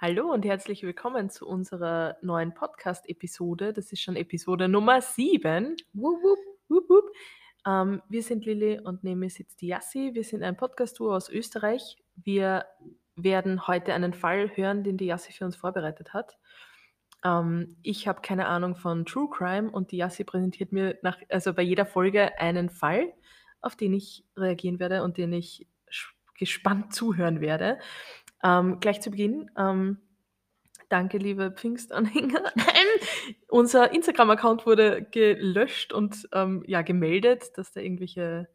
Hallo 0.00 0.32
und 0.32 0.44
herzlich 0.44 0.84
willkommen 0.84 1.28
zu 1.28 1.44
unserer 1.44 2.18
neuen 2.22 2.54
Podcast-Episode. 2.54 3.72
Das 3.72 3.90
ist 3.90 4.00
schon 4.00 4.14
Episode 4.14 4.68
Nummer 4.68 5.02
7. 5.02 5.74
Wup, 5.92 6.22
wup. 6.22 6.88
Wup. 6.88 7.10
Ähm, 7.66 8.00
wir 8.08 8.22
sind 8.22 8.44
Lilly 8.44 8.78
und 8.78 9.02
neben 9.02 9.18
mir 9.18 9.28
sitzt 9.28 9.60
die 9.60 9.66
Yassi. 9.66 10.10
Wir 10.14 10.22
sind 10.22 10.44
ein 10.44 10.56
Podcast-Duo 10.56 11.12
aus 11.12 11.28
Österreich. 11.28 11.96
Wir 12.14 12.64
werden 13.16 13.66
heute 13.66 13.92
einen 13.92 14.14
Fall 14.14 14.56
hören, 14.56 14.84
den 14.84 14.98
die 14.98 15.06
Yassi 15.06 15.32
für 15.32 15.46
uns 15.46 15.56
vorbereitet 15.56 16.14
hat. 16.14 16.38
Ähm, 17.24 17.76
ich 17.82 18.06
habe 18.06 18.20
keine 18.20 18.46
Ahnung 18.46 18.76
von 18.76 19.04
True 19.04 19.28
Crime 19.28 19.68
und 19.68 19.90
die 19.90 19.96
Yassi 19.96 20.22
präsentiert 20.22 20.70
mir 20.70 20.96
nach, 21.02 21.18
also 21.28 21.52
bei 21.52 21.62
jeder 21.62 21.86
Folge 21.86 22.38
einen 22.38 22.70
Fall, 22.70 23.12
auf 23.60 23.74
den 23.74 23.94
ich 23.94 24.24
reagieren 24.36 24.78
werde 24.78 25.02
und 25.02 25.16
den 25.16 25.32
ich 25.32 25.66
gespannt 26.38 26.94
zuhören 26.94 27.40
werde. 27.40 27.78
Ähm, 28.42 28.78
gleich 28.80 29.00
zu 29.00 29.10
Beginn, 29.10 29.50
ähm, 29.56 29.98
danke 30.88 31.18
liebe 31.18 31.50
Pfingstanhänger. 31.50 32.42
Unser 33.48 33.92
Instagram-Account 33.92 34.66
wurde 34.66 35.02
gelöscht 35.10 35.92
und 35.92 36.28
ähm, 36.32 36.62
ja, 36.66 36.82
gemeldet, 36.82 37.56
dass 37.56 37.72
da 37.72 37.80
irgendwelche, 37.80 38.48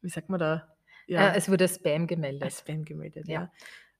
wie 0.00 0.08
sagt 0.08 0.28
man 0.28 0.40
da? 0.40 0.68
Ja, 1.06 1.28
Äh, 1.32 1.36
es 1.36 1.50
wurde 1.50 1.68
Spam 1.68 2.02
als 2.02 2.08
gemeldet. 2.08 2.52
Spam 2.52 2.84
gemeldet, 2.84 3.28
Ja. 3.28 3.42
ja. 3.42 3.52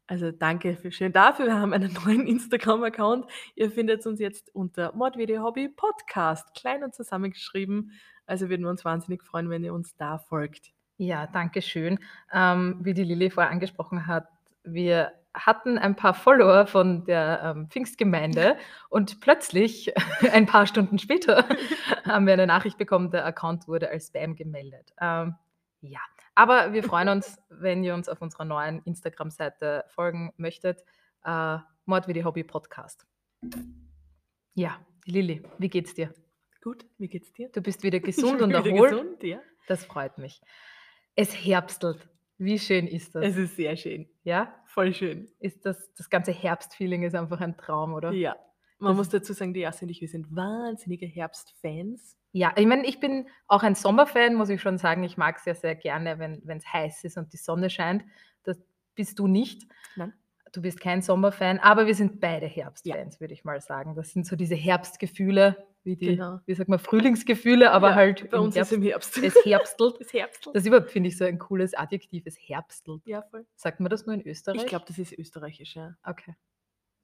Also 0.06 0.30
danke 0.32 0.76
für, 0.76 0.92
schön 0.92 1.12
dafür. 1.12 1.46
Wir 1.46 1.54
haben 1.58 1.72
einen 1.72 1.92
neuen 2.04 2.26
Instagram-Account. 2.26 3.30
Ihr 3.54 3.70
findet 3.70 4.04
uns 4.06 4.20
jetzt 4.20 4.54
unter 4.54 4.94
Mordvideo 4.94 5.42
Hobby 5.42 5.68
Podcast, 5.70 6.54
klein 6.54 6.84
und 6.84 6.94
zusammengeschrieben. 6.94 7.92
Also 8.26 8.48
würden 8.50 8.62
wir 8.62 8.70
uns 8.70 8.84
wahnsinnig 8.84 9.22
freuen, 9.22 9.48
wenn 9.48 9.64
ihr 9.64 9.72
uns 9.72 9.96
da 9.96 10.18
folgt. 10.18 10.72
Ja, 10.98 11.26
danke 11.26 11.62
schön. 11.62 11.98
Ähm, 12.32 12.78
wie 12.82 12.92
die 12.94 13.04
Lilly 13.04 13.30
vorher 13.30 13.50
angesprochen 13.50 14.06
hat, 14.06 14.28
wir 14.64 15.12
hatten 15.34 15.78
ein 15.78 15.96
paar 15.96 16.14
Follower 16.14 16.66
von 16.66 17.04
der 17.04 17.40
ähm, 17.42 17.68
Pfingstgemeinde 17.68 18.56
und 18.88 19.20
plötzlich, 19.20 19.92
ein 20.32 20.46
paar 20.46 20.66
Stunden 20.66 20.98
später, 20.98 21.44
haben 22.04 22.26
wir 22.26 22.32
eine 22.32 22.46
Nachricht 22.46 22.78
bekommen, 22.78 23.10
der 23.10 23.26
Account 23.26 23.68
wurde 23.68 23.90
als 23.90 24.08
Spam 24.08 24.36
gemeldet. 24.36 24.92
Ähm, 25.00 25.34
ja, 25.80 26.00
aber 26.34 26.72
wir 26.72 26.82
freuen 26.82 27.08
uns, 27.08 27.38
wenn 27.48 27.82
ihr 27.84 27.94
uns 27.94 28.08
auf 28.08 28.22
unserer 28.22 28.44
neuen 28.44 28.80
Instagram-Seite 28.84 29.84
folgen 29.88 30.32
möchtet. 30.36 30.84
Äh, 31.24 31.58
Mord 31.86 32.08
wie 32.08 32.12
die 32.12 32.24
Hobby 32.24 32.44
Podcast. 32.44 33.06
Ja, 34.54 34.78
Lilly, 35.04 35.42
wie 35.58 35.68
geht's 35.68 35.94
dir? 35.94 36.14
Gut, 36.62 36.86
wie 36.96 37.08
geht's 37.08 37.32
dir? 37.32 37.50
Du 37.50 37.60
bist 37.60 37.82
wieder 37.82 38.00
gesund 38.00 38.40
und 38.40 38.50
wieder 38.50 38.64
erholt. 38.64 38.90
Gesund, 38.90 39.22
ja. 39.22 39.40
Das 39.66 39.84
freut 39.84 40.16
mich. 40.16 40.40
Es 41.14 41.34
herbstelt. 41.34 42.08
Wie 42.38 42.58
schön 42.58 42.86
ist 42.86 43.14
das? 43.14 43.24
Es 43.24 43.36
ist 43.36 43.56
sehr 43.56 43.76
schön. 43.76 44.08
ja? 44.24 44.54
Voll 44.66 44.92
schön. 44.92 45.28
Ist 45.38 45.64
das, 45.64 45.92
das 45.94 46.10
ganze 46.10 46.32
Herbstfeeling 46.32 47.04
ist 47.04 47.14
einfach 47.14 47.40
ein 47.40 47.56
Traum, 47.56 47.94
oder? 47.94 48.12
Ja. 48.12 48.36
Man 48.78 48.90
Das 48.90 48.96
muss 48.96 49.08
dazu 49.08 49.32
sagen, 49.32 49.54
die 49.54 49.60
Jassi 49.60 49.84
und 49.84 49.90
ich, 49.90 50.00
wir 50.00 50.08
sind 50.08 50.34
wahnsinnige 50.34 51.06
Herbstfans. 51.06 52.16
Ja, 52.32 52.52
ich 52.56 52.66
meine, 52.66 52.84
ich 52.84 52.98
bin 52.98 53.28
auch 53.46 53.62
ein 53.62 53.76
Sommerfan, 53.76 54.34
muss 54.34 54.48
ich 54.48 54.60
schon 54.60 54.78
sagen. 54.78 55.04
Ich 55.04 55.16
mag 55.16 55.36
es 55.38 55.44
ja 55.44 55.54
sehr 55.54 55.76
gerne, 55.76 56.18
wenn 56.18 56.58
es 56.58 56.66
heiß 56.72 57.04
ist 57.04 57.16
und 57.16 57.32
die 57.32 57.36
Sonne 57.36 57.70
scheint. 57.70 58.04
Das 58.42 58.60
bist 58.96 59.20
du 59.20 59.28
nicht. 59.28 59.62
Nein. 59.94 60.12
Du 60.52 60.60
bist 60.60 60.80
kein 60.80 61.02
Sommerfan, 61.02 61.60
aber 61.60 61.86
wir 61.86 61.94
sind 61.94 62.20
beide 62.20 62.46
Herbstfans, 62.46 63.20
würde 63.20 63.34
ich 63.34 63.44
mal 63.44 63.60
sagen. 63.60 63.94
Das 63.94 64.12
sind 64.12 64.26
so 64.26 64.34
diese 64.34 64.56
Herbstgefühle, 64.56 65.64
wie 65.84 65.96
die, 65.96 66.06
Genau. 66.06 66.40
wie 66.46 66.54
sagt 66.54 66.68
man, 66.68 66.78
Frühlingsgefühle, 66.78 67.70
aber 67.70 67.90
Ja, 67.90 67.94
halt 67.94 68.30
bei 68.30 68.38
uns 68.38 68.54
ist 68.54 68.56
Herbst. 68.56 68.72
im 68.72 68.82
Herbst. 68.82 69.18
Es 69.18 69.44
herbstelt. 69.44 69.94
Es 70.00 70.12
herbstelt. 70.12 70.56
Das 70.56 70.62
ist 70.62 70.66
überhaupt, 70.66 70.90
finde 70.90 71.08
ich, 71.08 71.16
so 71.18 71.24
ein 71.24 71.38
cooles 71.38 71.74
Adjektiv. 71.74 72.24
Es 72.26 72.36
herbstelt. 72.38 73.02
ja, 73.06 73.22
voll. 73.30 73.46
Sagt 73.54 73.80
man 73.80 73.90
das 73.90 74.06
nur 74.06 74.14
in 74.14 74.26
Österreich? 74.26 74.62
Ich 74.62 74.66
glaube, 74.66 74.84
das 74.88 74.98
ist 74.98 75.12
österreichisch, 75.12 75.76
ja. 75.76 75.94
Okay. 76.04 76.34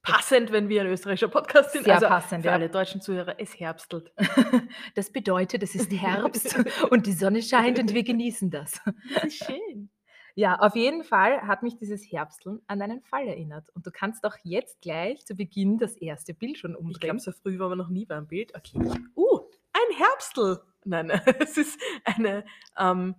Passend, 0.03 0.51
wenn 0.51 0.71
wir 0.71 0.81
ein 0.81 0.87
österreichischer 0.87 1.29
Podcast 1.29 1.73
sind. 1.73 1.85
Sehr 1.85 1.95
also 1.97 2.07
passend, 2.07 2.43
für 2.43 2.49
ja. 2.49 2.55
alle 2.55 2.71
deutschen 2.71 3.03
Zuhörer, 3.03 3.35
es 3.39 3.59
herbstelt. 3.61 4.13
Das 4.95 5.13
bedeutet, 5.13 5.63
es 5.63 5.75
ist 5.75 5.93
Herbst 5.93 6.57
und 6.91 7.07
die 7.07 7.13
Sonne 7.13 7.43
scheint 7.43 7.79
und 7.79 7.93
wir 7.93 8.03
genießen 8.03 8.51
das. 8.51 8.81
Das 9.15 9.25
ist 9.25 9.45
schön. 9.45 9.91
Ja, 10.35 10.57
auf 10.61 10.77
jeden 10.77 11.05
Fall 11.05 11.43
hat 11.43 11.63
mich 11.63 11.77
dieses 11.77 12.03
Herbsteln 12.11 12.61
an 12.67 12.81
einen 12.83 13.01
Fall 13.03 13.27
erinnert. 13.27 13.69
Und 13.75 13.87
du 13.87 13.91
kannst 13.91 14.25
auch 14.25 14.37
jetzt 14.43 14.81
gleich 14.81 15.25
zu 15.27 15.35
Beginn 15.35 15.79
das 15.79 15.97
erste 15.97 16.35
Bild 16.35 16.59
schon 16.59 16.73
Ich 16.73 16.77
umdrehen. 16.79 17.01
glaube, 17.01 17.21
so 17.21 17.33
früh 17.33 17.59
waren 17.59 17.71
wir 17.71 17.77
noch 17.77 17.89
nie 17.89 18.07
beim 18.07 18.27
Bild. 18.27 18.55
Okay. 18.55 18.79
Uh, 19.17 19.41
ein 19.73 19.97
Herbstl. 19.97 20.61
Nein, 20.85 21.11
es 21.41 21.57
ist 21.59 21.81
eine 22.05 22.45
ähm, 22.79 23.15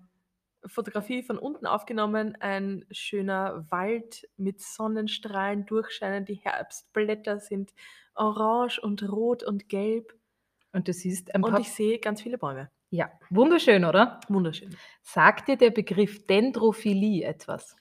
Fotografie 0.66 1.24
von 1.24 1.38
unten 1.38 1.66
aufgenommen. 1.66 2.36
Ein 2.40 2.86
schöner 2.92 3.66
Wald 3.70 4.28
mit 4.38 4.62
Sonnenstrahlen 4.62 5.66
durchscheinen. 5.66 6.26
Die 6.26 6.36
Herbstblätter 6.36 7.40
sind 7.40 7.74
orange 8.16 8.80
und 8.80 9.04
rot 9.10 9.44
und 9.44 9.70
gelb. 9.70 10.14
Und 10.74 10.88
du 10.88 10.94
siehst 10.94 11.36
ein 11.36 11.44
Und 11.44 11.52
paar. 11.52 11.60
ich 11.60 11.72
sehe 11.72 12.00
ganz 12.00 12.22
viele 12.22 12.38
Bäume. 12.38 12.70
Ja, 12.92 13.10
wunderschön, 13.30 13.86
oder? 13.86 14.20
Wunderschön. 14.28 14.76
Sagt 15.02 15.48
dir 15.48 15.56
der 15.56 15.72
Begriff 15.72 16.28
Dendrophilie 16.28 17.26
etwas? 17.26 17.78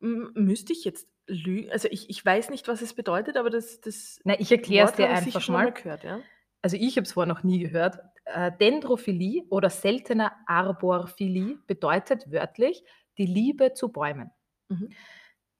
M 0.00 0.32
müsste 0.34 0.72
ich 0.72 0.84
jetzt 0.84 1.06
lügen? 1.26 1.70
Also 1.70 1.88
ich, 1.90 2.08
ich 2.08 2.24
weiß 2.24 2.48
nicht, 2.48 2.66
was 2.66 2.80
es 2.80 2.94
bedeutet, 2.94 3.36
aber 3.36 3.50
das, 3.50 3.80
das 3.82 4.18
Na, 4.24 4.38
ich 4.40 4.50
erkläre 4.50 4.88
es 4.88 4.94
dir 4.94 5.08
einfach 5.08 5.42
schon 5.42 5.52
mal. 5.52 5.70
gehört, 5.70 6.02
ja? 6.02 6.20
Also 6.62 6.78
ich 6.78 6.96
habe 6.96 7.04
es 7.04 7.12
vorher 7.12 7.32
noch 7.32 7.44
nie 7.44 7.58
gehört. 7.58 7.98
Äh, 8.24 8.52
Dendrophilie 8.58 9.44
oder 9.50 9.68
seltene 9.68 10.32
Arborphilie 10.46 11.58
bedeutet 11.66 12.32
wörtlich 12.32 12.84
die 13.18 13.26
Liebe 13.26 13.74
zu 13.74 13.92
Bäumen. 13.92 14.30
Mhm. 14.68 14.90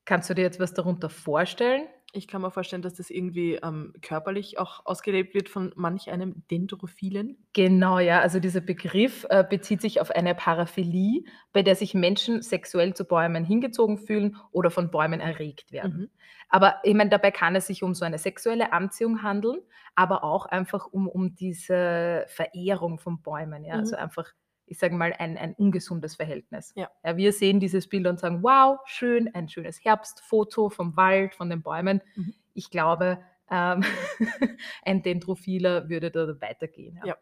Kannst 0.06 0.30
du 0.30 0.34
dir 0.34 0.42
jetzt 0.42 0.60
was 0.60 0.72
darunter 0.72 1.10
vorstellen? 1.10 1.88
Ich 2.12 2.28
kann 2.28 2.40
mir 2.40 2.50
vorstellen, 2.50 2.82
dass 2.82 2.94
das 2.94 3.10
irgendwie 3.10 3.54
ähm, 3.56 3.92
körperlich 4.00 4.58
auch 4.58 4.86
ausgelebt 4.86 5.34
wird 5.34 5.48
von 5.48 5.72
manch 5.76 6.10
einem 6.10 6.46
Dendrophilen. 6.50 7.36
Genau, 7.52 7.98
ja. 7.98 8.20
Also 8.20 8.40
dieser 8.40 8.60
Begriff 8.60 9.26
äh, 9.28 9.44
bezieht 9.48 9.82
sich 9.82 10.00
auf 10.00 10.10
eine 10.10 10.34
Paraphilie, 10.34 11.24
bei 11.52 11.62
der 11.62 11.76
sich 11.76 11.94
Menschen 11.94 12.42
sexuell 12.42 12.94
zu 12.94 13.04
Bäumen 13.04 13.44
hingezogen 13.44 13.98
fühlen 13.98 14.36
oder 14.50 14.70
von 14.70 14.90
Bäumen 14.90 15.20
erregt 15.20 15.72
werden. 15.72 15.96
Mhm. 15.98 16.10
Aber 16.48 16.76
ich 16.84 16.94
meine, 16.94 17.10
dabei 17.10 17.32
kann 17.32 17.56
es 17.56 17.66
sich 17.66 17.82
um 17.82 17.94
so 17.94 18.04
eine 18.04 18.18
sexuelle 18.18 18.72
Anziehung 18.72 19.22
handeln, 19.22 19.58
aber 19.94 20.22
auch 20.24 20.46
einfach 20.46 20.86
um, 20.86 21.08
um 21.08 21.34
diese 21.34 22.24
Verehrung 22.28 22.98
von 22.98 23.20
Bäumen. 23.20 23.64
Ja? 23.64 23.74
Mhm. 23.74 23.80
Also 23.80 23.96
einfach, 23.96 24.32
ich 24.66 24.78
sage 24.78 24.94
mal, 24.94 25.12
ein, 25.12 25.38
ein 25.38 25.54
ungesundes 25.54 26.16
Verhältnis. 26.16 26.72
Ja. 26.76 26.90
wir 27.16 27.32
sehen 27.32 27.60
dieses 27.60 27.88
Bild 27.88 28.06
und 28.06 28.18
sagen, 28.18 28.42
wow, 28.42 28.80
schön, 28.84 29.32
ein 29.34 29.48
schönes 29.48 29.84
Herbstfoto 29.84 30.70
vom 30.70 30.96
Wald, 30.96 31.34
von 31.34 31.48
den 31.48 31.62
Bäumen. 31.62 32.02
Mhm. 32.16 32.34
Ich 32.52 32.70
glaube, 32.70 33.22
ähm, 33.50 33.84
ein 34.84 35.02
Dendrophiler 35.02 35.88
würde 35.88 36.10
da 36.10 36.40
weitergehen. 36.40 37.00
Ja. 37.04 37.16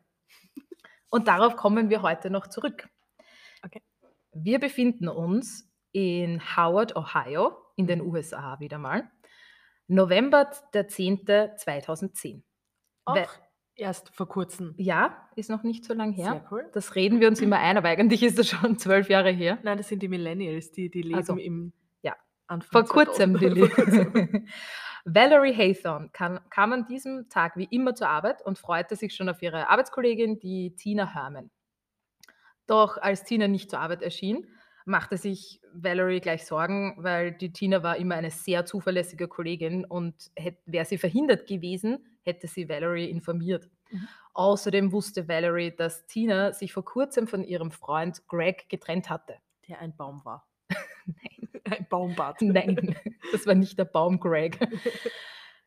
Und 1.11 1.29
darauf 1.29 1.57
kommen 1.57 1.91
wir 1.91 2.03
heute 2.03 2.31
noch 2.31 2.49
zurück. 2.49 2.89
Okay. 3.65 3.83
Wir 4.33 4.59
befinden 4.59 5.09
uns 5.09 5.71
in 5.93 6.41
Howard, 6.57 6.97
Ohio, 6.97 7.57
in 7.77 7.87
den 7.87 8.01
USA 8.01 8.59
wieder 8.59 8.79
mal. 8.79 9.09
November 9.87 10.51
der 10.73 10.89
10. 10.89 11.27
2010. 11.57 12.43
Auch 13.05 13.17
We- 13.17 13.29
erst 13.77 14.15
vor 14.15 14.29
kurzem. 14.29 14.75
Ja, 14.77 15.29
ist 15.37 15.51
noch 15.51 15.63
nicht 15.63 15.85
so 15.85 15.95
lang 15.95 16.13
her. 16.13 16.33
Sehr 16.33 16.47
cool. 16.51 16.71
Das 16.73 16.95
reden 16.95 17.21
wir 17.21 17.29
uns 17.29 17.41
immer 17.41 17.59
ein, 17.59 17.77
aber 17.77 17.89
eigentlich 17.89 18.23
ist 18.23 18.39
das 18.39 18.49
schon 18.49 18.79
zwölf 18.79 19.09
Jahre 19.09 19.31
her. 19.31 19.59
Nein, 19.63 19.79
das 19.79 19.89
sind 19.89 20.03
die 20.03 20.09
Millennials, 20.09 20.73
die, 20.73 20.91
die 20.91 21.03
leben 21.03 21.17
Also, 21.17 21.37
im 21.37 21.73
ja. 22.03 22.15
Anfang 22.47 22.87
Vor 22.87 23.05
kurzem, 23.05 23.37
2000. 23.39 23.41
Lilly. 23.41 24.47
Valerie 25.05 25.55
Haythorne 25.55 26.09
kam, 26.13 26.41
kam 26.49 26.73
an 26.73 26.87
diesem 26.87 27.29
Tag 27.29 27.57
wie 27.57 27.69
immer 27.71 27.95
zur 27.95 28.09
Arbeit 28.09 28.45
und 28.45 28.59
freute 28.59 28.97
sich 28.97 29.15
schon 29.15 29.29
auf 29.29 29.43
ihre 29.43 29.69
Arbeitskollegin, 29.69 30.39
die 30.39 30.75
Tina 30.77 31.13
Herman. 31.13 31.51
Doch 32.67 32.97
als 32.97 33.25
Tina 33.25 33.47
nicht 33.47 33.71
zur 33.71 33.81
Arbeit 33.81 34.01
erschien, 34.01 34.47
machte 34.85 35.17
sich 35.17 35.61
Valerie 35.73 36.21
gleich 36.21 36.45
Sorgen, 36.45 36.95
weil 36.99 37.33
die 37.33 37.53
Tina 37.53 37.83
war 37.83 37.97
immer 37.97 38.17
eine 38.17 38.31
sehr 38.31 38.67
zuverlässige 38.67 39.29
Kollegin 39.29 39.85
und 39.85 40.31
wäre 40.67 40.85
sie 40.85 40.99
verhindert 40.99 41.47
gewesen, 41.47 42.05
hätte 42.23 42.47
sie 42.47 42.69
Valerie 42.69 43.11
informiert. 43.11 43.69
Mhm. 43.91 44.09
Außerdem 44.35 44.93
wusste 44.93 45.29
Valerie, 45.29 45.75
dass 45.75 46.07
Tina 46.07 46.53
sich 46.53 46.73
vor 46.73 46.85
kurzem 46.85 47.27
von 47.27 47.45
ihrem 47.45 47.71
Freund 47.71 48.27
Greg 48.27 48.69
getrennt 48.69 49.09
hatte. 49.09 49.37
Der 49.69 49.81
ein 49.81 49.97
Baum 49.97 50.25
war. 50.25 50.47
Nein. 51.07 51.45
Ein 51.71 51.87
Baumbart. 51.89 52.43
Nein, 52.43 52.97
das 53.33 53.47
war 53.47 53.55
nicht 53.55 53.79
der 53.79 53.85
Baum 53.85 54.21
Greg. 54.21 54.59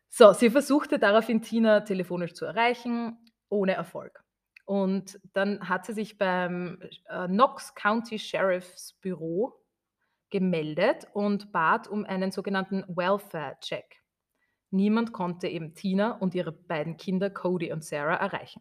So, 0.08 0.32
sie 0.32 0.50
versuchte 0.50 0.98
daraufhin 0.98 1.42
Tina 1.42 1.80
telefonisch 1.80 2.34
zu 2.34 2.44
erreichen, 2.44 3.18
ohne 3.48 3.74
Erfolg. 3.74 4.22
Und 4.68 5.18
dann 5.32 5.66
hat 5.66 5.86
sie 5.86 5.94
sich 5.94 6.18
beim 6.18 6.78
äh, 7.06 7.26
Knox 7.26 7.74
County 7.74 8.18
Sheriff's 8.18 8.92
Büro 9.00 9.54
gemeldet 10.28 11.06
und 11.14 11.52
bat 11.52 11.88
um 11.88 12.04
einen 12.04 12.32
sogenannten 12.32 12.84
Welfare-Check. 12.86 14.02
Niemand 14.70 15.14
konnte 15.14 15.48
eben 15.48 15.74
Tina 15.74 16.10
und 16.10 16.34
ihre 16.34 16.52
beiden 16.52 16.98
Kinder 16.98 17.30
Cody 17.30 17.72
und 17.72 17.82
Sarah 17.82 18.16
erreichen. 18.16 18.60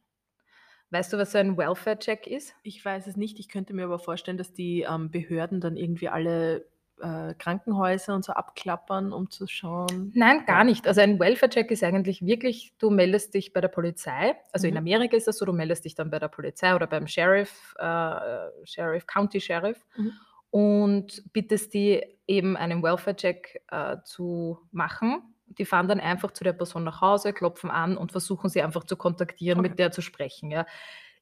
Weißt 0.91 1.11
du, 1.11 1.17
was 1.17 1.33
so 1.33 1.39
ein 1.39 1.57
Welfare-Check 1.57 2.25
ist? 2.25 2.55
Ich 2.63 2.85
weiß 2.85 3.07
es 3.07 3.17
nicht. 3.17 3.37
Ich 3.37 3.49
könnte 3.49 3.73
mir 3.73 3.83
aber 3.83 3.99
vorstellen, 3.99 4.37
dass 4.37 4.53
die 4.53 4.83
ähm, 4.83 5.11
Behörden 5.11 5.59
dann 5.59 5.75
irgendwie 5.75 6.07
alle 6.07 6.69
äh, 7.01 7.33
Krankenhäuser 7.35 8.15
und 8.15 8.25
so 8.25 8.33
abklappern, 8.33 9.13
um 9.13 9.29
zu 9.29 9.47
schauen? 9.47 10.11
Nein, 10.15 10.45
gar 10.45 10.63
nicht. 10.63 10.87
Also 10.87 11.01
ein 11.01 11.19
Welfare-Check 11.19 11.69
ist 11.71 11.83
eigentlich 11.83 12.25
wirklich, 12.25 12.73
du 12.79 12.89
meldest 12.89 13.33
dich 13.33 13.53
bei 13.53 13.61
der 13.61 13.67
Polizei. 13.69 14.35
Also 14.51 14.67
in 14.67 14.73
Mhm. 14.73 14.79
Amerika 14.79 15.15
ist 15.17 15.27
das 15.27 15.37
so, 15.37 15.45
du 15.45 15.53
meldest 15.53 15.85
dich 15.85 15.95
dann 15.95 16.09
bei 16.09 16.19
der 16.19 16.27
Polizei 16.29 16.73
oder 16.75 16.87
beim 16.87 17.07
Sheriff, 17.07 17.75
äh, 17.79 18.65
Sheriff, 18.65 19.05
County 19.07 19.39
Sheriff 19.41 19.85
Mhm. 19.97 20.13
und 20.49 21.23
bittest 21.33 21.73
die 21.73 22.03
eben 22.27 22.57
einen 22.57 22.81
Welfare-Check 22.83 23.61
äh, 23.69 23.97
zu 24.03 24.59
machen. 24.71 25.33
Die 25.47 25.65
fahren 25.65 25.87
dann 25.87 25.99
einfach 25.99 26.31
zu 26.31 26.43
der 26.43 26.53
Person 26.53 26.83
nach 26.83 26.99
Hause, 27.01 27.31
klopfen 27.33 27.71
an 27.71 27.95
und 27.97 28.11
versuchen 28.11 28.49
sie 28.49 28.61
einfach 28.61 28.83
zu 28.83 28.97
kontaktieren, 28.97 29.59
Okay. 29.59 29.69
mit 29.69 29.79
der 29.79 29.91
zu 29.91 30.01
sprechen. 30.01 30.51
Ja. 30.51 30.65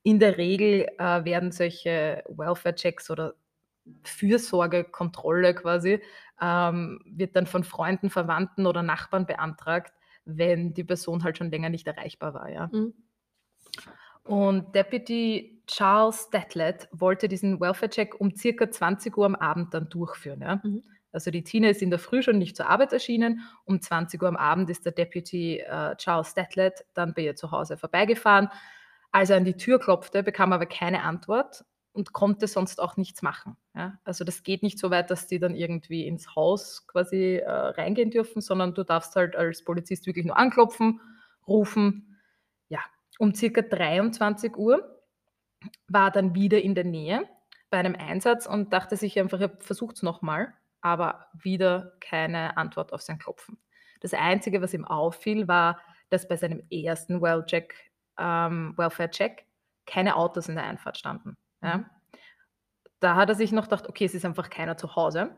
In 0.04 0.19
der 0.19 0.38
Regel 0.38 0.88
äh, 1.00 1.25
werden 1.25 1.51
solche 1.51 2.24
Welfare-Checks 2.30 3.10
oder 3.12 3.36
Fürsorgekontrolle 4.04 5.54
quasi, 5.54 6.02
ähm, 6.42 7.00
wird 7.06 7.36
dann 7.36 7.48
von 7.48 7.64
Freunden, 7.64 8.10
Verwandten 8.10 8.66
oder 8.66 8.84
Nachbarn 8.84 9.26
beantragt, 9.26 9.94
wenn 10.26 10.74
die 10.74 10.84
Person 10.84 11.24
halt 11.24 11.38
schon 11.38 11.52
länger 11.52 11.70
nicht 11.70 11.88
erreichbar 11.88 12.34
war. 12.34 12.50
Ja. 12.50 12.68
Mhm. 12.72 12.94
Und 14.24 14.74
Deputy 14.74 15.62
Charles 15.68 16.30
Detlett 16.32 16.88
wollte 16.92 17.28
diesen 17.28 17.60
Welfare-Check 17.60 18.20
um 18.20 18.36
circa 18.36 18.70
20 18.70 19.16
Uhr 19.18 19.26
am 19.26 19.36
Abend 19.36 19.74
dann 19.74 19.90
durchführen. 19.90 20.42
Ja. 20.42 20.62
Mhm. 20.64 20.84
Also 21.12 21.32
die 21.32 21.44
Tina 21.44 21.70
ist 21.70 21.82
in 21.82 21.92
der 21.92 22.00
Früh 22.00 22.22
schon 22.22 22.40
nicht 22.40 22.58
zur 22.58 22.68
Arbeit 22.68 22.92
erschienen. 22.92 23.42
Um 23.64 23.80
20 23.80 24.22
Uhr 24.22 24.28
am 24.28 24.36
Abend 24.36 24.70
ist 24.70 24.84
der 24.84 24.92
Deputy 24.92 25.60
äh, 25.60 25.96
Charles 25.96 26.34
Detlett 26.34 26.86
dann 26.94 27.14
bei 27.14 27.22
ihr 27.22 27.36
zu 27.36 27.52
Hause 27.52 27.78
vorbeigefahren. 27.78 28.50
Als 29.12 29.30
er 29.30 29.38
an 29.38 29.46
die 29.46 29.56
Tür 29.56 29.80
klopfte, 29.80 30.24
bekam 30.24 30.52
er 30.52 30.56
aber 30.56 30.66
keine 30.66 31.04
Antwort 31.04 31.64
und 31.95 32.13
konnte 32.13 32.47
sonst 32.47 32.81
auch 32.81 32.97
nichts 32.97 33.21
machen. 33.21 33.56
Ja. 33.74 33.97
Also 34.03 34.24
das 34.24 34.44
geht 34.44 34.63
nicht 34.63 34.77
so 34.77 34.92
weit, 34.92 35.09
dass 35.09 35.27
die 35.27 35.39
dann 35.39 35.56
irgendwie 35.56 36.06
ins 36.06 36.36
Haus 36.36 36.86
quasi 36.88 37.38
äh, 37.38 37.50
reingehen 37.50 38.12
dürfen, 38.12 38.42
sondern 38.42 38.74
du 38.74 38.83
darfst 38.83 39.15
halt 39.15 39.36
als 39.36 39.63
Polizist 39.63 40.06
wirklich 40.06 40.25
nur 40.25 40.38
anklopfen, 40.38 41.00
rufen. 41.47 42.18
Ja, 42.68 42.80
um 43.18 43.33
circa 43.33 43.62
23 43.62 44.57
Uhr 44.57 45.01
war 45.88 46.12
dann 46.12 46.36
wieder 46.36 46.62
in 46.62 46.75
der 46.75 46.83
Nähe 46.83 47.27
bei 47.69 47.77
einem 47.77 47.95
Einsatz 47.95 48.45
und 48.45 48.74
dachte 48.74 48.98
sich 48.98 49.19
einfach, 49.19 49.39
er 49.39 49.57
versucht 49.59 49.95
es 49.95 50.03
nochmal, 50.03 50.53
aber 50.81 51.27
wieder 51.33 51.94
keine 52.01 52.57
Antwort 52.57 52.94
auf 52.94 53.01
sein 53.01 53.19
Klopfen. 53.19 53.57
Das 54.01 54.13
Einzige, 54.13 54.62
was 54.62 54.74
ihm 54.74 54.86
auffiel, 54.86 55.48
war, 55.48 55.80
dass 56.09 56.27
bei 56.27 56.36
seinem 56.36 56.62
ersten 56.69 57.21
Well-Check, 57.21 57.74
ähm, 58.19 58.74
Welfare-Check 58.77 59.45
keine 59.86 60.15
Autos 60.15 60.50
in 60.50 60.56
der 60.56 60.65
Einfahrt 60.65 60.98
standen. 60.98 61.38
Ja. 61.65 61.89
Da 63.00 63.15
hat 63.15 63.29
er 63.29 63.35
sich 63.35 63.51
noch 63.51 63.65
gedacht, 63.65 63.88
okay, 63.88 64.06
es 64.06 64.13
ist 64.13 64.25
einfach 64.25 64.50
keiner 64.50 64.77
zu 64.77 64.95
Hause. 64.95 65.38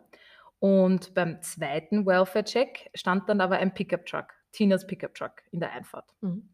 Und 0.59 1.13
beim 1.13 1.41
zweiten 1.41 2.05
Welfare-Check 2.05 2.89
stand 2.93 3.29
dann 3.29 3.41
aber 3.41 3.57
ein 3.57 3.73
Pickup-Truck, 3.73 4.33
Tinas 4.51 4.87
Pickup-Truck 4.87 5.43
in 5.51 5.59
der 5.59 5.71
Einfahrt. 5.71 6.13
Mhm. 6.21 6.49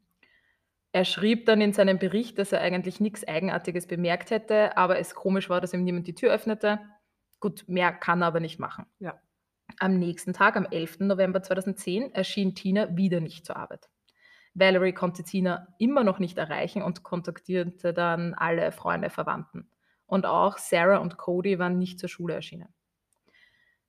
Er 0.92 1.06
schrieb 1.06 1.48
dann 1.48 1.60
in 1.60 1.74
seinem 1.74 1.98
Bericht, 1.98 2.38
dass 2.38 2.52
er 2.52 2.62
eigentlich 2.62 3.00
nichts 3.00 3.28
Eigenartiges 3.28 3.88
bemerkt 3.88 4.30
hätte, 4.30 4.78
aber 4.78 5.00
es 5.00 5.16
komisch 5.16 5.50
war, 5.50 5.60
dass 5.60 5.74
ihm 5.74 5.84
niemand 5.84 6.06
die 6.06 6.14
Tür 6.14 6.32
öffnete. 6.32 6.80
Gut, 7.40 7.66
mehr 7.68 7.92
kann 7.92 8.22
er 8.22 8.28
aber 8.28 8.40
nicht 8.40 8.60
machen. 8.60 8.86
Ja. 9.00 9.20
Am 9.80 9.98
nächsten 9.98 10.34
Tag, 10.34 10.56
am 10.56 10.68
11. 10.70 11.00
November 11.00 11.42
2010, 11.42 12.14
erschien 12.14 12.54
Tina 12.54 12.96
wieder 12.96 13.22
nicht 13.22 13.46
zur 13.46 13.56
Arbeit. 13.58 13.90
Valerie 14.54 14.94
konnte 14.94 15.24
Tina 15.24 15.68
immer 15.80 16.04
noch 16.04 16.20
nicht 16.20 16.38
erreichen 16.38 16.82
und 16.82 17.04
kontaktierte 17.04 17.94
dann 17.94 18.34
alle 18.34 18.72
Freunde, 18.72 19.10
Verwandten. 19.10 19.70
Und 20.06 20.26
auch 20.26 20.58
Sarah 20.58 20.98
und 20.98 21.18
Cody 21.18 21.58
waren 21.60 21.80
nicht 21.80 22.00
zur 22.00 22.10
Schule 22.10 22.36
erschienen. 22.36 22.70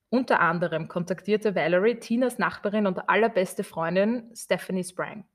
Unter 0.09 0.39
anderem 0.39 0.87
kontaktierte 0.87 1.55
Valerie 1.55 1.99
Tinas 1.99 2.37
Nachbarin 2.37 2.87
und 2.87 3.09
allerbeste 3.09 3.63
Freundin 3.63 4.31
Stephanie 4.33 4.83
Sprang. 4.83 5.25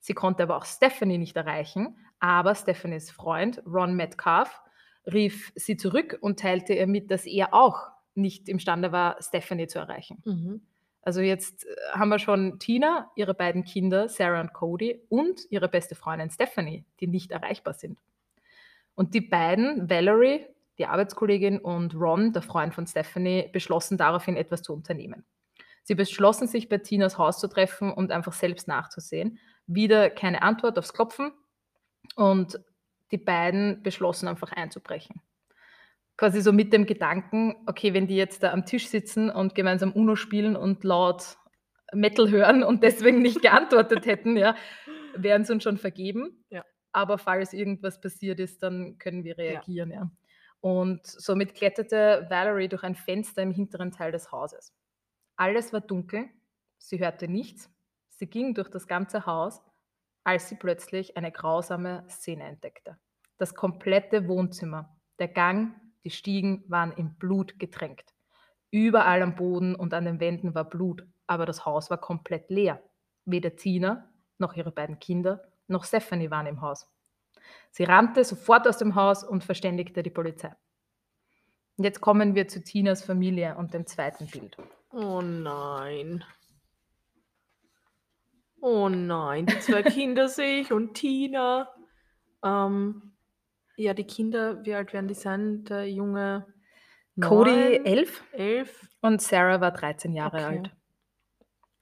Sie 0.00 0.14
konnte 0.14 0.42
aber 0.42 0.56
auch 0.56 0.64
Stephanie 0.64 1.18
nicht 1.18 1.36
erreichen, 1.36 1.96
aber 2.18 2.54
Stephanies 2.54 3.10
Freund 3.10 3.62
Ron 3.66 3.94
Metcalf 3.94 4.60
rief 5.06 5.52
sie 5.54 5.76
zurück 5.76 6.18
und 6.20 6.40
teilte 6.40 6.74
ihr 6.74 6.86
mit, 6.86 7.10
dass 7.10 7.24
er 7.26 7.54
auch 7.54 7.88
nicht 8.14 8.48
imstande 8.48 8.92
war, 8.92 9.16
Stephanie 9.22 9.66
zu 9.66 9.78
erreichen. 9.78 10.22
Mhm. 10.24 10.66
Also 11.02 11.20
jetzt 11.20 11.66
äh, 11.66 11.74
haben 11.92 12.08
wir 12.08 12.18
schon 12.18 12.58
Tina, 12.58 13.10
ihre 13.16 13.34
beiden 13.34 13.64
Kinder, 13.64 14.08
Sarah 14.08 14.40
und 14.40 14.52
Cody, 14.52 15.02
und 15.08 15.40
ihre 15.50 15.68
beste 15.68 15.94
Freundin 15.94 16.30
Stephanie, 16.30 16.84
die 17.00 17.08
nicht 17.08 17.32
erreichbar 17.32 17.74
sind. 17.74 17.98
Und 18.94 19.14
die 19.14 19.20
beiden, 19.20 19.90
Valerie, 19.90 20.46
die 20.78 20.86
Arbeitskollegin, 20.86 21.58
und 21.58 21.94
Ron, 21.94 22.32
der 22.32 22.42
Freund 22.42 22.74
von 22.74 22.86
Stephanie, 22.86 23.50
beschlossen 23.52 23.98
daraufhin 23.98 24.36
etwas 24.36 24.62
zu 24.62 24.72
unternehmen. 24.72 25.24
Sie 25.82 25.94
beschlossen 25.94 26.46
sich 26.46 26.68
bei 26.68 26.78
Tinas 26.78 27.18
Haus 27.18 27.40
zu 27.40 27.48
treffen 27.48 27.92
und 27.92 28.12
einfach 28.12 28.32
selbst 28.32 28.68
nachzusehen. 28.68 29.38
Wieder 29.66 30.10
keine 30.10 30.42
Antwort 30.42 30.78
aufs 30.78 30.92
Klopfen 30.92 31.32
und 32.14 32.60
die 33.10 33.18
beiden 33.18 33.82
beschlossen 33.82 34.28
einfach 34.28 34.52
einzubrechen. 34.52 35.20
Quasi 36.16 36.40
so 36.40 36.52
mit 36.52 36.72
dem 36.72 36.86
Gedanken, 36.86 37.56
okay, 37.66 37.94
wenn 37.94 38.06
die 38.06 38.16
jetzt 38.16 38.42
da 38.42 38.52
am 38.52 38.66
Tisch 38.66 38.88
sitzen 38.88 39.30
und 39.30 39.54
gemeinsam 39.54 39.92
Uno 39.92 40.14
spielen 40.14 40.56
und 40.56 40.84
laut 40.84 41.36
Metal 41.92 42.30
hören 42.30 42.62
und 42.62 42.82
deswegen 42.82 43.20
nicht 43.20 43.42
geantwortet 43.42 44.06
hätten, 44.06 44.36
ja, 44.36 44.54
wären 45.14 45.44
sie 45.44 45.52
uns 45.52 45.62
schon 45.62 45.78
vergeben. 45.78 46.44
Ja. 46.50 46.64
Aber 46.92 47.18
falls 47.18 47.52
irgendwas 47.52 48.00
passiert 48.00 48.40
ist, 48.40 48.62
dann 48.62 48.98
können 48.98 49.24
wir 49.24 49.38
reagieren. 49.38 49.90
Ja. 49.90 50.10
Und 50.60 51.06
somit 51.06 51.54
kletterte 51.54 52.26
Valerie 52.28 52.68
durch 52.68 52.84
ein 52.84 52.94
Fenster 52.94 53.42
im 53.42 53.50
hinteren 53.50 53.90
Teil 53.90 54.12
des 54.12 54.30
Hauses. 54.30 54.72
Alles 55.36 55.72
war 55.72 55.80
dunkel, 55.80 56.28
sie 56.78 57.00
hörte 57.00 57.26
nichts, 57.26 57.70
sie 58.10 58.28
ging 58.28 58.54
durch 58.54 58.68
das 58.68 58.86
ganze 58.86 59.26
Haus, 59.26 59.60
als 60.24 60.48
sie 60.48 60.54
plötzlich 60.54 61.16
eine 61.16 61.32
grausame 61.32 62.04
Szene 62.08 62.44
entdeckte. 62.44 62.96
Das 63.38 63.54
komplette 63.54 64.28
Wohnzimmer, 64.28 64.96
der 65.18 65.28
Gang, 65.28 65.74
die 66.04 66.10
Stiegen 66.10 66.64
waren 66.68 66.92
in 66.92 67.14
Blut 67.14 67.58
getränkt. 67.58 68.14
Überall 68.70 69.22
am 69.22 69.34
Boden 69.34 69.74
und 69.74 69.94
an 69.94 70.04
den 70.04 70.20
Wänden 70.20 70.54
war 70.54 70.64
Blut, 70.64 71.06
aber 71.26 71.46
das 71.46 71.66
Haus 71.66 71.90
war 71.90 71.98
komplett 71.98 72.50
leer. 72.50 72.82
Weder 73.24 73.54
Tina 73.54 74.10
noch 74.38 74.54
ihre 74.54 74.72
beiden 74.72 74.98
Kinder 74.98 75.44
noch 75.68 75.84
Stephanie 75.84 76.30
waren 76.30 76.46
im 76.46 76.60
Haus. 76.60 76.88
Sie 77.70 77.84
rannte 77.84 78.24
sofort 78.24 78.68
aus 78.68 78.78
dem 78.78 78.94
Haus 78.94 79.24
und 79.24 79.44
verständigte 79.44 80.02
die 80.02 80.10
Polizei. 80.10 80.54
Jetzt 81.78 82.00
kommen 82.00 82.34
wir 82.34 82.48
zu 82.48 82.62
Tinas 82.62 83.02
Familie 83.02 83.56
und 83.56 83.74
dem 83.74 83.86
zweiten 83.86 84.26
Bild. 84.26 84.56
Oh 84.90 85.22
nein. 85.22 86.24
Oh 88.60 88.88
nein, 88.88 89.46
die 89.46 89.58
zwei 89.58 89.82
Kinder 89.82 90.28
sehe 90.28 90.60
ich 90.60 90.72
und 90.72 90.94
Tina. 90.94 91.68
Ähm, 92.44 93.11
ja, 93.76 93.94
die 93.94 94.04
Kinder, 94.04 94.64
wie 94.64 94.74
alt 94.74 94.92
werden 94.92 95.08
die 95.08 95.14
sein? 95.14 95.64
Der 95.64 95.88
Junge 95.90 96.46
Cody 97.20 97.50
neun, 97.50 97.84
elf 97.86 98.22
elf. 98.32 98.88
und 99.00 99.20
Sarah 99.20 99.60
war 99.60 99.72
13 99.72 100.14
Jahre 100.14 100.36
Okay. 100.38 100.44
alt. 100.46 100.70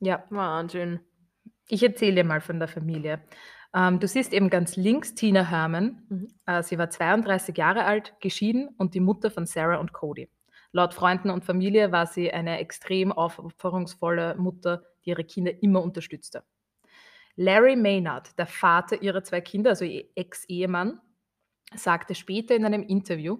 Ja, 0.00 0.24
Wahnsinn. 0.30 1.00
ich 1.68 1.82
erzähle 1.82 2.16
dir 2.16 2.24
mal 2.24 2.40
von 2.40 2.58
der 2.58 2.68
Familie. 2.68 3.20
Ähm, 3.74 4.00
du 4.00 4.08
siehst 4.08 4.32
eben 4.32 4.50
ganz 4.50 4.76
links 4.76 5.14
Tina 5.14 5.44
Herman. 5.48 6.02
Mhm. 6.08 6.28
Äh, 6.46 6.62
sie 6.62 6.78
war 6.78 6.90
32 6.90 7.56
Jahre 7.56 7.84
alt, 7.84 8.14
geschieden 8.20 8.68
und 8.78 8.94
die 8.94 9.00
Mutter 9.00 9.30
von 9.30 9.46
Sarah 9.46 9.76
und 9.78 9.92
Cody. 9.92 10.28
Laut 10.72 10.94
Freunden 10.94 11.30
und 11.30 11.44
Familie 11.44 11.92
war 11.92 12.06
sie 12.06 12.32
eine 12.32 12.58
extrem 12.58 13.12
aufopferungsvolle 13.12 14.36
Mutter, 14.36 14.84
die 15.04 15.10
ihre 15.10 15.24
Kinder 15.24 15.52
immer 15.62 15.82
unterstützte. 15.82 16.42
Larry 17.36 17.76
Maynard, 17.76 18.36
der 18.38 18.46
Vater 18.46 19.00
ihrer 19.02 19.22
zwei 19.22 19.40
Kinder, 19.40 19.70
also 19.70 19.84
ihr 19.84 20.04
Ex-Ehemann, 20.14 21.00
sagte 21.74 22.14
später 22.14 22.54
in 22.54 22.64
einem 22.64 22.82
Interview, 22.82 23.38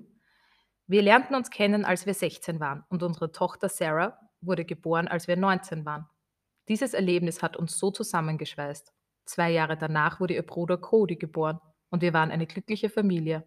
wir 0.86 1.02
lernten 1.02 1.34
uns 1.34 1.50
kennen, 1.50 1.84
als 1.84 2.06
wir 2.06 2.14
16 2.14 2.58
waren 2.60 2.84
und 2.88 3.02
unsere 3.02 3.32
Tochter 3.32 3.68
Sarah 3.68 4.18
wurde 4.40 4.64
geboren, 4.64 5.08
als 5.08 5.28
wir 5.28 5.36
19 5.36 5.84
waren. 5.84 6.06
Dieses 6.68 6.94
Erlebnis 6.94 7.42
hat 7.42 7.56
uns 7.56 7.78
so 7.78 7.90
zusammengeschweißt. 7.90 8.92
Zwei 9.24 9.50
Jahre 9.50 9.76
danach 9.76 10.20
wurde 10.20 10.34
ihr 10.34 10.42
Bruder 10.42 10.78
Cody 10.78 11.16
geboren 11.16 11.60
und 11.90 12.02
wir 12.02 12.12
waren 12.12 12.30
eine 12.30 12.46
glückliche 12.46 12.90
Familie. 12.90 13.46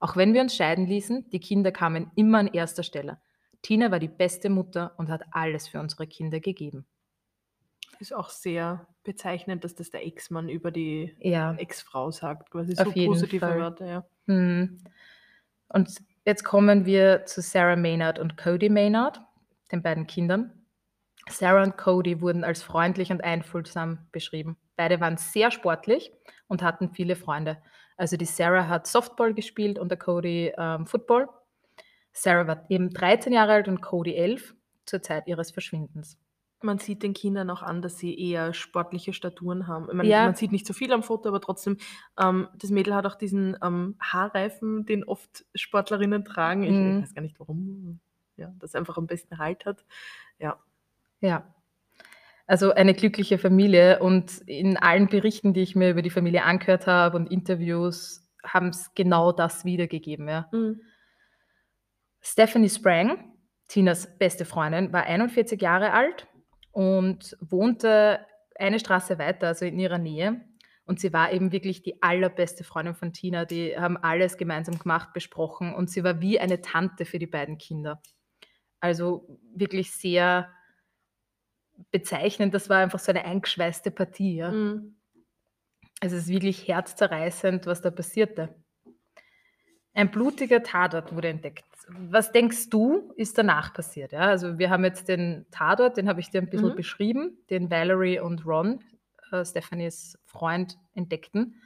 Auch 0.00 0.16
wenn 0.16 0.34
wir 0.34 0.40
uns 0.40 0.54
scheiden 0.54 0.86
ließen, 0.86 1.30
die 1.30 1.40
Kinder 1.40 1.72
kamen 1.72 2.10
immer 2.14 2.38
an 2.38 2.48
erster 2.48 2.82
Stelle. 2.82 3.20
Tina 3.62 3.90
war 3.90 3.98
die 3.98 4.08
beste 4.08 4.50
Mutter 4.50 4.94
und 4.98 5.08
hat 5.08 5.22
alles 5.30 5.68
für 5.68 5.80
unsere 5.80 6.06
Kinder 6.06 6.40
gegeben. 6.40 6.86
Ist 8.00 8.14
auch 8.14 8.30
sehr 8.30 8.86
bezeichnend, 9.02 9.64
dass 9.64 9.74
das 9.74 9.90
der 9.90 10.06
Ex-Mann 10.06 10.48
über 10.48 10.70
die 10.70 11.14
Ja, 11.20 11.54
Ex-Frau 11.54 12.10
sagt. 12.10 12.50
Quasi 12.50 12.72
Auf 12.76 12.88
so 12.88 12.92
jeden 12.92 13.12
positive 13.12 13.46
Fall. 13.46 13.58
Wörter, 13.58 13.86
ja. 13.86 14.04
Hm. 14.26 14.78
Und 15.68 15.94
jetzt 16.24 16.44
kommen 16.44 16.86
wir 16.86 17.24
zu 17.26 17.40
Sarah 17.40 17.76
Maynard 17.76 18.18
und 18.18 18.36
Cody 18.36 18.68
Maynard, 18.68 19.20
den 19.72 19.82
beiden 19.82 20.06
Kindern. 20.06 20.52
Sarah 21.28 21.62
und 21.62 21.76
Cody 21.76 22.20
wurden 22.20 22.44
als 22.44 22.62
freundlich 22.62 23.10
und 23.10 23.24
einfühlsam 23.24 24.06
beschrieben. 24.12 24.56
Beide 24.76 25.00
waren 25.00 25.16
sehr 25.16 25.50
sportlich 25.50 26.12
und 26.48 26.62
hatten 26.62 26.90
viele 26.90 27.16
Freunde. 27.16 27.58
Also 27.96 28.16
die 28.16 28.24
Sarah 28.24 28.68
hat 28.68 28.86
Softball 28.86 29.34
gespielt 29.34 29.78
und 29.78 29.88
der 29.88 29.98
Cody 29.98 30.52
ähm, 30.56 30.86
Football. 30.86 31.28
Sarah 32.12 32.46
war 32.46 32.66
eben 32.68 32.90
13 32.90 33.32
Jahre 33.32 33.52
alt 33.52 33.68
und 33.68 33.80
Cody 33.80 34.14
11. 34.14 34.54
zur 34.86 35.02
Zeit 35.02 35.26
ihres 35.26 35.50
Verschwindens. 35.50 36.18
Man 36.64 36.78
sieht 36.78 37.02
den 37.02 37.12
Kindern 37.12 37.50
auch 37.50 37.62
an, 37.62 37.82
dass 37.82 37.98
sie 37.98 38.18
eher 38.18 38.54
sportliche 38.54 39.12
Staturen 39.12 39.66
haben. 39.66 39.86
Ich 39.88 39.94
meine, 39.94 40.08
Ja. 40.08 40.24
man 40.24 40.34
sieht 40.34 40.50
nicht 40.50 40.66
so 40.66 40.72
viel 40.72 40.92
am 40.92 41.02
Foto, 41.02 41.28
aber 41.28 41.40
trotzdem, 41.40 41.76
ähm, 42.18 42.48
das 42.56 42.70
Mädel 42.70 42.94
hat 42.94 43.04
auch 43.06 43.16
diesen 43.16 43.56
ähm, 43.62 43.96
Haarreifen, 44.00 44.86
den 44.86 45.04
oft 45.04 45.44
Sportlerinnen 45.54 46.24
tragen. 46.24 46.62
Ich, 46.64 46.70
Mhm. 46.70 47.02
weiß 47.02 47.14
gar 47.14 47.22
nicht 47.22 47.38
warum. 47.38 48.00
Ja, 48.36 48.52
das 48.58 48.74
einfach 48.74 48.96
am 48.96 49.06
besten 49.06 49.38
Halt 49.38 49.66
hat. 49.66 49.84
Ja. 50.38 50.58
Ja. 51.20 51.54
Also 52.46 52.72
eine 52.72 52.94
glückliche 52.94 53.38
Familie 53.38 54.00
und 54.00 54.38
in 54.46 54.76
allen 54.76 55.06
Berichten, 55.08 55.54
die 55.54 55.60
ich 55.62 55.76
mir 55.76 55.90
über 55.90 56.02
die 56.02 56.10
Familie 56.10 56.44
angehört 56.44 56.86
habe 56.86 57.16
und 57.16 57.30
Interviews, 57.30 58.28
haben 58.42 58.68
es 58.68 58.92
genau 58.94 59.32
das 59.32 59.64
wiedergegeben. 59.64 60.28
Ja. 60.28 60.48
Mhm. 60.52 60.80
Stephanie 62.20 62.70
Sprang, 62.70 63.32
Tinas 63.68 64.18
beste 64.18 64.44
Freundin, 64.44 64.92
war 64.92 65.04
41 65.04 65.60
Jahre 65.60 65.92
alt 65.92 66.26
und 66.74 67.36
wohnte 67.40 68.26
eine 68.56 68.80
Straße 68.80 69.18
weiter, 69.18 69.46
also 69.46 69.64
in 69.64 69.78
ihrer 69.78 69.98
Nähe. 69.98 70.40
Und 70.86 71.00
sie 71.00 71.12
war 71.12 71.32
eben 71.32 71.52
wirklich 71.52 71.82
die 71.82 72.02
allerbeste 72.02 72.64
Freundin 72.64 72.94
von 72.94 73.12
Tina. 73.12 73.44
Die 73.44 73.78
haben 73.78 73.96
alles 73.96 74.36
gemeinsam 74.36 74.78
gemacht, 74.78 75.12
besprochen 75.14 75.72
und 75.72 75.88
sie 75.88 76.04
war 76.04 76.20
wie 76.20 76.38
eine 76.38 76.60
Tante 76.60 77.04
für 77.04 77.18
die 77.18 77.28
beiden 77.28 77.58
Kinder. 77.58 78.02
Also 78.80 79.38
wirklich 79.54 79.92
sehr 79.92 80.50
bezeichnend. 81.90 82.52
Das 82.52 82.68
war 82.68 82.78
einfach 82.78 82.98
so 82.98 83.12
eine 83.12 83.24
eingeschweißte 83.24 83.92
Partie. 83.92 84.36
Ja. 84.36 84.50
Mhm. 84.50 84.96
Also 86.00 86.16
es 86.16 86.24
ist 86.24 86.28
wirklich 86.28 86.68
herzzerreißend, 86.68 87.66
was 87.66 87.80
da 87.80 87.90
passierte. 87.90 88.54
Ein 89.94 90.10
blutiger 90.10 90.62
Tatort 90.62 91.14
wurde 91.14 91.28
entdeckt. 91.28 91.64
Was 91.88 92.32
denkst 92.32 92.70
du, 92.70 93.12
ist 93.16 93.36
danach 93.36 93.74
passiert? 93.74 94.12
Ja? 94.12 94.20
Also 94.22 94.58
wir 94.58 94.70
haben 94.70 94.84
jetzt 94.84 95.08
den 95.08 95.46
Tatort, 95.50 95.96
den 95.96 96.08
habe 96.08 96.20
ich 96.20 96.30
dir 96.30 96.40
ein 96.40 96.48
bisschen 96.48 96.70
Mhm. 96.70 96.74
beschrieben, 96.76 97.38
den 97.50 97.70
Valerie 97.70 98.20
und 98.20 98.46
Ron, 98.46 98.80
äh, 99.32 99.44
Stephanies 99.44 100.18
Freund, 100.24 100.78
entdeckten. 100.94 101.60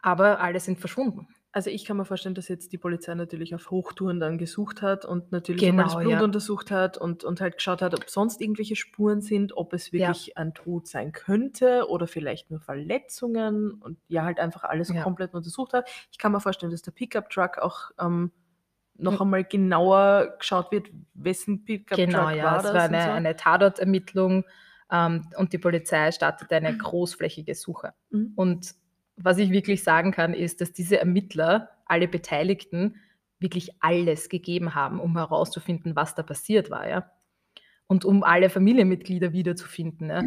Aber 0.00 0.40
alle 0.40 0.60
sind 0.60 0.78
verschwunden. 0.78 1.28
Also 1.50 1.70
ich 1.70 1.84
kann 1.84 1.96
mir 1.96 2.04
vorstellen, 2.04 2.34
dass 2.34 2.48
jetzt 2.48 2.72
die 2.72 2.78
Polizei 2.78 3.14
natürlich 3.14 3.54
auf 3.54 3.70
Hochtouren 3.70 4.18
dann 4.18 4.38
gesucht 4.38 4.82
hat 4.82 5.04
und 5.04 5.30
natürlich 5.30 5.66
einmal 5.68 5.84
das 5.84 5.92
Genau, 5.94 6.02
Blut 6.02 6.12
ja. 6.14 6.24
untersucht 6.24 6.70
hat 6.72 6.98
und, 6.98 7.22
und 7.24 7.40
halt 7.40 7.56
geschaut 7.56 7.80
hat, 7.80 7.94
ob 7.94 8.10
sonst 8.10 8.40
irgendwelche 8.40 8.74
Spuren 8.74 9.20
sind, 9.20 9.56
ob 9.56 9.72
es 9.72 9.92
wirklich 9.92 10.36
ein 10.36 10.52
Tod 10.52 10.88
sein 10.88 11.12
könnte 11.12 11.88
oder 11.88 12.06
vielleicht 12.08 12.50
nur 12.50 12.58
Verletzungen 12.60 13.74
und 13.74 13.98
ja, 14.08 14.24
halt 14.24 14.40
einfach 14.40 14.64
alles 14.64 14.88
Ja. 14.88 15.02
komplett 15.04 15.32
untersucht 15.32 15.72
hat. 15.74 15.88
Ich 16.10 16.18
kann 16.18 16.32
mir 16.32 16.40
vorstellen, 16.40 16.72
dass 16.72 16.82
der 16.82 16.90
Pickup-Truck 16.90 17.58
auch 17.58 17.92
ähm, 18.00 18.32
noch 18.96 19.14
Mhm. 19.14 19.22
einmal 19.22 19.44
genauer 19.44 20.34
geschaut 20.38 20.70
wird, 20.72 20.88
wessen 21.14 21.64
Pickup-Truck 21.64 22.06
Genau, 22.06 22.30
ja. 22.30 22.44
war 22.44 22.56
es 22.58 22.62
das 22.64 22.74
war 22.74 22.88
und 22.88 22.94
eine, 22.94 23.04
so. 23.04 23.10
eine 23.10 23.36
Tatortermittlung 23.36 24.44
ähm, 24.90 25.26
und 25.36 25.52
die 25.52 25.58
Polizei 25.58 26.12
startete 26.12 26.56
eine 26.56 26.76
großflächige 26.76 27.54
Suche. 27.54 27.94
Mhm. 28.10 28.32
Und 28.36 28.74
was 29.16 29.38
ich 29.38 29.50
wirklich 29.50 29.82
sagen 29.82 30.10
kann, 30.12 30.34
ist, 30.34 30.60
dass 30.60 30.72
diese 30.72 30.98
Ermittler, 30.98 31.70
alle 31.86 32.08
Beteiligten, 32.08 32.96
wirklich 33.40 33.70
alles 33.80 34.28
gegeben 34.28 34.74
haben, 34.74 35.00
um 35.00 35.16
herauszufinden, 35.16 35.96
was 35.96 36.14
da 36.14 36.22
passiert 36.22 36.70
war. 36.70 36.88
Ja? 36.88 37.10
Und 37.86 38.04
um 38.04 38.22
alle 38.22 38.48
Familienmitglieder 38.48 39.32
wiederzufinden. 39.32 40.08
Ja? 40.08 40.22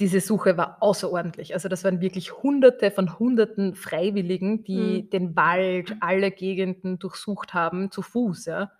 Diese 0.00 0.20
Suche 0.20 0.56
war 0.56 0.78
außerordentlich. 0.80 1.54
Also 1.54 1.68
das 1.68 1.82
waren 1.82 2.00
wirklich 2.00 2.32
Hunderte 2.42 2.90
von 2.90 3.18
Hunderten 3.18 3.74
Freiwilligen, 3.74 4.62
die 4.62 5.02
Mhm. 5.02 5.10
den 5.10 5.36
Wald, 5.36 5.96
alle 6.00 6.30
Gegenden 6.30 6.98
durchsucht 6.98 7.52
haben, 7.52 7.90
zu 7.90 8.02
Fuß. 8.02 8.46
Ja? 8.46 8.70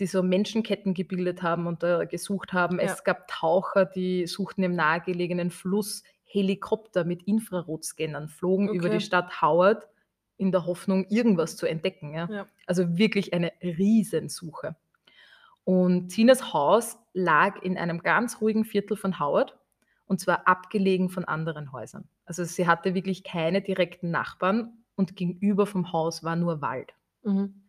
Die 0.00 0.06
so 0.06 0.22
Menschenketten 0.22 0.94
gebildet 0.94 1.42
haben 1.42 1.66
und 1.66 1.82
da 1.82 2.04
gesucht 2.04 2.52
haben. 2.52 2.78
Ja. 2.78 2.86
Es 2.86 3.04
gab 3.04 3.28
Taucher, 3.28 3.84
die 3.84 4.26
suchten 4.26 4.62
im 4.64 4.74
nahegelegenen 4.74 5.50
Fluss. 5.50 6.02
Helikopter 6.30 7.04
mit 7.04 7.22
Infrarotscannern 7.22 8.28
flogen 8.28 8.68
über 8.68 8.88
Okay. 8.88 8.98
die 8.98 9.04
Stadt 9.04 9.40
Howard 9.40 9.88
in 10.36 10.52
der 10.52 10.66
Hoffnung, 10.66 11.06
irgendwas 11.08 11.56
zu 11.56 11.66
entdecken. 11.66 12.12
Ja? 12.14 12.28
Ja. 12.30 12.46
Also 12.66 12.98
wirklich 12.98 13.32
eine 13.32 13.52
Riesensuche. 13.62 14.76
Und 15.64 16.08
Tinas 16.08 16.52
Haus 16.52 16.98
lag 17.12 17.62
in 17.62 17.78
einem 17.78 18.02
ganz 18.02 18.40
ruhigen 18.40 18.64
Viertel 18.64 18.96
von 18.96 19.18
Howard 19.20 19.56
und 20.08 20.18
zwar 20.20 20.48
abgelegen 20.48 21.08
von 21.10 21.24
anderen 21.24 21.70
Häusern. 21.72 22.08
Also 22.24 22.42
sie 22.44 22.66
hatte 22.66 22.94
wirklich 22.94 23.22
keine 23.22 23.62
direkten 23.62 24.10
Nachbarn 24.10 24.72
und 24.96 25.14
gegenüber 25.14 25.66
vom 25.66 25.92
Haus 25.92 26.24
war 26.24 26.34
nur 26.34 26.60
Wald. 26.60 26.94
Mhm. 27.22 27.62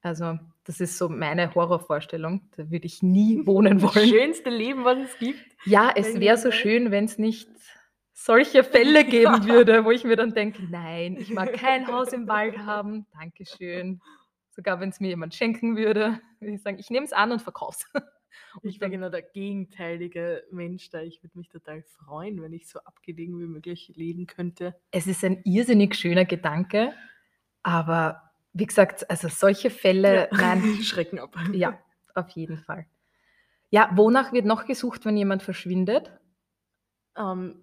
Also 0.00 0.38
das 0.64 0.80
ist 0.80 0.96
so 0.98 1.08
meine 1.08 1.54
Horrorvorstellung. 1.54 2.48
Da 2.56 2.70
würde 2.70 2.86
ich 2.86 3.02
nie 3.02 3.46
wohnen 3.46 3.78
Das 3.78 3.94
wollen. 3.94 4.08
schönste 4.08 4.50
Leben, 4.50 4.84
was 4.84 4.98
es 4.98 5.18
gibt. 5.18 5.38
Ja, 5.64 5.92
es 5.94 6.18
wäre 6.18 6.38
so 6.38 6.50
schön, 6.50 6.90
wenn 6.90 7.04
es 7.04 7.18
nicht 7.18 7.48
solche 8.12 8.64
Fälle 8.64 9.04
geben 9.04 9.46
würde, 9.46 9.84
wo 9.84 9.90
ich 9.90 10.04
mir 10.04 10.16
dann 10.16 10.34
denke, 10.34 10.62
nein, 10.70 11.16
ich 11.18 11.30
mag 11.30 11.52
kein 11.54 11.86
Haus 11.88 12.12
im 12.12 12.26
Wald 12.28 12.58
haben. 12.66 13.06
Dankeschön. 13.12 14.00
Sogar 14.50 14.80
wenn 14.80 14.90
es 14.90 15.00
mir 15.00 15.08
jemand 15.08 15.34
schenken 15.34 15.76
würde, 15.76 16.20
würde 16.40 16.54
ich 16.54 16.62
sagen, 16.62 16.78
ich 16.78 16.90
nehme 16.90 17.06
es 17.06 17.12
an 17.12 17.32
und 17.32 17.40
verkaufe 17.42 17.78
es. 17.94 18.02
Ich 18.62 18.80
wäre 18.80 18.90
genau 18.90 19.08
der 19.08 19.22
gegenteilige 19.22 20.44
Mensch 20.50 20.90
da. 20.90 21.00
Ich 21.00 21.22
würde 21.22 21.38
mich 21.38 21.48
total 21.48 21.82
freuen, 21.82 22.40
wenn 22.42 22.52
ich 22.52 22.68
so 22.68 22.80
abgelegen 22.80 23.38
wie 23.40 23.46
möglich 23.46 23.92
leben 23.94 24.26
könnte. 24.26 24.74
Es 24.90 25.06
ist 25.06 25.24
ein 25.24 25.42
irrsinnig 25.44 25.94
schöner 25.94 26.24
Gedanke, 26.24 26.92
aber 27.62 28.30
wie 28.52 28.66
gesagt, 28.66 29.08
also 29.10 29.28
solche 29.28 29.70
Fälle, 29.70 30.28
nein, 30.32 30.62
Schrecken 30.82 31.18
ab. 31.18 31.36
ja, 31.52 31.78
auf 32.14 32.28
jeden 32.30 32.58
Fall. 32.58 32.86
Ja, 33.70 33.90
wonach 33.94 34.32
wird 34.32 34.44
noch 34.44 34.66
gesucht, 34.66 35.06
wenn 35.06 35.16
jemand 35.16 35.42
verschwindet? 35.42 36.12
Ähm, 37.16 37.62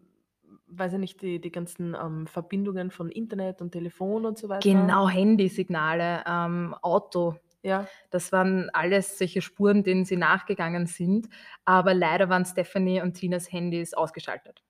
weiß 0.68 0.94
ich 0.94 1.00
nicht, 1.00 1.22
die, 1.22 1.40
die 1.40 1.52
ganzen 1.52 1.96
ähm, 1.96 2.28
Verbindungen 2.28 2.92
von 2.92 3.10
Internet 3.12 3.62
und 3.62 3.72
Telefon 3.72 4.26
und 4.26 4.38
so 4.38 4.50
weiter. 4.50 4.68
Genau, 4.68 5.08
Handysignale, 5.08 6.24
ähm, 6.28 6.76
Auto, 6.82 7.36
Ja. 7.62 7.88
Das 8.10 8.32
waren 8.32 8.70
alles 8.72 9.18
solche 9.18 9.42
Spuren, 9.42 9.84
denen 9.84 10.06
sie 10.06 10.18
nachgegangen 10.18 10.86
sind. 10.88 11.28
Aber 11.66 11.94
leider 11.94 12.30
waren 12.30 12.46
Stephanie 12.46 13.01
und 13.01 13.13
Tinas 13.13 13.51
Handys 13.51 13.94
ausgeschaltet. 13.94 14.63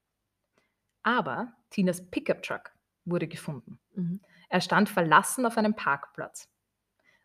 Aber 1.04 1.54
Tinas 1.70 2.10
Pickup-Truck 2.10 2.72
wurde 3.06 3.28
gefunden. 3.28 3.80
Mhm. 3.96 4.22
Er 4.50 4.62
stand 4.62 4.90
verlassen 4.90 5.46
auf 5.46 5.58
einem 5.58 5.76
Parkplatz. 5.76 6.50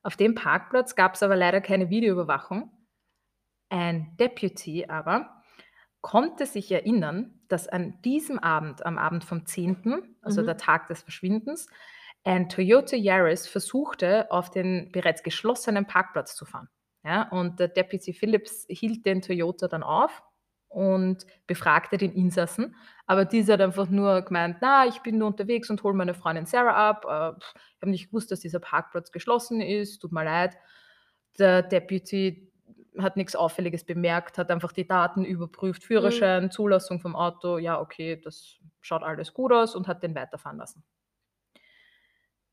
Auf 0.03 0.17
dem 0.17 0.35
Parkplatz 0.35 0.95
gab 0.95 1.15
es 1.15 1.23
aber 1.23 1.37
leider 1.37 1.61
keine 1.61 1.89
Videoüberwachung. 1.91 2.71
Ein 3.71 4.17
Deputy 4.19 4.87
aber 4.87 5.43
konnte 6.03 6.45
sich 6.45 6.71
erinnern, 6.71 7.41
dass 7.49 7.67
an 7.67 8.01
diesem 8.03 8.39
Abend, 8.39 8.85
am 8.85 8.99
Abend 8.99 9.25
vom 9.25 9.47
10., 9.47 10.17
also 10.21 10.43
Mhm. 10.43 10.47
der 10.47 10.57
Tag 10.59 10.87
des 10.89 11.03
Verschwindens, 11.03 11.67
ein 12.25 12.49
Toyota 12.49 12.97
Yaris 12.97 13.47
versuchte, 13.47 14.31
auf 14.31 14.51
den 14.51 14.91
bereits 14.93 15.23
geschlossenen 15.23 15.87
Parkplatz 15.87 16.35
zu 16.35 16.45
fahren. 16.45 16.69
Ja, 17.05 17.29
und 17.29 17.61
der 17.61 17.69
Deputy 17.69 18.15
Phillips 18.15 18.65
hielt 18.69 19.05
den 19.05 19.21
Toyota 19.21 19.69
dann 19.69 19.83
auf 19.83 20.23
und 20.69 21.27
befragte 21.47 21.99
den 21.99 22.13
Insassen. 22.13 22.75
Aber 23.07 23.27
dieser 23.27 23.55
hat 23.55 23.61
einfach 23.61 23.89
nur 23.91 24.23
gemeint, 24.23 24.57
na, 24.63 24.87
ich 24.87 25.01
bin 25.03 25.19
nur 25.19 25.29
unterwegs 25.29 25.69
und 25.69 25.83
hole 25.83 25.95
meine 25.95 26.15
Freundin 26.15 26.47
Sarah 26.47 26.91
ab. 26.91 27.05
Äh, 27.05 27.39
ich 27.39 27.83
habe 27.83 27.91
nicht 27.91 28.07
gewusst, 28.07 28.31
dass 28.31 28.41
dieser 28.41 28.59
Parkplatz 28.59 29.13
geschlossen 29.13 29.61
ist. 29.61 29.99
Tut 29.99 30.13
mir 30.13 30.25
leid. 30.25 30.57
Der 31.39 31.63
Deputy 31.63 32.51
hat 32.99 33.17
nichts 33.17 33.37
Auffälliges 33.37 33.85
bemerkt, 33.85 34.39
hat 34.39 34.51
einfach 34.51 34.73
die 34.73 34.87
Daten 34.87 35.25
überprüft, 35.25 35.85
Führerschein, 35.85 36.51
Zulassung 36.51 37.01
vom 37.01 37.17
Auto. 37.17 37.59
Ja, 37.59 37.81
okay, 37.81 38.21
das 38.23 38.59
schaut 38.81 39.03
alles 39.03 39.35
gut 39.35 39.53
aus 39.53 39.75
und 39.75 39.89
hat 39.89 40.03
den 40.03 40.15
weiterfahren 40.15 40.59
lassen. 40.59 40.85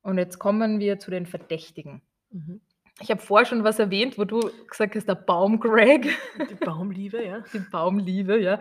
Und 0.04 0.18
jetzt 0.18 0.40
kommen 0.40 0.80
wir 0.80 1.00
zu 1.00 1.12
den 1.12 1.26
Verdächtigen. 1.26 2.02
Mhm. 2.32 2.62
Ich 3.00 3.10
habe 3.10 3.22
vorher 3.22 3.46
schon 3.46 3.64
was 3.64 3.80
erwähnt, 3.80 4.18
wo 4.18 4.26
du 4.26 4.40
gesagt 4.70 4.96
hast, 4.96 5.08
der 5.08 5.16
Baum 5.16 5.60
Greg, 5.60 6.08
Die 6.50 6.56
Baumliebe, 6.56 7.24
ja. 7.26 7.40
die 7.54 7.60
Baumliebe, 7.60 8.40
ja. 8.40 8.60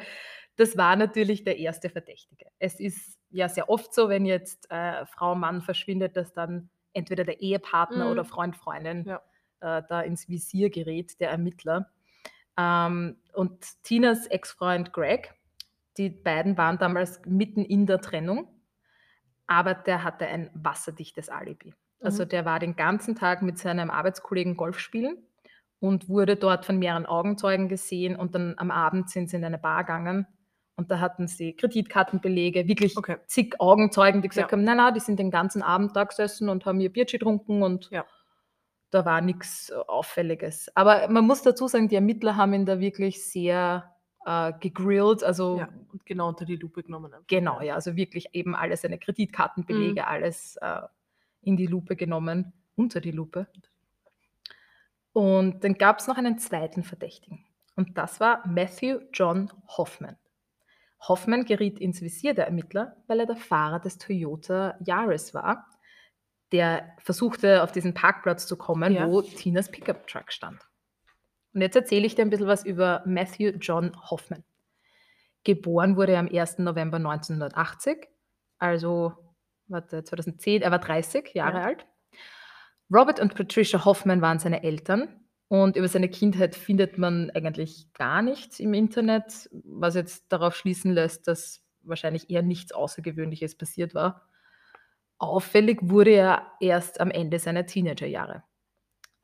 Das 0.56 0.76
war 0.76 0.96
natürlich 0.96 1.44
der 1.44 1.58
erste 1.58 1.88
Verdächtige. 1.90 2.46
Es 2.58 2.80
ist 2.80 3.18
ja 3.30 3.48
sehr 3.48 3.68
oft 3.70 3.94
so, 3.94 4.08
wenn 4.08 4.26
jetzt 4.26 4.70
äh, 4.70 5.04
Frau, 5.06 5.34
Mann 5.34 5.62
verschwindet, 5.62 6.16
dass 6.16 6.32
dann 6.32 6.68
entweder 6.92 7.24
der 7.24 7.40
Ehepartner 7.40 8.06
Mhm. 8.06 8.10
oder 8.12 8.24
Freund, 8.24 8.56
Freundin 8.56 9.04
Ja. 9.04 9.20
äh, 9.60 9.82
da 9.88 10.00
ins 10.02 10.28
Visier 10.28 10.70
gerät, 10.70 11.18
der 11.20 11.30
Ermittler. 11.30 11.90
Ähm, 12.58 13.16
und 13.34 13.82
Tinas 13.82 14.26
Ex-Freund 14.26 14.92
Greg, 14.92 15.34
die 15.96 16.10
beiden 16.10 16.56
waren 16.58 16.78
damals 16.78 17.20
mitten 17.26 17.64
in 17.64 17.86
der 17.86 18.00
Trennung, 18.00 18.48
aber 19.50 19.74
der 19.74 20.04
hatte 20.04 20.26
ein 20.28 20.48
wasserdichtes 20.54 21.28
Alibi. 21.28 21.74
Also 22.00 22.24
Mhm. 22.24 22.28
der 22.28 22.44
war 22.46 22.60
den 22.60 22.76
ganzen 22.76 23.16
Tag 23.16 23.42
mit 23.42 23.58
seinem 23.58 23.90
Arbeitskollegen 23.90 24.56
Golf 24.56 24.78
spielen 24.78 25.18
und 25.80 26.08
wurde 26.08 26.36
dort 26.36 26.64
von 26.64 26.78
mehreren 26.78 27.04
Augenzeugen 27.06 27.68
gesehen 27.68 28.16
und 28.16 28.34
dann 28.34 28.54
am 28.58 28.70
Abend 28.70 29.10
sind 29.10 29.28
sie 29.28 29.36
in 29.36 29.44
eine 29.44 29.58
Bar 29.58 29.84
gegangen 29.84 30.26
und 30.76 30.90
da 30.90 31.00
hatten 31.00 31.26
sie 31.28 31.54
Kreditkartenbelege, 31.54 32.68
wirklich 32.68 32.96
Okay. 32.96 33.16
zig 33.26 33.60
Augenzeugen, 33.60 34.22
die 34.22 34.28
gesagt 34.28 34.52
Ja. 34.52 34.56
haben, 34.56 34.64
nein, 34.64 34.76
nein, 34.78 34.94
die 34.94 35.00
sind 35.00 35.18
den 35.18 35.30
ganzen 35.32 35.62
Abend 35.62 35.96
da 35.96 36.04
gesessen 36.04 36.48
und 36.48 36.64
haben 36.64 36.80
ihr 36.80 36.92
Bierchen 36.92 37.18
getrunken 37.18 37.62
und 37.62 37.90
Ja. 37.90 38.06
da 38.90 39.04
war 39.04 39.20
nichts 39.20 39.72
Auffälliges. 39.72 40.70
Aber 40.76 41.08
man 41.08 41.26
muss 41.26 41.42
dazu 41.42 41.68
sagen, 41.68 41.88
die 41.88 41.96
Ermittler 41.96 42.36
haben 42.36 42.54
ihn 42.54 42.66
da 42.66 42.80
wirklich 42.80 43.24
sehr 43.26 43.94
äh, 44.30 44.52
gegrillt, 44.60 45.24
also 45.24 45.58
Ja, 45.58 45.68
und 45.92 46.06
genau 46.06 46.28
unter 46.28 46.44
die 46.44 46.56
Lupe 46.56 46.82
genommen. 46.82 47.12
einfach. 47.12 47.26
Genau, 47.26 47.60
ja, 47.60 47.74
also 47.74 47.96
wirklich 47.96 48.28
eben 48.32 48.54
alle 48.54 48.76
seine 48.76 48.98
Kreditkartenbelege, 48.98 50.06
alles 50.06 50.56
äh, 50.60 50.82
in 51.42 51.56
die 51.56 51.66
Lupe 51.66 51.96
genommen, 51.96 52.52
unter 52.76 53.00
die 53.00 53.10
Lupe. 53.10 53.46
Und 55.12 55.64
dann 55.64 55.74
gab 55.74 55.98
es 55.98 56.06
noch 56.06 56.16
einen 56.16 56.38
zweiten 56.38 56.82
Verdächtigen. 56.84 57.44
Und 57.76 57.98
das 57.98 58.20
war 58.20 58.46
Matthew 58.46 59.00
John 59.12 59.50
Hoffman. 59.76 60.16
Hoffman 61.08 61.44
geriet 61.44 61.80
ins 61.80 62.02
Visier 62.02 62.34
der 62.34 62.46
Ermittler, 62.46 62.96
weil 63.06 63.20
er 63.20 63.26
der 63.26 63.36
Fahrer 63.36 63.80
des 63.80 63.96
Toyota 63.98 64.76
Yaris 64.84 65.32
war, 65.34 65.66
der 66.52 66.94
versuchte, 66.98 67.62
auf 67.62 67.72
diesen 67.72 67.94
Parkplatz 67.94 68.46
zu 68.46 68.56
kommen, 68.56 68.92
Ja. 68.92 69.08
wo 69.08 69.22
Tinas 69.22 69.70
Pickup-Truck 69.70 70.30
stand. 70.30 70.60
Und 71.52 71.60
jetzt 71.62 71.76
erzähle 71.76 72.06
ich 72.06 72.14
dir 72.14 72.22
ein 72.22 72.30
bisschen 72.30 72.46
was 72.46 72.64
über 72.64 73.02
Matthew 73.06 73.52
John 73.60 73.92
Hoffman. 74.10 74.44
Geboren 75.44 75.96
wurde 75.96 76.12
er 76.12 76.20
am 76.20 76.28
1. 76.28 76.58
November 76.58 76.98
1980, 76.98 78.08
also 78.58 79.14
warte, 79.68 80.04
2010, 80.04 80.62
er 80.62 80.70
war 80.70 80.78
30 80.78 81.34
Jahre 81.34 81.58
Ja. 81.58 81.64
alt. 81.64 81.86
Robert 82.92 83.20
und 83.20 83.34
Patricia 83.34 83.84
Hoffman 83.84 84.20
waren 84.20 84.38
seine 84.38 84.62
Eltern 84.64 85.08
und 85.48 85.76
über 85.76 85.88
seine 85.88 86.08
Kindheit 86.08 86.54
findet 86.56 86.98
man 86.98 87.30
eigentlich 87.30 87.92
gar 87.94 88.20
nichts 88.20 88.60
im 88.60 88.74
Internet, 88.74 89.48
was 89.64 89.94
jetzt 89.94 90.30
darauf 90.32 90.56
schließen 90.56 90.92
lässt, 90.92 91.26
dass 91.28 91.62
wahrscheinlich 91.82 92.30
eher 92.30 92.42
nichts 92.42 92.72
Außergewöhnliches 92.72 93.56
passiert 93.56 93.94
war. 93.94 94.28
Auffällig 95.18 95.78
wurde 95.82 96.10
er 96.10 96.46
erst 96.60 97.00
am 97.00 97.10
Ende 97.10 97.38
seiner 97.38 97.66
Teenagerjahre. 97.66 98.42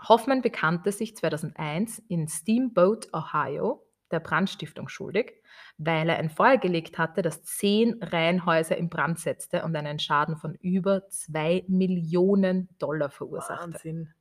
Hoffman 0.09 0.43
bekannte 0.43 0.93
sich 0.93 1.17
2001 1.17 2.01
in 2.09 2.29
Steamboat, 2.29 3.09
Ohio, 3.13 3.87
der 4.11 4.21
Brandstiftung 4.21 4.89
schuldig, 4.89 5.33
weil 5.79 6.09
er 6.09 6.19
ein 6.19 6.31
Feuer 6.31 6.59
gelegt 6.59 6.99
hatte, 6.99 7.23
das 7.23 7.43
zehn 7.43 8.03
Reihenhäuser 8.03 8.77
in 8.77 8.89
Brand 8.89 9.19
setzte 9.19 9.65
und 9.65 9.75
einen 9.75 9.99
Schaden 9.99 10.37
von 10.37 10.55
über 10.55 11.09
2 11.09 11.65
Millionen 11.69 12.69
Dollar 12.79 13.11
verursachte. 13.11 13.73
Wahnsinn. 13.73 14.15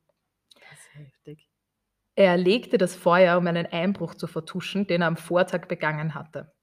Das 0.54 0.80
ist 0.80 0.96
heftig. 0.96 1.48
Er 2.16 2.38
legte 2.38 2.78
das 2.78 2.96
Feuer, 2.96 3.38
um 3.38 3.46
einen 3.46 3.66
Einbruch 3.66 4.16
zu 4.16 4.28
vertuschen, 4.28 4.88
den 4.88 5.02
er 5.02 5.08
am 5.08 5.18
Vortag 5.18 5.68
begangen 5.68 6.16
hatte. 6.16 6.54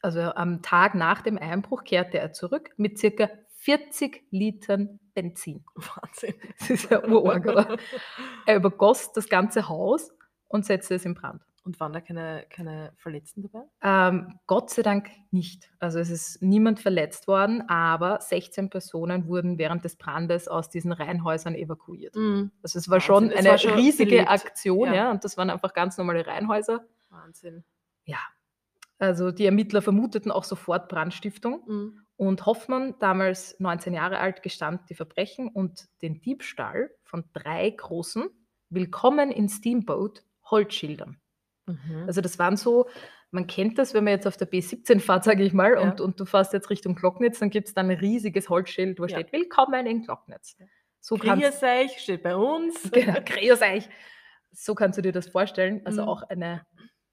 Also 0.00 0.20
am 0.20 0.62
Tag 0.62 0.94
nach 0.96 1.22
dem 1.22 1.38
Einbruch 1.38 1.84
kehrte 1.84 2.18
er 2.18 2.32
zurück 2.32 2.70
mit 2.76 2.98
circa 2.98 3.30
40 3.62 4.24
Litern 4.30 4.98
Benzin. 5.14 5.64
Wahnsinn. 5.76 6.34
Das 6.58 6.70
ist 6.70 6.90
ja 6.90 7.04
urarg, 7.06 7.46
oder? 7.46 7.76
Er 8.46 8.56
übergoss 8.56 9.12
das 9.12 9.28
ganze 9.28 9.68
Haus 9.68 10.10
und 10.48 10.64
setzte 10.66 10.96
es 10.96 11.04
in 11.04 11.14
Brand. 11.14 11.42
Und 11.64 11.78
waren 11.78 11.92
da 11.92 12.00
keine, 12.00 12.44
keine 12.50 12.92
Verletzten 12.96 13.42
dabei? 13.42 13.62
Ähm, 13.84 14.40
Gott 14.48 14.70
sei 14.70 14.82
Dank 14.82 15.10
nicht. 15.30 15.70
Also 15.78 16.00
es 16.00 16.10
ist 16.10 16.42
niemand 16.42 16.80
verletzt 16.80 17.28
worden, 17.28 17.62
aber 17.68 18.20
16 18.20 18.68
Personen 18.68 19.28
wurden 19.28 19.58
während 19.58 19.84
des 19.84 19.94
Brandes 19.94 20.48
aus 20.48 20.70
diesen 20.70 20.90
Reihenhäusern 20.90 21.54
evakuiert. 21.54 22.16
Also 22.64 22.80
es 22.80 22.90
war 22.90 22.98
schon 22.98 23.26
Wahnsinn. 23.26 23.30
Es 23.30 23.38
eine 23.38 23.48
war 23.50 23.58
schon 23.58 23.74
riesige 23.74 24.10
belebt. 24.10 24.28
Aktion, 24.30 24.88
Ja. 24.88 24.94
ja. 24.94 25.10
und 25.12 25.22
das 25.22 25.36
waren 25.36 25.50
einfach 25.50 25.72
ganz 25.72 25.96
normale 25.98 26.26
Reihenhäuser. 26.26 26.84
Wahnsinn. 27.10 27.62
Ja. 28.06 28.18
Also 28.98 29.30
die 29.30 29.46
Ermittler 29.46 29.82
vermuteten 29.82 30.32
auch 30.32 30.44
sofort 30.44 30.88
Brandstiftung 30.88 31.62
Mhm. 31.68 31.98
Und 32.28 32.46
Hoffmann, 32.46 32.94
damals 33.00 33.58
19 33.58 33.94
Jahre 33.94 34.18
alt, 34.18 34.42
gestand 34.42 34.88
die 34.88 34.94
Verbrechen 34.94 35.48
und 35.48 35.88
den 36.02 36.20
Diebstahl 36.20 36.90
von 37.02 37.24
drei 37.32 37.68
großen 37.70 38.28
Willkommen 38.70 39.32
in 39.32 39.48
Steamboat 39.48 40.22
Holzschildern. 40.50 41.20
Mhm. 41.66 42.04
Also 42.06 42.20
das 42.20 42.38
waren 42.38 42.56
so, 42.56 42.88
man 43.32 43.46
kennt 43.48 43.76
das, 43.78 43.92
wenn 43.92 44.04
man 44.04 44.12
jetzt 44.12 44.26
auf 44.28 44.36
der 44.36 44.48
B17 44.48 45.00
fährt, 45.00 45.24
sage 45.24 45.42
ich 45.42 45.52
mal, 45.52 45.72
Ja. 45.72 45.80
und, 45.80 46.00
und 46.00 46.20
du 46.20 46.24
fährst 46.24 46.52
jetzt 46.52 46.70
Richtung 46.70 46.94
Glocknitz, 46.94 47.40
dann 47.40 47.50
gibt 47.50 47.66
es 47.68 47.74
da 47.74 47.80
ein 47.80 47.90
riesiges 47.90 48.48
Holzschild, 48.48 49.00
wo 49.00 49.04
Ja. 49.06 49.18
steht 49.18 49.32
Willkommen 49.32 49.86
in 49.86 50.02
Glocknitz. 50.02 50.56
So 51.00 51.16
Grüß 51.16 51.62
euch, 51.64 51.98
steht 51.98 52.22
bei 52.22 52.36
uns. 52.36 52.82
Genau, 52.92 53.18
grüß 53.20 53.60
euch. 53.62 53.88
So 54.52 54.74
kannst 54.76 54.96
du 54.98 55.02
dir 55.02 55.12
das 55.12 55.26
vorstellen. 55.28 55.80
Also 55.84 56.02
Mhm. 56.02 56.08
auch 56.08 56.22
eine 56.22 56.64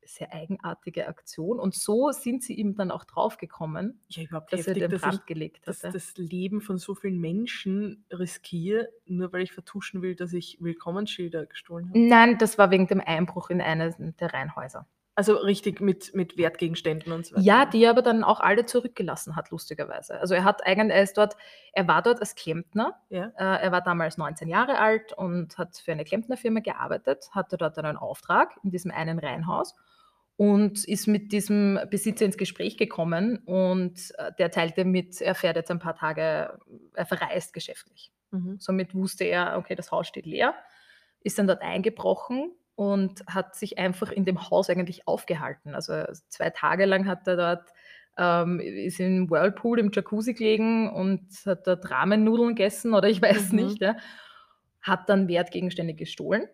sehr 0.09 0.33
eigenartige 0.33 1.07
Aktion. 1.07 1.59
Und 1.59 1.75
so 1.75 2.11
sind 2.11 2.43
sie 2.43 2.53
ihm 2.53 2.75
dann 2.75 2.91
auch 2.91 3.05
draufgekommen, 3.05 4.01
Ja, 4.07 4.23
dass 4.49 4.67
er 4.67 4.73
heftig, 4.73 4.73
den 4.73 4.91
dass 4.91 4.93
ich 4.93 5.01
Brand 5.01 5.27
gelegt 5.27 5.67
dass 5.67 5.83
hatte. 5.83 5.93
das 5.93 6.17
Leben 6.17 6.61
von 6.61 6.77
so 6.77 6.95
vielen 6.95 7.19
Menschen 7.19 8.05
riskiere, 8.11 8.89
nur 9.05 9.31
weil 9.31 9.41
ich 9.43 9.51
vertuschen 9.51 10.01
will, 10.01 10.15
dass 10.15 10.33
ich 10.33 10.57
Willkommensschilder 10.59 11.45
gestohlen 11.45 11.89
habe. 11.89 11.99
Nein, 11.99 12.37
das 12.37 12.57
war 12.57 12.71
wegen 12.71 12.87
dem 12.87 13.01
Einbruch 13.01 13.49
in 13.49 13.61
eines 13.61 13.95
der 14.19 14.33
Reihenhäuser. 14.33 14.87
Also 15.19 15.35
richtig 15.35 15.81
mit, 15.81 16.15
mit 16.15 16.37
Wertgegenständen 16.37 17.11
und 17.11 17.25
so 17.25 17.35
weiter. 17.35 17.43
Ja, 17.43 17.65
die 17.65 17.83
er 17.83 17.89
aber 17.89 18.01
dann 18.01 18.23
auch 18.23 18.39
alle 18.39 18.65
zurückgelassen 18.65 19.35
hat, 19.35 19.49
lustigerweise. 19.49 20.17
Also 20.17 20.33
er 20.33 20.45
hat 20.45 20.65
eigentlich, 20.65 20.95
er 20.95 21.03
ist 21.03 21.17
dort, 21.17 21.35
er 21.73 21.89
war 21.89 22.01
dort 22.01 22.21
als 22.21 22.35
Klempner. 22.35 23.01
Ja. 23.09 23.25
Äh, 23.35 23.63
er 23.63 23.71
war 23.73 23.81
damals 23.81 24.17
19 24.17 24.47
Jahre 24.47 24.79
alt 24.79 25.11
und 25.11 25.57
hat 25.57 25.75
für 25.75 25.91
eine 25.91 26.05
Klempnerfirma 26.05 26.61
gearbeitet, 26.61 27.31
hatte 27.31 27.57
dort 27.57 27.77
einen 27.77 27.97
Auftrag 27.97 28.57
in 28.63 28.71
diesem 28.71 28.91
einen 28.91 29.19
Reihenhaus 29.19 29.75
und 30.39 30.86
ist 30.86 31.06
mit 31.08 31.34
diesem 31.34 31.78
Besitzer 31.89 32.23
ins 32.23 32.38
Gespräch 32.38 32.78
gekommen 32.78 33.39
und 33.45 33.99
äh, 34.17 34.32
der 34.39 34.49
teilte 34.52 34.86
mit, 34.86 35.19
er 35.19 35.36
fährt 35.36 35.58
jetzt 35.58 35.69
ein 35.69 35.80
paar 35.80 35.95
Tage, 35.95 36.58
er 36.93 37.06
verreist 37.06 37.52
geschäftlich. 37.52 38.13
Mhm. 38.32 38.56
Somit 38.58 38.95
wusste 38.95 39.25
er, 39.25 39.58
okay, 39.58 39.75
das 39.75 39.91
Haus 39.91 40.08
steht 40.08 40.25
leer, 40.25 40.54
ist 41.19 41.38
dann 41.39 41.47
dort 41.47 41.62
eingebrochen 41.62 42.54
und 42.75 43.21
hat 43.28 43.54
sich 43.58 43.78
einfach 43.80 44.13
in 44.13 44.23
dem 44.23 44.49
Haus 44.49 44.69
eigentlich 44.69 45.06
aufgehalten. 45.10 45.75
Also 45.75 46.06
zwei 46.30 46.52
Tage 46.52 46.86
lang 46.86 47.06
hat 47.06 47.28
er 47.28 47.36
dort, 47.36 47.69
ähm, 48.17 48.62
ist 48.62 49.02
im 49.02 49.30
Whirlpool 49.30 49.78
im 49.78 49.91
Jacuzzi 49.91 50.36
gelegen 50.36 50.89
und 50.89 51.28
hat 51.45 51.67
dort 51.67 51.91
Ramennudeln 51.91 52.56
gegessen 52.56 52.93
oder 52.93 53.10
ich 53.10 53.21
weiß 53.21 53.52
Mhm. 53.52 53.56
nicht. 53.58 53.82
Ja. 53.82 53.97
Hat 54.80 55.10
dann 55.10 55.28
Wertgegenstände 55.28 55.95
gestohlen. 55.95 56.47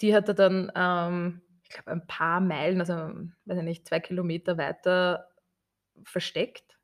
Die 0.00 0.12
hat 0.12 0.26
er 0.26 0.34
dann, 0.34 0.72
ähm, 0.74 1.42
ich 1.68 1.74
glaube, 1.74 1.90
ein 1.90 2.06
paar 2.06 2.40
Meilen, 2.40 2.80
also 2.80 2.94
weiß 3.46 3.58
ich 3.58 3.64
nicht, 3.64 3.88
zwei 3.88 3.98
Kilometer 4.00 4.56
weiter 4.56 5.30
versteckt, 6.04 6.78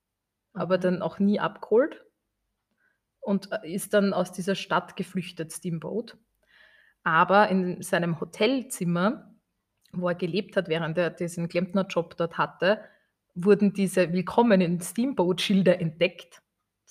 aber 0.54 0.78
Mhm. 0.78 0.80
dann 0.80 1.02
auch 1.02 1.18
nie 1.20 1.38
abgeholt 1.38 2.04
und 3.20 3.50
äh, 3.52 3.72
ist 3.72 3.94
dann 3.94 4.12
aus 4.12 4.32
dieser 4.32 4.56
Stadt 4.56 4.96
geflüchtet, 4.96 5.52
Steamboat. 5.52 6.18
Aber 7.04 7.48
in 7.48 7.80
seinem 7.82 8.20
Hotelzimmer, 8.20 9.34
wo 9.92 10.08
er 10.08 10.14
gelebt 10.16 10.56
hat, 10.56 10.68
während 10.68 10.98
er 10.98 11.10
diesen 11.10 11.48
Klempnerjob 11.48 12.16
dort 12.16 12.38
hatte, 12.38 12.82
wurden 13.34 13.72
diese 13.72 14.12
Willkommen 14.12 14.60
in 14.60 14.80
Steamboat-Schilder 14.80 15.80
entdeckt. 15.80 16.42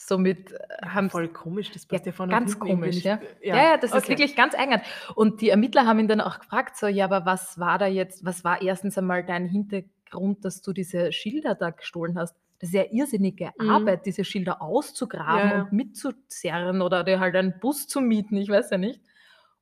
Somit 0.08 0.52
äh, 0.52 0.58
Ja, 0.82 0.94
haben 0.96 1.10
voll 1.10 1.28
komisch, 1.30 1.72
das 1.72 1.84
ja, 1.84 1.90
passt 1.90 2.06
ja, 2.08 2.12
von 2.12 2.26
und 2.30 2.32
ganz 2.32 2.58
komisch, 2.60 2.96
nicht. 2.96 3.06
ja. 3.06 3.20
Ja, 3.42 3.56
ja, 3.56 3.78
das 3.78 3.92
ist 3.92 3.98
okay. 3.98 4.10
wirklich 4.10 4.36
ganz 4.36 4.56
eigenartig. 4.56 4.88
Und 5.16 5.42
die 5.42 5.50
Ermittler 5.50 5.86
haben 5.86 6.00
ihn 6.00 6.08
dann 6.08 6.22
auch 6.22 6.40
gefragt, 6.40 6.76
so, 6.76 6.88
ja, 6.88 7.06
aber 7.06 7.26
was 7.26 7.60
war 7.60 7.78
da 7.78 7.86
jetzt, 7.86 8.26
was 8.26 8.44
war 8.44 8.62
erstens 8.62 8.98
einmal 8.98 9.24
dein 9.24 9.46
Hintergrund, 9.48 10.44
dass 10.44 10.62
du 10.62 10.74
diese 10.74 11.12
Schilder 11.12 11.54
da 11.56 11.70
gestohlen 11.70 12.18
hast? 12.18 12.36
Das 12.60 12.70
ist 12.70 12.76
ja 12.76 12.86
irrsinnige 12.92 13.52
Mhm. 13.60 13.70
Arbeit, 13.70 14.06
diese 14.06 14.24
Schilder 14.24 14.62
auszugraben 14.62 15.50
Ja, 15.50 15.56
ja. 15.58 15.62
und 15.64 15.72
mitzuzerren 15.74 16.82
oder 16.82 17.04
dir 17.04 17.20
halt 17.20 17.36
einen 17.36 17.60
Bus 17.60 17.88
zu 17.88 18.02
mieten, 18.02 18.38
ich 18.38 18.50
weiß 18.50 18.72
ja 18.72 18.78
nicht. 18.78 19.02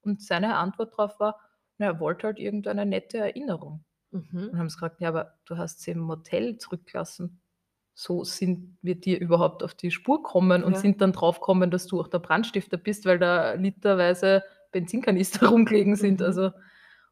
Und 0.02 0.21
seine 0.21 0.56
Antwort 0.56 0.93
darauf 0.93 1.19
war, 1.19 1.39
na, 1.78 1.88
er 1.88 1.99
wollte 1.99 2.28
halt 2.28 2.39
irgendeine 2.39 2.86
nette 2.86 3.17
Erinnerung. 3.17 3.84
Mhm. 4.12 4.49
Und 4.52 4.58
haben 4.58 4.69
sie 4.69 4.75
gesagt, 4.78 5.02
ja, 5.02 5.10
aber 5.10 5.34
du 5.45 5.58
hast 5.58 5.82
sie 5.82 5.91
im 5.91 5.99
Motel 5.99 6.58
zurückgelassen. 6.58 7.41
So 8.02 8.24
sind 8.24 8.78
wir 8.82 8.96
dir 8.96 9.20
überhaupt 9.20 9.62
auf 9.62 9.74
die 9.74 9.92
Spur 9.92 10.24
gekommen 10.24 10.64
und 10.64 10.72
Ja. 10.76 10.80
sind 10.80 11.02
dann 11.02 11.12
drauf 11.12 11.42
gekommen, 11.42 11.70
dass 11.70 11.86
du 11.86 12.00
auch 12.00 12.08
der 12.08 12.20
Brandstifter 12.20 12.78
bist, 12.78 13.06
weil 13.06 13.20
da 13.20 13.56
literweise 13.56 14.42
Benzinkanister 14.72 15.48
rumgelegen 15.50 15.98
sind. 15.98 16.22
Mhm. 16.22 16.26
Also, 16.26 16.52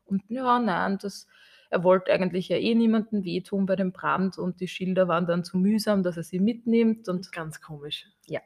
und 0.05 0.23
ja, 0.29 0.59
nein, 0.59 0.97
das, 1.01 1.27
er 1.69 1.83
wollte 1.83 2.13
eigentlich 2.13 2.47
ja 2.47 2.55
eh 2.55 2.73
niemandem 2.73 3.25
wehtun 3.25 3.65
bei 3.65 3.75
dem 3.75 3.91
Brand 3.91 4.37
und 4.37 4.61
die 4.61 4.69
Schilder 4.69 5.09
waren 5.09 5.25
dann 5.27 5.43
zu 5.43 5.57
mühsam, 5.57 6.03
dass 6.03 6.15
er 6.15 6.23
sie 6.23 6.39
mitnimmt 6.39 7.09
und 7.09 7.33
Ganz 7.33 7.59
komisch. 7.61 8.05
Ja. 8.25 8.39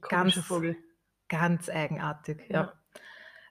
Komischer 0.00 0.40
Ganz- 0.40 0.46
Vogel. 0.48 0.76
ganz 1.28 1.68
eigenartig, 1.68 2.48
ja. 2.48 2.72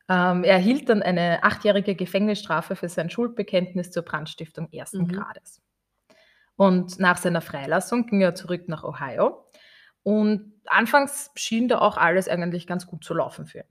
Ähm, 0.09 0.43
er 0.43 0.55
erhielt 0.55 0.89
dann 0.89 1.01
eine 1.01 1.41
achtjährige 1.43 1.95
Gefängnisstrafe 1.95 2.75
für 2.75 2.89
sein 2.89 3.09
Schuldbekenntnis 3.09 3.91
zur 3.91 4.03
Brandstiftung 4.03 4.67
ersten 4.73 5.03
Mhm. 5.03 5.07
Grades. 5.13 5.61
Und 6.57 6.99
nach 6.99 7.17
seiner 7.17 7.41
Freilassung 7.41 8.07
ging 8.07 8.21
er 8.21 8.35
zurück 8.35 8.67
nach 8.67 8.83
Ohio. 8.83 9.45
Und 10.03 10.53
anfangs 10.65 11.31
schien 11.35 11.67
da 11.67 11.79
auch 11.79 11.97
alles 11.97 12.27
eigentlich 12.27 12.67
ganz 12.67 12.87
gut 12.87 13.03
zu 13.03 13.13
laufen 13.13 13.45
für 13.45 13.59
ihn. 13.59 13.65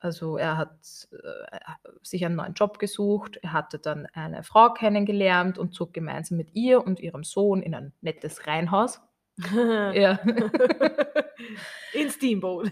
Also 0.00 0.38
er 0.38 0.56
hat 0.56 0.78
äh, 1.12 1.58
sich 2.02 2.24
einen 2.24 2.36
neuen 2.36 2.54
Job 2.54 2.78
gesucht, 2.78 3.38
er 3.42 3.52
hatte 3.52 3.78
dann 3.78 4.06
eine 4.14 4.42
Frau 4.42 4.72
kennengelernt 4.72 5.58
und 5.58 5.74
zog 5.74 5.92
gemeinsam 5.92 6.38
mit 6.38 6.54
ihr 6.54 6.84
und 6.84 7.00
ihrem 7.00 7.22
Sohn 7.22 7.62
in 7.62 7.74
ein 7.74 7.92
nettes 8.00 8.46
Reihenhaus. 8.46 9.00
Ja. 9.94 10.18
In 11.94 12.10
Steamboat. 12.10 12.70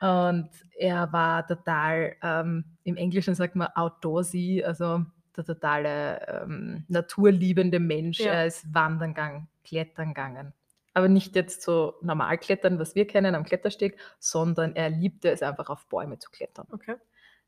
Und 0.00 0.50
er 0.76 1.12
war 1.12 1.46
total, 1.46 2.16
ähm, 2.22 2.64
im 2.82 2.96
Englischen 2.96 3.34
sagt 3.34 3.54
man 3.54 3.68
outdoorsy, 3.68 4.62
also 4.66 5.04
der 5.36 5.44
totale 5.44 6.44
ähm, 6.44 6.84
naturliebende 6.88 7.80
Mensch. 7.80 8.20
Ja. 8.20 8.32
Er 8.32 8.46
ist 8.46 8.72
wandern 8.74 9.14
gegangen, 9.14 9.48
klettern 9.64 10.08
gegangen. 10.08 10.52
Aber 10.94 11.08
nicht 11.08 11.36
jetzt 11.36 11.62
so 11.62 11.94
normal 12.00 12.38
klettern, 12.38 12.78
was 12.78 12.94
wir 12.94 13.06
kennen 13.06 13.34
am 13.34 13.44
Klettersteg, 13.44 13.98
sondern 14.18 14.74
er 14.74 14.88
liebte 14.88 15.30
es 15.30 15.42
einfach 15.42 15.68
auf 15.68 15.86
Bäume 15.88 16.18
zu 16.18 16.30
klettern. 16.30 16.66
Okay. 16.70 16.96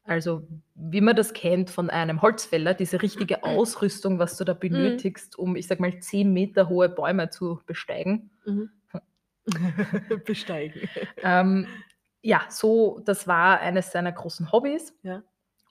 Also 0.04 0.46
wie 0.74 1.02
man 1.02 1.16
das 1.16 1.34
kennt 1.34 1.70
von 1.70 1.90
einem 1.90 2.22
Holzfäller, 2.22 2.74
diese 2.74 3.02
richtige 3.02 3.42
Ausrüstung, 3.44 4.18
was 4.18 4.36
du 4.36 4.44
da 4.44 4.54
benötigst, 4.54 5.38
um, 5.38 5.54
ich 5.54 5.66
sag 5.66 5.80
mal, 5.80 5.98
10 5.98 6.32
Meter 6.32 6.68
hohe 6.68 6.88
Bäume 6.88 7.30
zu 7.30 7.60
besteigen. 7.66 8.30
Mhm. 8.44 8.70
Besteigen. 10.26 10.88
Ähm, 11.22 11.66
ja, 12.22 12.42
so, 12.50 13.00
das 13.04 13.26
war 13.26 13.60
eines 13.60 13.92
seiner 13.92 14.12
großen 14.12 14.52
Hobbys. 14.52 14.94
Ja. 15.02 15.22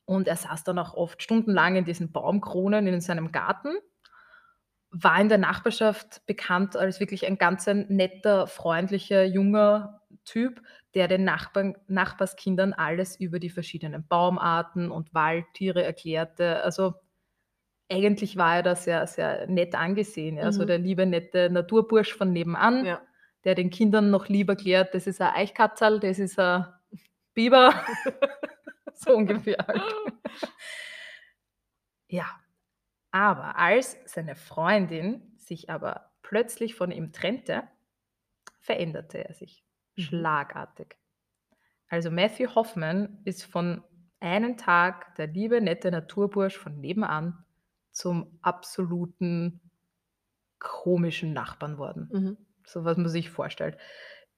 Und 0.08 0.28
er 0.28 0.38
saß 0.38 0.64
dann 0.64 0.80
auch 0.80 0.96
oft 0.96 1.22
stundenlang 1.22 1.76
in 1.76 1.86
diesen 1.86 2.12
Baumkronen 2.14 2.88
in 2.88 3.02
seinem 3.02 3.32
Garten. 3.32 3.76
War 4.90 5.20
in 5.20 5.28
der 5.28 5.38
Nachbarschaft 5.38 6.26
bekannt 6.26 6.78
als 6.78 7.02
wirklich 7.02 7.28
ein 7.28 7.38
ganz 7.38 7.68
ein 7.68 7.88
netter, 7.90 8.48
freundlicher, 8.48 9.26
junger 9.26 10.02
Typ, 10.24 10.62
der 10.96 11.10
den 11.10 11.26
Nachbarn, 11.26 11.76
Nachbarskindern 11.88 12.72
alles 12.74 13.20
über 13.20 13.38
die 13.40 13.50
verschiedenen 13.50 14.08
Baumarten 14.08 14.90
und 14.90 15.14
Waldtiere 15.14 15.84
erklärte. 15.84 16.64
Also 16.64 16.94
eigentlich 17.92 18.38
war 18.38 18.58
er 18.58 18.64
da 18.64 18.76
sehr, 18.76 19.08
sehr 19.08 19.48
nett 19.48 19.76
angesehen. 19.76 20.38
Ja. 20.38 20.52
So 20.54 20.64
Mhm. 20.64 20.68
der 20.68 20.78
liebe, 20.80 21.06
nette 21.06 21.50
Naturbursch 21.50 22.14
von 22.16 22.34
nebenan, 22.34 22.86
Ja. 22.86 23.02
der 23.46 23.56
den 23.56 23.70
Kindern 23.70 24.10
noch 24.12 24.30
lieber 24.30 24.54
erklärt, 24.54 24.96
das 24.96 25.08
ist 25.08 25.22
ein 25.22 25.34
Eichkatzerl, 25.36 26.00
das 26.00 26.20
ist 26.20 26.40
ein 26.40 26.66
Biber. 27.34 27.74
so 29.06 29.16
ungefähr. 29.16 29.58
Halt. 29.68 29.96
Ja, 32.10 32.26
aber 33.12 33.58
als 33.58 33.98
seine 34.06 34.36
Freundin 34.36 35.34
sich 35.38 35.70
aber 35.70 36.12
plötzlich 36.24 36.76
von 36.76 36.92
ihm 36.92 37.14
trennte, 37.14 37.64
veränderte 38.60 39.28
er 39.28 39.34
sich 39.34 39.66
Mhm. 39.98 40.08
schlagartig. 40.10 40.98
Also 41.90 42.12
Matthew 42.12 42.56
Hoffman 42.56 43.22
ist 43.26 43.44
von 43.46 43.84
einem 44.20 44.58
Tag 44.58 45.16
der 45.16 45.28
liebe, 45.28 45.62
nette 45.62 45.92
Naturbursch 45.92 46.58
von 46.58 46.80
nebenan 46.80 47.46
zum 47.92 48.40
absoluten 48.42 49.62
komischen 50.60 51.34
Nachbarn 51.34 51.78
worden. 51.78 52.14
Mhm. 52.14 52.38
So 52.66 52.86
was 52.86 52.98
man 52.98 53.10
sich 53.10 53.30
vorstellt. 53.30 53.78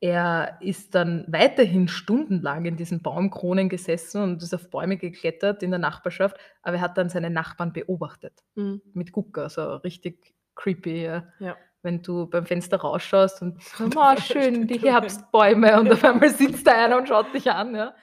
Er 0.02 0.58
ist 0.62 0.96
dann 0.96 1.26
weiterhin 1.28 1.90
stundenlang 1.90 2.64
in 2.66 2.78
diesen 2.78 3.02
Baumkronen 3.02 3.68
gesessen 3.68 4.22
und 4.22 4.42
ist 4.42 4.54
auf 4.54 4.70
Bäume 4.70 4.96
geklettert 4.98 5.62
in 5.62 5.72
der 5.72 5.80
Nachbarschaft, 5.80 6.38
aber 6.62 6.78
er 6.78 6.82
hat 6.82 6.98
dann 6.98 7.10
seine 7.10 7.30
Nachbarn 7.30 7.74
beobachtet 7.74 8.42
Mhm. 8.56 8.82
mit 8.94 9.12
Gucker, 9.12 9.50
so 9.50 9.76
richtig 9.78 10.34
creepy. 10.56 11.04
Ja. 11.04 11.28
Ja. 11.40 11.58
Wenn 11.82 12.02
du 12.02 12.28
beim 12.28 12.46
Fenster 12.46 12.78
rausschaust 12.78 13.42
und 13.42 13.58
oh, 13.98 14.16
schön, 14.22 14.68
die 14.68 14.80
Herbstbäume 14.80 15.80
und 15.80 15.92
auf 15.92 16.04
einmal 16.04 16.30
sitzt 16.30 16.66
da 16.68 16.86
einer 16.86 16.98
und 16.98 17.08
schaut 17.08 17.34
dich 17.34 17.50
an. 17.52 17.76
Ja. 17.76 17.94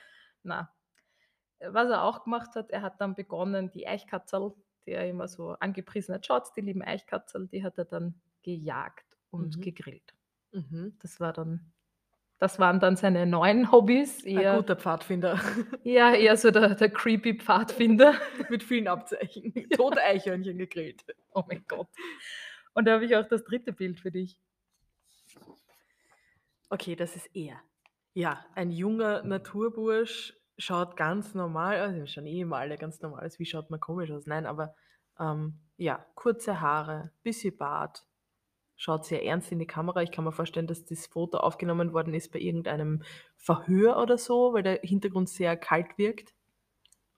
Na. 0.42 0.70
Was 1.66 1.88
er 1.88 2.02
auch 2.04 2.24
gemacht 2.24 2.54
hat, 2.56 2.70
er 2.70 2.82
hat 2.82 3.00
dann 3.00 3.14
begonnen, 3.14 3.70
die 3.70 3.86
Eichkatzel, 3.88 4.52
die 4.86 4.90
er 4.92 5.08
immer 5.08 5.28
so 5.28 5.52
angepriesen 5.60 6.14
hat, 6.14 6.26
schaut, 6.26 6.54
die 6.56 6.60
lieben 6.60 6.82
Eichkatzel, 6.82 7.48
die 7.48 7.64
hat 7.64 7.78
er 7.78 7.86
dann 7.86 8.20
gejagt 8.42 9.06
und 9.30 9.56
Mhm. 9.56 9.60
gegrillt. 9.62 10.14
Mhm. 10.52 10.96
Das 11.00 11.18
war 11.20 11.32
dann, 11.32 11.72
das 12.38 12.58
waren 12.58 12.80
dann 12.80 12.96
seine 12.96 13.26
neuen 13.26 13.72
Hobbys. 13.72 14.24
Ein 14.24 14.38
Eher, 14.38 14.56
guter 14.56 14.76
Pfadfinder 14.76 15.40
ja, 15.84 16.12
eher 16.14 16.36
so 16.36 16.50
der, 16.50 16.74
der 16.74 16.90
creepy 16.90 17.38
Pfadfinder. 17.38 18.14
mit 18.50 18.62
vielen 18.62 18.88
Abzeichen. 18.88 19.54
Tote 19.70 20.02
Eichhörnchen 20.02 20.58
gegrillt. 20.58 21.04
Oh 21.32 21.44
mein 21.48 21.64
Gott. 21.66 21.88
Und 22.74 22.86
da 22.86 22.92
habe 22.94 23.06
ich 23.06 23.16
auch 23.16 23.26
das 23.26 23.44
dritte 23.44 23.72
Bild 23.72 24.00
für 24.00 24.10
dich. 24.10 24.38
Okay, 26.68 26.96
das 26.96 27.16
ist 27.16 27.30
er. 27.34 27.60
Ja, 28.12 28.44
ein 28.54 28.70
junger 28.70 29.22
Naturbursch 29.22 30.34
schaut 30.58 30.96
ganz 30.96 31.34
normal 31.34 31.80
aus. 31.80 31.94
Wir 31.94 32.06
schauen 32.06 32.26
eh 32.26 32.40
immer 32.40 32.56
alle 32.56 32.76
ganz 32.76 33.00
normal 33.00 33.24
aus. 33.24 33.38
Wie 33.38 33.46
schaut 33.46 33.70
man 33.70 33.80
komisch 33.80 34.10
aus? 34.10 34.26
Nein, 34.26 34.46
aber 34.46 34.74
ähm, 35.18 35.60
ja, 35.76 36.04
kurze 36.14 36.60
Haare, 36.60 37.12
bisschen 37.22 37.56
Bart, 37.56 38.06
schaut 38.76 39.04
sehr 39.06 39.24
ernst 39.24 39.50
in 39.52 39.58
die 39.58 39.66
Kamera. 39.66 40.02
Ich 40.02 40.10
kann 40.12 40.24
mir 40.24 40.32
vorstellen, 40.32 40.66
dass 40.66 40.84
das 40.84 41.06
Foto 41.06 41.38
aufgenommen 41.38 41.92
worden 41.92 42.14
ist 42.14 42.32
bei 42.32 42.38
irgendeinem 42.38 43.02
Verhör 43.36 43.96
oder 44.00 44.18
so, 44.18 44.52
weil 44.52 44.62
der 44.62 44.80
Hintergrund 44.82 45.28
sehr 45.28 45.56
kalt 45.56 45.96
wirkt 45.98 46.34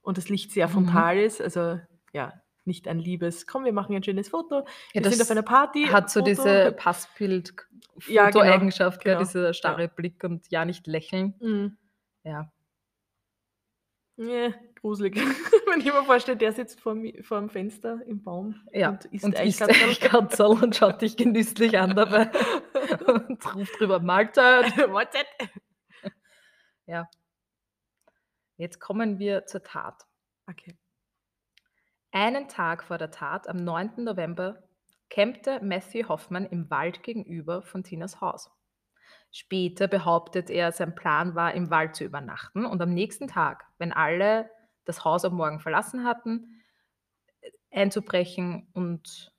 und 0.03 0.19
das 0.19 0.29
Licht 0.29 0.53
sehr 0.53 0.69
Mhm. 0.69 0.73
frontal 0.73 1.19
ist. 1.19 1.41
Also 1.41 1.81
ja, 2.13 2.33
nicht 2.65 2.87
ein 2.87 2.99
liebes, 2.99 3.47
komm, 3.47 3.65
wir 3.65 3.73
machen 3.73 3.95
ein 3.97 4.03
schönes 4.03 4.29
Foto. 4.29 4.61
Ja, 4.93 5.03
wir 5.03 5.11
sind 5.11 5.21
das 5.21 5.23
auf 5.23 5.31
einer 5.31 5.43
Party. 5.43 5.87
Hat 5.87 6.11
so 6.11 6.21
Foto. 6.21 6.31
diese 6.31 6.73
Passbild, 6.73 7.55
Ja, 8.07 8.31
genau, 8.31 8.45
genau, 9.03 9.19
dieser 9.19 9.53
starre 9.55 9.89
Blick 9.89 10.23
und 10.23 10.49
ja 10.51 10.65
nicht 10.65 10.87
lächeln. 10.87 11.35
Mhm. 11.41 11.77
Ja. 12.25 12.53
Nee, 14.21 14.53
gruselig. 14.75 15.15
Wenn 15.67 15.79
ich 15.79 15.87
mir 15.87 16.05
vorstelle, 16.05 16.37
der 16.37 16.53
sitzt 16.53 16.81
vor, 16.81 16.97
vor 17.23 17.39
dem 17.39 17.49
Fenster 17.49 18.03
im 18.05 18.21
Baum 18.21 18.57
Ja, 18.73 18.91
und 18.91 19.05
isst. 19.05 19.25
Eichkatzel 19.25 20.47
und 20.47 20.75
schaut 20.75 21.01
dich 21.01 21.17
genüsslich 21.17 21.79
an 21.79 21.95
dabei 21.95 22.29
und 23.07 23.55
ruft 23.55 23.79
drüber 23.79 24.01
Mahlzeit. 24.01 24.77
Mahlzeit. 24.89 25.27
Ja. 26.87 27.07
Jetzt 28.57 28.81
kommen 28.81 29.19
wir 29.19 29.45
zur 29.45 29.63
Tat. 29.63 30.07
Okay. 30.49 30.75
Einen 32.13 32.49
Tag 32.49 32.83
vor 32.83 32.97
der 32.97 33.11
Tat, 33.11 33.47
am 33.47 33.59
9. 33.59 34.05
November, 34.05 34.67
campte 35.11 35.61
Matthew 35.63 36.09
Hoffmann 36.09 36.47
im 36.47 36.71
Wald 36.71 37.03
gegenüber 37.03 37.61
von 37.61 37.85
Tinas 37.85 38.23
Haus. 38.23 38.51
Später 39.31 39.89
behauptet 39.89 40.51
er, 40.51 40.73
sein 40.73 40.95
Plan 40.95 41.35
war, 41.35 41.53
im 41.55 41.71
Wald 41.71 41.95
zu 41.97 42.05
übernachten 42.05 42.65
und 42.65 42.81
am 42.81 42.95
nächsten 42.95 43.29
Tag, 43.29 43.65
wenn 43.79 43.93
alle 43.93 44.51
das 44.85 45.05
Haus 45.05 45.25
am 45.25 45.35
Morgen 45.35 45.61
verlassen 45.61 46.05
hatten, 46.05 46.63
äh, 47.43 47.51
einzubrechen 47.71 48.69
und 48.73 49.33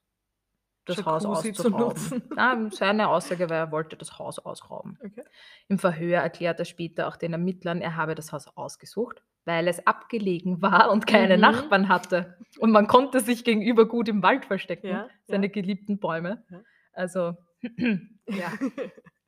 das 0.86 1.06
Haus 1.06 1.24
Jacuzzi 1.24 1.54
zu 1.54 1.74
auszurauben. 1.74 2.24
Ja, 2.36 2.58
seine 2.72 3.10
Aussage 3.10 3.50
war, 3.50 3.58
er 3.58 3.72
wollte 3.72 3.96
das 3.96 4.18
Haus 4.18 4.40
ausrauben. 4.40 4.98
Okay. 5.04 5.24
Im 5.68 5.78
Verhör 5.80 6.20
erklärt 6.22 6.60
er 6.60 6.66
später 6.66 7.08
auch 7.08 7.16
den 7.16 7.34
Ermittlern, 7.34 7.82
er 7.82 7.96
habe 7.96 8.16
das 8.16 8.32
Haus 8.32 8.48
ausgesucht, 8.56 9.22
weil 9.46 9.68
es 9.68 9.86
abgelegen 9.86 10.62
war 10.62 10.92
und 10.92 11.06
keine 11.08 11.36
Mhm. 11.36 11.42
Nachbarn 11.42 11.90
hatte. 11.90 12.38
Und 12.60 12.72
man 12.72 12.88
konnte 12.88 13.20
sich 13.20 13.44
gegenüber 13.44 13.88
gut 13.88 14.08
im 14.08 14.22
Wald 14.24 14.46
verstecken, 14.46 14.88
Ja, 14.88 15.10
seine 15.28 15.48
ja. 15.48 15.52
geliebten 15.52 16.00
Bäume. 16.00 16.44
Ja. 16.50 16.62
Also, 16.94 17.34
ja. 18.28 18.52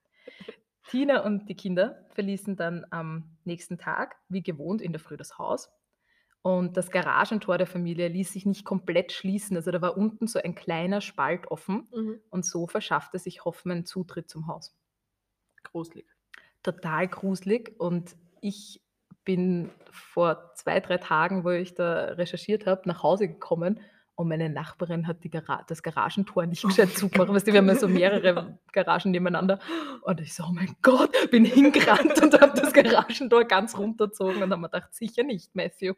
Tina 0.92 1.24
und 1.24 1.48
die 1.48 1.56
Kinder 1.56 2.06
verließen 2.10 2.58
dann 2.58 2.86
am 2.90 3.38
nächsten 3.46 3.78
Tag, 3.78 4.18
wie 4.28 4.44
gewohnt, 4.44 4.82
in 4.82 4.92
der 4.92 5.00
Früh 5.00 5.16
das 5.16 5.38
Haus. 5.38 5.72
Und 6.42 6.76
das 6.76 6.92
Garagentor 6.92 7.58
der 7.58 7.66
Familie 7.68 8.10
ließ 8.10 8.34
sich 8.34 8.46
nicht 8.46 8.66
komplett 8.66 9.14
schließen. 9.14 9.56
Also 9.56 9.72
da 9.72 9.82
war 9.82 9.96
unten 9.96 10.28
so 10.28 10.40
ein 10.40 10.54
kleiner 10.54 11.00
Spalt 11.00 11.48
offen 11.50 11.88
Mhm. 11.94 12.20
und 12.30 12.46
so 12.46 12.68
verschaffte 12.68 13.20
sich 13.20 13.46
Hoffmann 13.46 13.86
Zutritt 13.86 14.30
zum 14.30 14.48
Haus. 14.48 14.76
Gruselig. 15.64 16.08
Total 16.62 17.08
gruselig 17.08 17.80
und 17.80 18.18
ich 18.42 18.82
bin 19.24 19.70
vor 19.92 20.52
zwei, 20.56 20.82
drei 20.82 20.98
Tagen, 20.98 21.46
wo 21.46 21.52
ich 21.52 21.74
da 21.74 22.06
recherchiert 22.06 22.66
habe, 22.66 22.82
nach 22.86 23.02
Hause 23.02 23.30
gekommen 23.30 23.80
und 24.22 24.30
meine 24.30 24.50
Nachbarin 24.50 25.08
hat 25.08 25.18
Gara 25.32 25.64
das 25.68 25.82
Garagentor 25.82 26.46
nicht 26.46 26.62
gescheit 26.64 26.90
zugemacht. 26.92 27.30
Weißt 27.30 27.48
du, 27.48 27.54
wir 27.54 27.60
haben 27.60 27.68
ja 27.68 27.76
so 27.76 27.88
mehrere 27.88 28.60
Garagen 28.72 29.12
nebeneinander. 29.12 29.60
Und 30.04 30.22
ich 30.22 30.34
so, 30.34 30.44
oh 30.44 30.52
mein 30.52 30.76
Gott, 30.82 31.12
bin 31.32 31.44
hingerannt 31.44 32.22
und 32.22 32.40
habe 32.40 32.60
das 32.60 32.72
Garagentor 32.72 33.46
ganz 33.46 33.78
runtergezogen 33.78 34.44
und 34.44 34.52
habe 34.52 34.62
mir 34.62 34.70
gedacht, 34.70 34.94
sicher 34.94 35.24
nicht, 35.24 35.56
Matthew. 35.56 35.94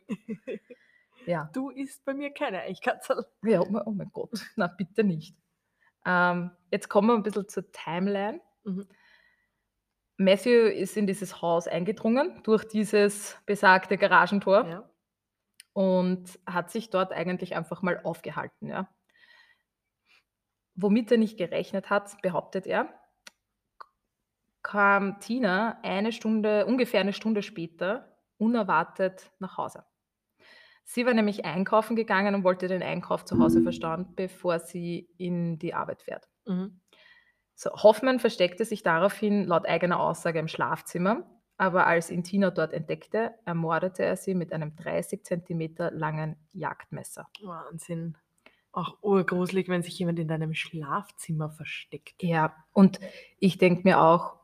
Ja. 1.25 1.49
Du 1.53 1.69
isst 1.69 2.03
bei 2.03 2.13
mir 2.13 2.31
keine 2.31 2.61
Eichkatzel. 2.61 3.25
Ja, 3.43 3.61
oh 3.61 3.67
mein, 3.69 3.83
oh 3.85 3.91
mein 3.91 4.09
Gott, 4.11 4.45
na 4.55 4.67
bitte 4.67 5.03
nicht. 5.03 5.37
Ähm, 6.05 6.51
jetzt 6.71 6.89
kommen 6.89 7.07
wir 7.07 7.13
ein 7.13 7.23
bisschen 7.23 7.47
zur 7.47 7.71
Timeline. 7.71 8.41
Mhm. 8.63 8.87
Matthew 10.17 10.67
ist 10.67 10.97
in 10.97 11.07
dieses 11.07 11.41
Haus 11.41 11.67
eingedrungen 11.67 12.41
durch 12.43 12.65
dieses 12.65 13.37
besagte 13.45 13.97
Garagentor 13.97 14.67
Ja. 14.67 14.89
Und 15.73 16.39
hat 16.45 16.71
sich 16.71 16.89
dort 16.89 17.11
eigentlich 17.11 17.55
einfach 17.55 17.81
mal 17.81 17.99
aufgehalten. 18.03 18.69
Ja. 18.69 18.87
Womit 20.75 21.11
er 21.11 21.17
nicht 21.17 21.37
gerechnet 21.37 21.89
hat, 21.89 22.21
behauptet 22.21 22.65
er, 22.65 22.93
kam 24.61 25.19
Tina 25.19 25.79
eine 25.83 26.11
Stunde, 26.11 26.65
ungefähr 26.65 27.01
eine 27.01 27.13
Stunde 27.13 27.43
später, 27.43 28.17
unerwartet 28.37 29.31
nach 29.39 29.57
Hause. 29.57 29.83
Sie 30.85 31.05
war 31.05 31.13
nämlich 31.13 31.45
einkaufen 31.45 31.95
gegangen 31.95 32.35
und 32.35 32.43
wollte 32.43 32.67
den 32.67 32.83
Einkauf 32.83 33.25
zu 33.25 33.39
Hause 33.39 33.61
verstauen, 33.61 34.13
bevor 34.15 34.59
sie 34.59 35.09
in 35.17 35.57
die 35.57 35.73
Arbeit 35.73 36.01
fährt. 36.01 36.27
Mhm. 36.45 36.81
So, 37.55 37.71
Hoffmann 37.71 38.19
versteckte 38.19 38.65
sich 38.65 38.83
daraufhin 38.83 39.45
laut 39.45 39.65
eigener 39.65 39.99
Aussage 39.99 40.39
im 40.39 40.47
Schlafzimmer 40.47 41.32
aber 41.57 41.87
als 41.87 42.09
ihn 42.09 42.23
Tina 42.23 42.51
dort 42.51 42.73
entdeckte, 42.73 43.33
ermordete 43.45 44.03
er 44.03 44.17
sie 44.17 44.35
mit 44.35 44.53
einem 44.53 44.75
30 44.75 45.23
Zentimeter 45.25 45.91
langen 45.91 46.35
Jagdmesser. 46.51 47.27
Wahnsinn. 47.41 48.17
Auch 48.71 48.97
urgruselig, 49.03 49.67
wenn 49.69 49.83
sich 49.83 49.97
jemand 49.99 50.19
in 50.19 50.27
deinem 50.27 50.53
Schlafzimmer 50.55 51.51
versteckt. 51.51 52.23
Ja, 52.23 52.55
und 52.73 52.99
ich 53.39 53.57
denke 53.57 53.81
mir 53.83 54.01
auch, 54.01 54.37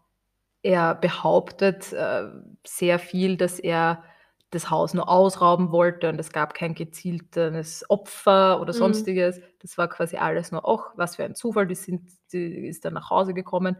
er 0.63 0.95
behauptet 0.95 1.93
äh, 1.93 2.25
sehr 2.65 2.99
viel, 2.99 3.37
dass 3.37 3.59
er 3.59 4.03
das 4.51 4.69
Haus 4.71 4.93
nur 4.93 5.09
ausrauben 5.09 5.71
wollte 5.71 6.09
und 6.09 6.19
es 6.19 6.31
gab 6.31 6.53
kein 6.53 6.75
gezieltes 6.75 7.85
Opfer 7.89 8.59
oder 8.61 8.73
Mhm. 8.73 8.77
sonstiges. 8.79 9.41
Das 9.59 9.77
war 9.77 9.87
quasi 9.89 10.17
alles 10.17 10.51
nur, 10.51 10.67
ach, 10.67 10.93
was 10.95 11.17
für 11.17 11.23
ein 11.25 11.35
Zufall, 11.35 11.67
die, 11.67 11.75
sind, 11.75 12.09
die 12.33 12.67
ist 12.67 12.85
dann 12.85 12.93
nach 12.95 13.09
Hause 13.11 13.33
gekommen. 13.33 13.77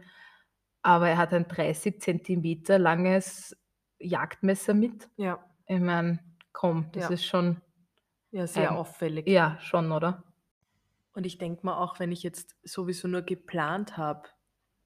Aber 0.82 1.08
er 1.08 1.18
hat 1.18 1.32
ein 1.34 1.46
30 1.46 2.00
Zentimeter 2.00 2.78
langes 2.78 3.56
Jagdmesser 3.98 4.74
mit. 4.74 5.08
Ja, 5.16 5.38
Ich 5.66 5.78
meine, 5.80 6.18
komm, 6.52 6.88
das 6.92 7.04
Ja. 7.04 7.10
ist 7.10 7.24
schon, 7.26 7.60
ja, 8.32 8.46
sehr 8.46 8.70
Ähm, 8.70 8.76
auffällig. 8.76 9.26
ja, 9.28 9.58
schon, 9.60 9.92
oder? 9.92 10.24
Und 11.12 11.26
ich 11.26 11.38
denke 11.38 11.64
mal 11.66 11.76
auch, 11.76 11.98
wenn 12.00 12.12
ich 12.12 12.22
jetzt 12.22 12.56
sowieso 12.62 13.08
nur 13.08 13.22
geplant 13.22 13.96
habe, 13.96 14.28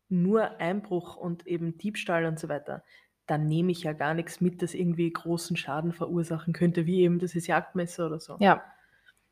nur 0.08 0.60
Einbruch 0.60 1.16
und 1.16 1.46
eben 1.46 1.78
Diebstahl 1.78 2.26
und 2.26 2.38
so 2.38 2.48
weiter, 2.48 2.84
dann 3.26 3.46
nehme 3.46 3.72
ich 3.72 3.82
ja 3.84 3.92
gar 3.94 4.12
nichts 4.14 4.40
mit, 4.42 4.60
das 4.60 4.74
irgendwie 4.74 5.10
großen 5.10 5.56
Schaden 5.56 5.92
verursachen 5.92 6.52
könnte, 6.52 6.84
wie 6.86 7.00
eben 7.00 7.18
dieses 7.18 7.46
Jagdmesser 7.46 8.06
oder 8.06 8.20
so. 8.20 8.36
Ja, 8.40 8.62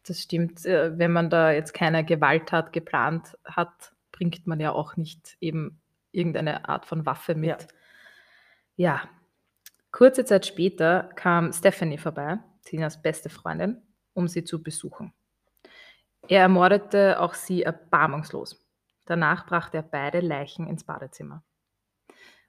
das 0.07 0.21
stimmt. 0.21 0.65
Äh, 0.65 0.97
Wenn 0.99 1.13
man 1.13 1.29
da 1.29 1.53
jetzt 1.53 1.75
keine 1.75 2.05
Gewalttat 2.05 2.73
geplant 2.73 3.37
hat, 3.45 3.95
bringt 4.13 4.47
man 4.47 4.61
ja 4.61 4.73
auch 4.73 4.97
nicht 4.97 5.37
eben 5.41 5.82
irgendeine 6.13 6.69
Art 6.69 6.87
von 6.87 7.05
Waffe 7.07 7.35
mit. 7.35 7.63
Ja. 7.63 7.67
Ja. 8.77 9.09
Kurze 9.91 10.25
Zeit 10.25 10.47
später 10.47 11.11
kam 11.17 11.53
Stephanie 11.53 11.99
vorbei, 11.99 12.39
Tinas 12.65 13.03
beste 13.03 13.29
Freundin, 13.29 13.83
um 14.15 14.27
sie 14.27 14.45
zu 14.45 14.63
besuchen. 14.63 15.13
Er 16.29 16.43
ermordete 16.43 17.21
auch 17.21 17.35
sie 17.35 17.63
erbarmungslos. 17.63 18.65
Danach 19.07 19.47
brachte 19.47 19.79
er 19.79 19.83
beide 19.83 20.21
Leichen 20.21 20.67
ins 20.67 20.85
Badezimmer. 20.85 21.43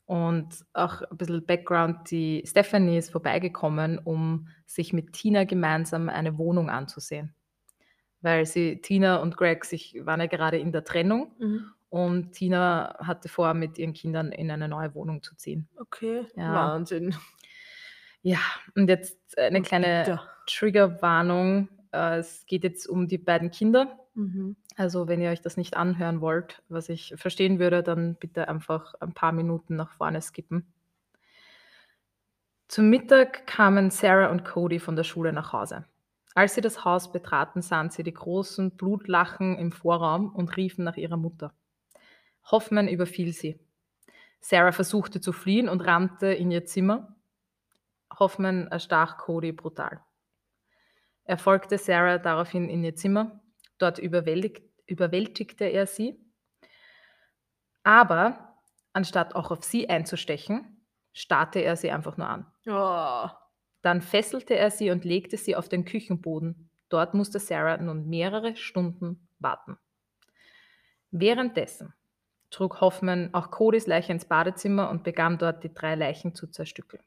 Und 0.06 0.66
auch 0.74 1.02
ein 1.02 1.18
bisschen 1.18 1.46
Background, 1.46 2.12
die 2.12 2.44
Stephanie 2.46 2.98
ist 2.98 3.12
vorbeigekommen, 3.12 4.00
um 4.00 4.48
sich 4.66 4.94
mit 4.94 5.14
Tina 5.14 5.46
gemeinsam 5.46 6.10
eine 6.10 6.38
Wohnung 6.38 6.70
anzusehen. 6.70 7.34
Weil 8.22 8.46
sie, 8.46 8.80
Tina 8.82 9.18
und 9.18 9.38
Greg, 9.38 9.66
sich 9.66 9.98
waren 10.06 10.20
ja 10.20 10.28
gerade 10.28 10.58
in 10.58 10.72
der 10.72 10.84
Trennung 10.84 11.36
Mhm. 11.40 11.74
Und 11.94 12.32
Tina 12.32 12.96
hatte 13.00 13.30
vor, 13.30 13.54
mit 13.54 13.78
ihren 13.78 13.94
Kindern 13.94 14.32
in 14.32 14.50
eine 14.50 14.68
neue 14.68 14.96
Wohnung 14.96 15.22
zu 15.22 15.36
ziehen. 15.36 15.68
Okay, 15.78 16.26
Ja. 16.36 16.52
Wahnsinn. 16.52 17.14
Ja, 18.24 18.40
und 18.76 18.88
jetzt 18.90 19.38
eine 19.38 19.60
Und 19.60 19.66
kleine. 19.68 20.20
Triggerwarnung. 20.48 21.70
Äh, 21.92 22.18
Es 22.18 22.46
geht 22.48 22.64
jetzt 22.64 22.88
um 22.88 23.08
die 23.08 23.20
beiden 23.20 23.52
Kinder. 23.52 24.00
Mhm. 24.16 24.56
Also 24.76 25.08
wenn 25.08 25.22
ihr 25.22 25.30
euch 25.30 25.42
das 25.42 25.56
nicht 25.56 25.78
anhören 25.78 26.20
wollt, 26.20 26.64
was 26.68 26.90
ich 26.90 27.14
verstehen 27.16 27.60
würde, 27.60 27.84
dann 27.84 28.16
bitte 28.16 28.48
einfach 28.48 28.96
ein 29.00 29.14
paar 29.14 29.32
Minuten 29.32 29.76
nach 29.76 29.92
vorne 29.92 30.20
skippen. 30.22 30.66
Zum 32.70 32.90
Mittag 32.90 33.46
kamen 33.46 33.92
Sarah 33.92 34.32
und 34.32 34.44
Cody 34.46 34.80
von 34.80 34.96
der 34.96 35.04
Schule 35.04 35.32
nach 35.32 35.54
Hause. 35.54 35.86
Als 36.34 36.56
sie 36.56 36.62
das 36.62 36.84
Haus 36.86 37.12
betraten, 37.12 37.62
sahen 37.62 37.92
sie 37.92 38.02
die 38.02 38.14
großen 38.14 38.72
Blutlachen 38.72 39.60
im 39.60 39.72
Vorraum 39.72 40.34
und 40.34 40.58
riefen 40.58 40.84
nach 40.84 40.98
ihrer 40.98 41.18
Mutter. 41.18 41.54
Hoffmann 42.52 42.88
überfiel 42.88 43.32
sie. 43.32 43.60
Sarah 44.40 44.74
versuchte 44.74 45.22
zu 45.22 45.32
fliehen 45.32 45.70
und 45.70 45.82
rannte 45.82 46.28
in 46.28 46.52
ihr 46.52 46.66
Zimmer. 46.66 47.16
Hoffmann 48.20 48.68
erstach 48.68 49.18
Cody 49.18 49.52
brutal. 49.52 50.02
Er 51.24 51.38
folgte 51.38 51.78
Sarah 51.78 52.18
daraufhin 52.18 52.70
in 52.70 52.84
ihr 52.84 52.96
Zimmer. 52.96 53.42
Dort 53.78 54.00
überwältigt, 54.00 54.64
überwältigte 54.86 55.66
er 55.66 55.88
sie. 55.88 56.20
Aber 57.84 58.58
anstatt 58.92 59.36
auch 59.36 59.52
auf 59.52 59.64
sie 59.64 59.90
einzustechen, 59.90 60.86
starrte 61.14 61.60
er 61.60 61.76
sie 61.76 61.92
einfach 61.92 62.18
nur 62.18 62.28
an. 62.28 62.46
Oh. 62.68 63.30
Dann 63.82 64.02
fesselte 64.02 64.56
er 64.56 64.72
sie 64.72 64.92
und 64.92 65.06
legte 65.06 65.38
sie 65.38 65.56
auf 65.56 65.70
den 65.70 65.86
Küchenboden. 65.86 66.70
Dort 66.90 67.14
musste 67.14 67.40
Sarah 67.40 67.78
nun 67.78 68.08
mehrere 68.10 68.56
Stunden 68.56 69.28
warten. 69.40 69.78
Währenddessen 71.12 71.94
trug 72.54 72.82
Hoffmann 72.82 73.34
auch 73.34 73.52
Codys 73.52 73.88
Leiche 73.88 74.12
ins 74.14 74.26
Badezimmer 74.26 74.90
und 74.90 75.04
begann 75.04 75.38
dort 75.38 75.64
die 75.64 75.74
drei 75.74 75.96
Leichen 75.96 76.36
zu 76.36 76.48
zerstückeln. 76.48 77.04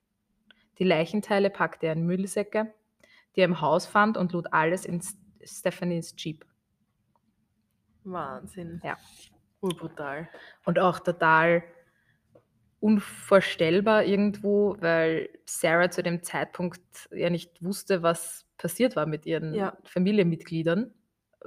Die 0.78 0.84
Leichenteile 0.84 1.50
packte 1.50 1.86
er 1.86 1.92
in 1.94 2.04
Müllsäcke, 2.04 2.74
die 3.34 3.40
er 3.40 3.46
im 3.46 3.60
Haus 3.60 3.86
fand 3.86 4.16
und 4.16 4.32
lud 4.32 4.52
alles 4.52 4.84
in 4.84 5.00
Stephanies 5.42 6.14
Jeep. 6.18 6.44
Wahnsinn. 8.04 8.80
Ja. 8.84 8.96
Urbrutal. 9.60 10.28
Und 10.64 10.78
auch 10.78 10.98
total 10.98 11.62
unvorstellbar 12.80 14.04
irgendwo, 14.04 14.76
weil 14.80 15.30
Sarah 15.44 15.90
zu 15.90 16.02
dem 16.02 16.22
Zeitpunkt 16.22 17.08
ja 17.10 17.30
nicht 17.30 17.62
wusste, 17.62 18.02
was 18.02 18.46
passiert 18.58 18.96
war 18.96 19.06
mit 19.06 19.26
ihren 19.26 19.54
Ja. 19.54 19.76
Familienmitgliedern, 19.84 20.92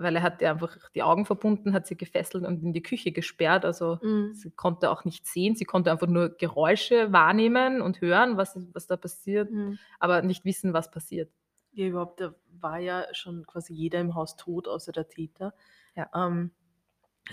weil 0.02 0.16
er 0.16 0.22
hat 0.24 0.42
ihr 0.42 0.50
einfach 0.52 0.78
die 0.96 1.04
Augen 1.04 1.26
verbunden, 1.26 1.74
hat 1.74 1.88
sie 1.88 1.96
gefesselt 1.98 2.46
und 2.46 2.64
in 2.64 2.74
die 2.74 2.82
Küche 2.82 3.12
gesperrt. 3.12 3.66
Also 3.66 4.00
Mhm. 4.02 4.34
sie 4.34 4.52
konnte 4.52 4.90
auch 4.92 5.06
nicht 5.06 5.26
sehen, 5.28 5.56
sie 5.56 5.66
konnte 5.66 5.92
einfach 5.92 6.08
nur 6.08 6.30
Geräusche 6.38 7.12
wahrnehmen 7.12 7.82
und 7.82 8.02
hören, 8.02 8.38
was, 8.38 8.58
was 8.74 8.88
da 8.88 8.98
passiert, 8.98 9.52
Mhm. 9.52 9.78
aber 10.00 10.22
nicht 10.22 10.46
wissen, 10.46 10.74
was 10.74 10.90
passiert. 10.92 11.30
Ja, 11.74 11.86
überhaupt, 11.88 12.20
da 12.20 12.34
war 12.60 12.80
ja 12.80 13.06
schon 13.14 13.46
quasi 13.46 13.74
jeder 13.74 14.00
im 14.00 14.16
Haus 14.16 14.36
tot, 14.36 14.68
außer 14.68 14.92
der 14.92 15.08
Täter. 15.08 15.54
Ja. 15.96 16.10
Ähm, 16.16 16.52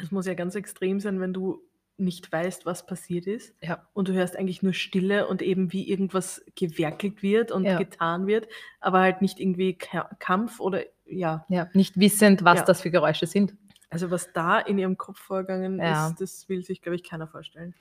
es 0.02 0.11
muss 0.11 0.26
ja 0.26 0.35
ganz 0.35 0.55
extrem 0.55 1.00
sein, 1.00 1.20
wenn 1.20 1.33
du 1.33 1.62
nicht 1.98 2.31
weißt, 2.31 2.66
was 2.66 2.85
passiert 2.85 3.26
ist 3.26 3.55
Ja. 3.62 3.88
und 3.94 4.09
du 4.09 4.12
hörst 4.12 4.37
eigentlich 4.37 4.62
nur 4.62 4.74
Stille 4.74 5.26
und 5.29 5.40
eben 5.40 5.72
wie 5.72 5.88
irgendwas 5.88 6.44
gewerkelt 6.55 7.22
wird 7.22 7.50
und 7.50 7.64
Ja. 7.64 7.79
getan 7.79 8.26
wird, 8.26 8.48
aber 8.81 9.00
halt 9.00 9.22
nicht 9.22 9.40
irgendwie 9.40 9.72
Ka 9.79 10.11
Kampf 10.18 10.61
oder 10.61 10.83
ja. 11.06 11.44
Ja, 11.48 11.68
nicht 11.72 11.98
wissend, 11.98 12.44
was 12.44 12.60
Ja. 12.60 12.64
das 12.64 12.80
für 12.80 12.90
Geräusche 12.90 13.26
sind. 13.26 13.54
Also 13.90 14.10
was 14.10 14.32
da 14.32 14.58
in 14.58 14.78
ihrem 14.78 14.96
Kopf 14.98 15.18
vorgegangen 15.18 15.78
Ja. 15.78 16.08
ist, 16.08 16.20
das 16.20 16.48
will 16.48 16.62
sich, 16.62 16.82
glaube 16.82 16.96
ich, 16.96 17.04
keiner 17.04 17.26
vorstellen. 17.28 17.74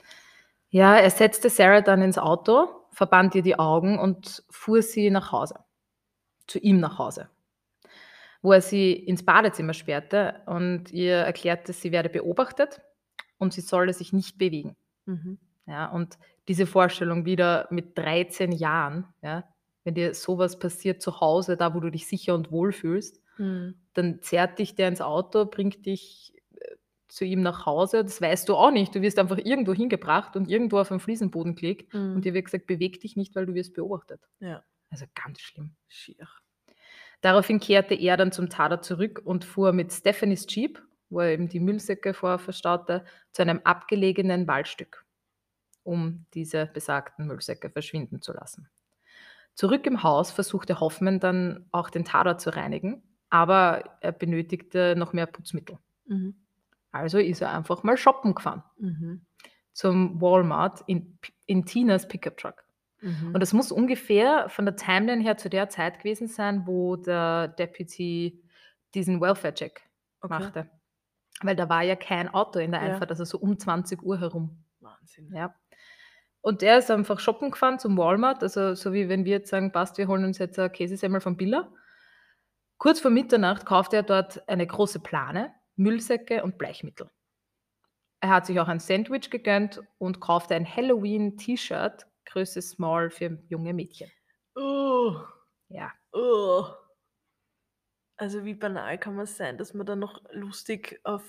Ja, 0.70 0.96
er 0.98 1.10
setzte 1.10 1.50
Sarah 1.50 1.82
dann 1.82 2.02
ins 2.02 2.18
Auto, 2.18 2.68
verband 2.92 3.34
ihr 3.36 3.42
die 3.42 3.58
Augen 3.58 3.98
und 4.00 4.44
fuhr 4.50 4.82
sie 4.82 5.10
nach 5.10 5.32
Hause. 5.32 5.56
Zu 6.48 6.60
ihm 6.60 6.80
nach 6.80 7.00
Hause. 7.00 7.30
Wo 8.42 8.52
er 8.52 8.62
sie 8.62 8.94
ins 8.94 9.24
Badezimmer 9.26 9.74
sperrte 9.74 10.42
und 10.46 10.92
ihr 10.92 11.16
erklärte, 11.18 11.74
sie 11.74 11.92
werde 11.92 12.10
beobachtet 12.10 12.82
und 13.40 13.54
sie 13.54 13.62
solle 13.62 13.94
sich 13.94 14.14
nicht 14.14 14.38
bewegen. 14.38 14.76
Mhm. 15.06 15.40
Ja, 15.66 15.88
und 15.88 16.20
diese 16.48 16.68
Vorstellung 16.68 17.26
wieder 17.26 17.68
mit 17.72 17.98
13 17.98 18.52
Jahren, 18.52 19.08
ja, 19.24 19.44
wenn 19.86 19.96
dir 19.96 20.14
sowas 20.16 20.60
passiert 20.60 21.02
zu 21.04 21.22
Hause, 21.22 21.58
da 21.58 21.76
wo 21.76 21.82
du 21.82 21.92
dich 21.92 22.08
sicher 22.08 22.36
und 22.36 22.52
wohl 22.52 22.74
fühlst, 22.74 23.22
Mhm. 23.38 23.76
dann 23.94 24.22
zerrt 24.22 24.60
dich 24.60 24.76
der 24.76 24.90
ins 24.90 25.02
Auto, 25.02 25.46
bringt 25.46 25.86
dich 25.86 26.34
äh, 26.60 26.76
zu 27.10 27.26
ihm 27.26 27.42
nach 27.44 27.66
Hause. 27.66 28.04
Das 28.04 28.22
weißt 28.22 28.50
du 28.50 28.56
auch 28.56 28.72
nicht. 28.72 28.96
Du 28.96 29.02
wirst 29.02 29.20
einfach 29.20 29.38
irgendwo 29.40 29.74
hingebracht 29.74 30.36
und 30.38 30.50
irgendwo 30.50 30.80
auf 30.80 30.90
den 30.90 31.00
Fliesenboden 31.02 31.56
gelegt 31.56 31.94
Mhm. 31.94 32.16
und 32.16 32.26
dir 32.26 32.34
wird 32.34 32.46
gesagt, 32.46 32.68
beweg 32.68 33.00
dich 33.02 33.16
nicht, 33.18 33.36
weil 33.36 33.46
du 33.48 33.54
wirst 33.56 33.74
beobachtet. 33.76 34.22
Ja, 34.40 34.64
Also 34.90 35.06
ganz 35.16 35.42
schlimm. 35.42 35.76
schier. 35.88 36.28
Daraufhin 37.22 37.60
kehrte 37.60 37.96
er 37.96 38.18
dann 38.18 38.32
zum 38.32 38.50
Tatort 38.50 38.86
zurück 38.86 39.22
und 39.26 39.46
fuhr 39.46 39.74
mit 39.74 39.92
Stephanies 39.92 40.46
Jeep, 40.50 40.82
wo 41.10 41.20
er 41.22 41.32
eben 41.32 41.50
die 41.50 41.60
Müllsäcke 41.60 42.14
vorher 42.14 42.40
verstaute, 42.40 43.06
zu 43.32 43.42
einem 43.42 43.62
abgelegenen 43.64 44.48
Waldstück, 44.48 45.06
um 45.84 46.26
diese 46.34 46.68
besagten 46.68 47.28
Müllsäcke 47.28 47.70
verschwinden 47.70 48.22
zu 48.22 48.34
lassen. 48.34 48.70
Zurück 49.56 49.86
im 49.88 50.04
Haus 50.04 50.32
versuchte 50.32 50.80
Hoffmann 50.80 51.20
dann 51.20 51.66
auch 51.72 51.90
den 51.90 52.06
Tatort 52.06 52.42
zu 52.42 52.50
reinigen, 52.56 53.02
aber 53.30 53.98
er 54.02 54.12
benötigte 54.12 54.96
noch 54.98 55.14
mehr 55.14 55.26
Putzmittel. 55.26 55.80
Mhm. 56.06 56.36
Also 56.92 57.18
ist 57.18 57.42
er 57.42 57.52
einfach 57.54 57.84
mal 57.84 57.98
shoppen 57.98 58.36
gefahren 58.36 58.64
Mhm. 58.78 59.26
zum 59.74 60.22
Walmart 60.22 60.82
in, 60.88 61.18
in 61.46 61.66
Tinas 61.66 62.08
Pickup 62.08 62.38
Truck. 62.38 62.64
Mhm. 63.02 63.32
Und 63.34 63.40
das 63.42 63.52
muss 63.54 63.72
ungefähr 63.72 64.48
von 64.50 64.66
der 64.66 64.76
Timeline 64.78 65.22
her 65.22 65.38
zu 65.38 65.50
der 65.50 65.70
Zeit 65.70 66.00
gewesen 66.00 66.28
sein, 66.28 66.66
wo 66.66 66.96
der 66.96 67.50
Deputy 67.50 68.42
diesen 68.94 69.20
Welfare-Check 69.22 69.82
Okay. 70.22 70.34
machte. 70.40 70.70
Weil 71.42 71.56
da 71.58 71.68
war 71.70 71.84
ja 71.84 71.96
kein 71.98 72.34
Auto 72.34 72.60
in 72.60 72.72
der 72.72 72.82
Ja. 72.82 72.94
Einfahrt, 72.94 73.10
also 73.12 73.26
so 73.26 73.38
um 73.38 73.60
20 73.60 74.02
Uhr 74.02 74.20
herum. 74.20 74.64
Wahnsinn. 74.80 75.34
Ja. 75.34 75.54
Und 76.46 76.62
der 76.62 76.78
ist 76.78 76.92
einfach 76.92 77.20
shoppen 77.20 77.50
gefahren 77.50 77.80
zum 77.80 77.98
Walmart, 77.98 78.44
also 78.44 78.76
so 78.76 78.94
wie 78.94 79.10
wenn 79.10 79.26
wir 79.26 79.32
jetzt 79.32 79.50
sagen, 79.50 79.72
passt, 79.72 79.98
wir 79.98 80.08
holen 80.08 80.26
uns 80.26 80.38
jetzt 80.38 80.60
ein 80.60 80.72
Käsesemmel 80.72 81.20
von 81.20 81.38
Billa. 81.38 81.74
Kurz 82.78 83.00
vor 83.00 83.10
Mitternacht 83.10 83.66
kaufte 83.66 83.96
er 83.96 84.04
dort 84.04 84.48
eine 84.48 84.68
große 84.68 85.00
Plane, 85.00 85.56
Müllsäcke 85.76 86.44
und 86.44 86.60
Bleichmittel. 86.60 87.10
Er 88.20 88.30
hat 88.30 88.46
sich 88.46 88.60
auch 88.60 88.68
ein 88.68 88.80
Sandwich 88.80 89.32
gegönnt 89.32 89.82
und 89.98 90.20
kaufte 90.20 90.54
ein 90.54 90.68
Halloween-T-Shirt 90.68 92.06
Größe 92.26 92.62
Small 92.62 93.10
für 93.10 93.40
junge 93.48 93.74
Mädchen. 93.74 94.12
Oh, 94.56 95.16
Ja. 95.70 95.92
oh. 96.12 96.66
Also 98.18 98.46
wie 98.46 98.54
banal 98.54 99.00
kann 99.00 99.16
man 99.16 99.26
sein, 99.26 99.58
dass 99.58 99.74
man 99.74 99.88
dann 99.88 99.98
noch 99.98 100.22
lustig 100.30 101.00
auf, 101.06 101.24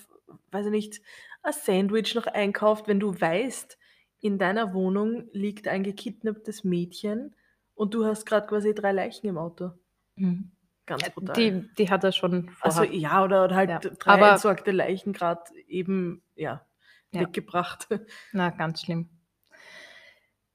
weiß 0.51 0.67
ich 0.67 0.73
nicht, 0.73 1.01
ein 1.43 1.55
Sandwich 1.55 2.15
noch 2.15 2.27
einkauft, 2.27 2.87
wenn 2.87 3.01
du 3.01 3.19
weißt, 3.19 3.79
in 4.21 4.39
deiner 4.39 4.75
Wohnung 4.75 5.29
liegt 5.33 5.69
ein 5.69 5.83
gekidnapptes 5.83 6.65
Mädchen 6.65 7.35
und 7.75 7.95
du 7.95 8.05
hast 8.05 8.25
gerade 8.27 8.47
quasi 8.47 8.75
drei 8.75 8.93
Leichen 8.93 9.27
im 9.27 9.39
Auto. 9.39 9.71
Mhm. 10.17 10.51
Ganz 10.87 11.07
Äh, 11.07 11.11
brutal. 11.11 11.35
Die, 11.35 11.69
die 11.79 11.91
hat 11.91 12.05
er 12.05 12.13
schon 12.13 12.51
Also 12.61 12.79
vorher. 12.85 12.95
ja, 12.95 13.25
oder, 13.25 13.45
oder 13.45 13.57
halt 13.57 13.71
Ja, 13.71 13.79
drei 13.81 14.13
aber- 14.13 14.33
entsorgte 14.33 14.71
Leichen 14.71 15.13
gerade 15.13 15.43
eben 15.67 16.23
ja, 16.37 16.65
Ja. 17.13 17.21
weggebracht. 17.23 17.89
Na, 18.33 18.51
ganz 18.51 18.83
schlimm. 18.83 19.09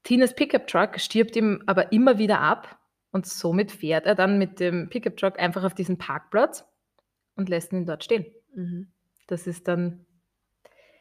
Tinas 0.04 0.34
Pickup 0.34 0.68
Truck 0.68 1.00
stirbt 1.00 1.36
ihm 1.36 1.62
aber 1.68 1.92
immer 1.92 2.18
wieder 2.18 2.40
ab 2.40 2.80
und 3.12 3.26
somit 3.28 3.72
fährt 3.72 4.06
er 4.06 4.16
dann 4.16 4.38
mit 4.40 4.60
dem 4.60 4.90
Pickup 4.90 5.18
Truck 5.18 5.38
einfach 5.40 5.64
auf 5.64 5.76
diesen 5.76 5.98
Parkplatz 5.98 6.66
und 7.36 7.50
lässt 7.50 7.72
ihn 7.74 7.86
dort 7.86 8.04
stehen. 8.04 8.26
Mhm. 8.56 8.92
Das 9.28 9.46
ist 9.48 9.68
dann, 9.68 10.06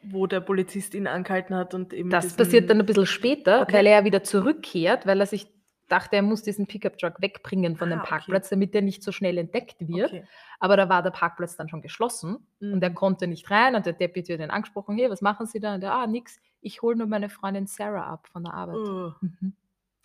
Wo 0.03 0.25
der 0.27 0.39
Polizist 0.41 0.93
ihn 0.95 1.07
angehalten 1.07 1.55
hat 1.55 1.73
und 1.73 1.93
eben. 1.93 2.09
das 2.09 2.33
passiert 2.35 2.69
dann 2.69 2.79
ein 2.79 2.85
bisschen 2.85 3.05
später, 3.05 3.61
Okay. 3.61 3.73
weil 3.73 3.85
er 3.87 3.99
ja 3.99 4.05
wieder 4.05 4.23
zurückkehrt, 4.23 5.05
weil 5.05 5.19
er 5.19 5.25
sich 5.27 5.47
dachte, 5.87 6.15
er 6.15 6.21
muss 6.21 6.41
diesen 6.41 6.67
Pickup 6.67 6.97
Truck 6.97 7.21
wegbringen 7.21 7.75
von 7.75 7.89
Ah, 7.89 7.95
dem 7.95 7.99
okay. 7.99 8.09
Parkplatz, 8.09 8.49
damit 8.49 8.73
er 8.73 8.81
nicht 8.81 9.03
so 9.03 9.11
schnell 9.11 9.37
entdeckt 9.37 9.75
wird. 9.79 10.11
Okay. 10.13 10.23
Aber 10.59 10.77
da 10.77 10.87
war 10.89 11.03
der 11.03 11.11
Parkplatz 11.11 11.57
dann 11.57 11.67
schon 11.69 11.81
geschlossen 11.81 12.47
und 12.61 12.81
er 12.81 12.89
Mhm. 12.91 12.95
konnte 12.95 13.27
nicht 13.27 13.51
rein 13.51 13.75
und 13.75 13.85
der 13.85 13.93
Deputy 13.93 14.31
hat 14.33 14.39
ihn 14.39 14.49
angesprochen, 14.51 14.95
hey, 14.97 15.09
was 15.09 15.21
machen 15.21 15.45
Sie 15.47 15.59
da? 15.59 15.75
Und 15.75 15.83
er, 15.83 15.93
ah, 15.93 16.07
nix, 16.07 16.39
ich 16.61 16.81
hole 16.81 16.95
nur 16.95 17.07
meine 17.07 17.29
Freundin 17.29 17.67
Sarah 17.67 18.05
ab 18.11 18.27
von 18.31 18.43
der 18.45 18.53
Arbeit. 18.53 18.77
Mhm. 19.21 19.53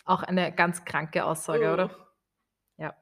Auch 0.03 0.23
eine 0.23 0.51
ganz 0.51 0.83
kranke 0.85 1.23
Aussage, 1.25 1.71
oder? 1.73 1.89
Oh. 1.93 2.81
Ja. 2.83 2.93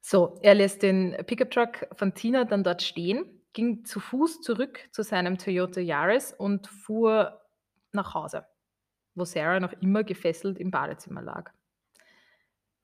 So, 0.00 0.38
er 0.42 0.54
lässt 0.54 0.82
den 0.82 1.16
Pickup-Truck 1.26 1.88
von 1.94 2.12
Tina 2.14 2.44
dann 2.44 2.64
dort 2.64 2.82
stehen, 2.82 3.24
ging 3.52 3.84
zu 3.84 4.00
Fuß 4.00 4.40
zurück 4.40 4.88
zu 4.92 5.02
seinem 5.02 5.38
Toyota 5.38 5.80
Yaris 5.80 6.32
und 6.32 6.66
fuhr 6.66 7.40
nach 7.92 8.14
Hause, 8.14 8.46
wo 9.14 9.24
Sarah 9.24 9.60
noch 9.60 9.72
immer 9.74 10.04
gefesselt 10.04 10.58
im 10.58 10.70
Badezimmer 10.70 11.22
lag. 11.22 11.52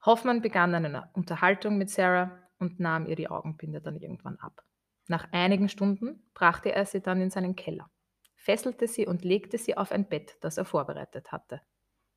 Hoffmann 0.05 0.43
begann 0.43 0.75
eine 0.75 1.11
Unterhaltung 1.15 1.79
mit 1.79 1.91
Sarah 1.91 2.39
und 2.59 2.81
nahm 2.81 3.07
ihr 3.07 3.17
die 3.17 3.29
Augenbinde 3.29 3.81
dann 3.81 3.97
irgendwann 3.97 4.39
ab. 4.39 4.65
Nach 5.07 5.33
einigen 5.33 5.69
Stunden 5.69 6.23
brachte 6.35 6.73
er 6.73 6.85
sie 6.85 7.01
dann 7.01 7.21
in 7.21 7.31
seinen 7.31 7.57
Keller, 7.57 7.91
fesselte 8.37 8.87
sie 8.87 9.07
und 9.07 9.25
legte 9.25 9.59
sie 9.59 9.77
auf 9.77 9.91
ein 9.91 10.09
Bett, 10.09 10.37
das 10.41 10.59
er 10.59 10.65
vorbereitet 10.65 11.33
hatte. 11.33 11.63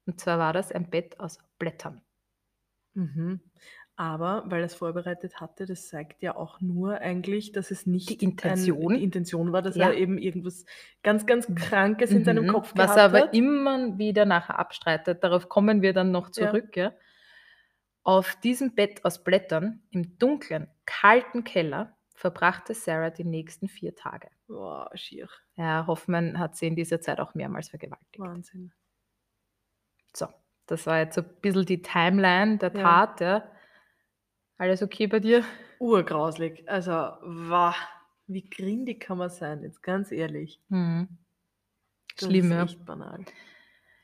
Und 0.06 0.20
zwar 0.20 0.40
war 0.40 0.54
das 0.54 0.72
ein 0.72 0.90
Bett 0.90 1.20
aus 1.20 1.40
Blättern. 1.58 2.02
Mhm. 2.94 3.40
Aber 3.98 4.44
weil 4.48 4.62
er 4.62 4.66
es 4.66 4.74
vorbereitet 4.74 5.40
hatte, 5.42 5.66
das 5.66 5.88
zeigt 5.90 6.24
ja 6.24 6.36
auch 6.36 6.60
nur 6.62 6.96
eigentlich, 7.00 7.52
dass 7.52 7.70
es 7.72 7.86
nicht 7.86 8.10
Die 8.22 8.26
Intention. 8.26 8.94
Ein, 8.94 8.98
die 8.98 9.04
Intention 9.04 9.52
war, 9.52 9.62
dass 9.62 9.76
Ja. 9.76 9.90
er 9.90 9.96
eben 9.98 10.18
irgendwas 10.18 10.66
ganz, 11.04 11.26
ganz 11.28 11.54
Krankes 11.54 12.10
in 12.12 12.24
seinem 12.24 12.46
Mhm. 12.46 12.50
Kopf 12.50 12.72
Was 12.76 12.96
er 12.96 13.04
aber 13.04 13.20
hat. 13.24 13.36
immer 13.36 13.98
wieder 14.00 14.26
nachher 14.26 14.58
abstreitet, 14.58 15.24
darauf 15.24 15.50
kommen 15.50 15.82
wir 15.82 15.94
dann 15.94 16.12
noch 16.12 16.28
Ja. 16.28 16.32
zurück. 16.32 16.76
Ja. 16.76 16.94
Auf 18.04 18.36
diesem 18.40 18.74
Bett 18.74 19.06
aus 19.06 19.24
Blättern 19.24 19.84
im 19.92 20.18
dunklen, 20.18 20.68
kalten 20.86 21.44
Keller 21.44 21.96
verbrachte 22.16 22.74
Sarah 22.74 23.12
die 23.12 23.24
nächsten 23.24 23.68
vier 23.68 23.94
Tage. 23.96 24.30
Boah, 24.48 24.90
schier. 24.96 25.28
Herr 25.54 25.86
Hoffmann 25.86 26.40
hat 26.40 26.56
sie 26.56 26.68
in 26.68 26.76
dieser 26.76 27.02
Zeit 27.02 27.20
auch 27.20 27.36
mehrmals 27.36 27.70
vergewaltigt. 27.70 28.18
Wahnsinn. 28.20 28.72
So, 30.16 30.28
das 30.66 30.88
war 30.88 31.00
jetzt 31.00 31.16
so 31.16 31.22
ein 31.22 31.30
bisschen 31.42 31.66
die 31.66 31.82
Timeline 31.82 32.58
der 32.58 32.72
Ja. 32.74 32.82
Tat. 32.82 33.22
Ja. 33.22 33.44
Alles 34.62 34.84
okay 34.84 35.08
bei 35.08 35.20
dir? 35.20 35.44
Urgrauslig. 35.80 36.70
Also, 36.70 36.92
wow, 36.92 37.74
wie 38.28 38.48
grindig 38.48 39.00
kann 39.00 39.18
man 39.18 39.32
sein, 39.32 39.64
jetzt 39.64 39.82
ganz 39.82 40.12
ehrlich. 40.12 40.62
Mhm. 40.70 41.08
Schlimm, 42.16 42.52
ja. 42.52 42.68
banal. 42.86 43.26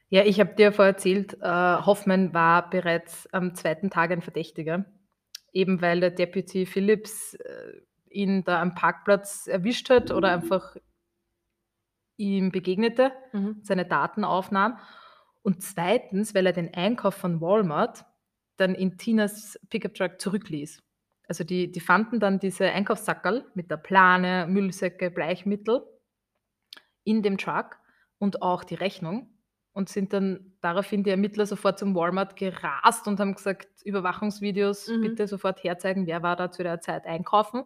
Ja, 0.10 0.24
ich 0.24 0.39
habe 0.39 0.56
dir 0.56 0.72
vorher 0.72 0.96
erzählt, 0.96 1.38
äh, 1.39 1.46
Hoffmann 1.46 2.34
war 2.34 2.72
bereits 2.72 3.32
am 3.32 3.54
zweiten 3.54 3.91
Tag 3.91 4.10
ein 4.10 4.24
Verdächtiger, 4.24 4.86
eben 5.54 5.80
weil 5.80 6.00
der 6.00 6.10
Deputy 6.10 6.65
Phillips 6.65 7.36
äh, 7.36 7.74
ihn 8.10 8.43
da 8.43 8.60
am 8.60 8.74
Parkplatz 8.74 9.46
erwischt 9.46 9.91
hat 9.91 10.10
oder 10.10 10.34
einfach 10.34 10.76
ihm 12.15 12.52
begegnete, 12.52 13.12
Mhm. 13.32 13.60
seine 13.62 13.86
Daten 13.86 14.24
aufnahm. 14.24 14.80
Und 15.43 15.62
zweitens, 15.62 16.34
weil 16.34 16.48
er 16.48 16.54
den 16.54 16.74
Einkauf 16.74 17.13
von 17.13 17.41
Walmart 17.41 18.06
dann 18.58 18.76
in 18.76 18.98
Tinas 18.98 19.60
Pickup 19.70 19.93
Truck 19.96 20.20
zurückließ. 20.22 20.82
Also 21.28 21.43
die, 21.43 21.72
die 21.72 21.80
fanden 21.80 22.20
dann 22.20 22.39
diese 22.39 22.72
Einkaufssackerl 22.72 23.46
mit 23.54 23.70
der 23.70 23.78
Plane, 23.78 24.48
Müllsäcke, 24.48 25.12
Bleichmittel 25.12 25.84
in 27.04 27.22
dem 27.22 27.38
Truck 27.38 27.78
und 28.20 28.41
auch 28.41 28.63
die 28.63 28.76
Rechnung 28.76 29.30
und 29.74 29.89
sind 29.89 30.13
dann 30.13 30.54
daraufhin 30.62 31.04
die 31.04 31.12
Ermittler 31.12 31.46
sofort 31.46 31.78
zum 31.80 31.96
Walmart 31.96 32.36
gerast 32.36 33.08
und 33.08 33.20
haben 33.20 33.36
gesagt, 33.36 33.67
Überwachungsvideos 33.84 34.88
Mhm. 34.88 35.02
bitte 35.02 35.28
sofort 35.28 35.63
herzeigen, 35.63 36.08
wer 36.08 36.24
war 36.24 36.36
da 36.36 36.52
zu 36.52 36.63
der 36.63 36.82
Zeit 36.82 37.06
einkaufen. 37.06 37.63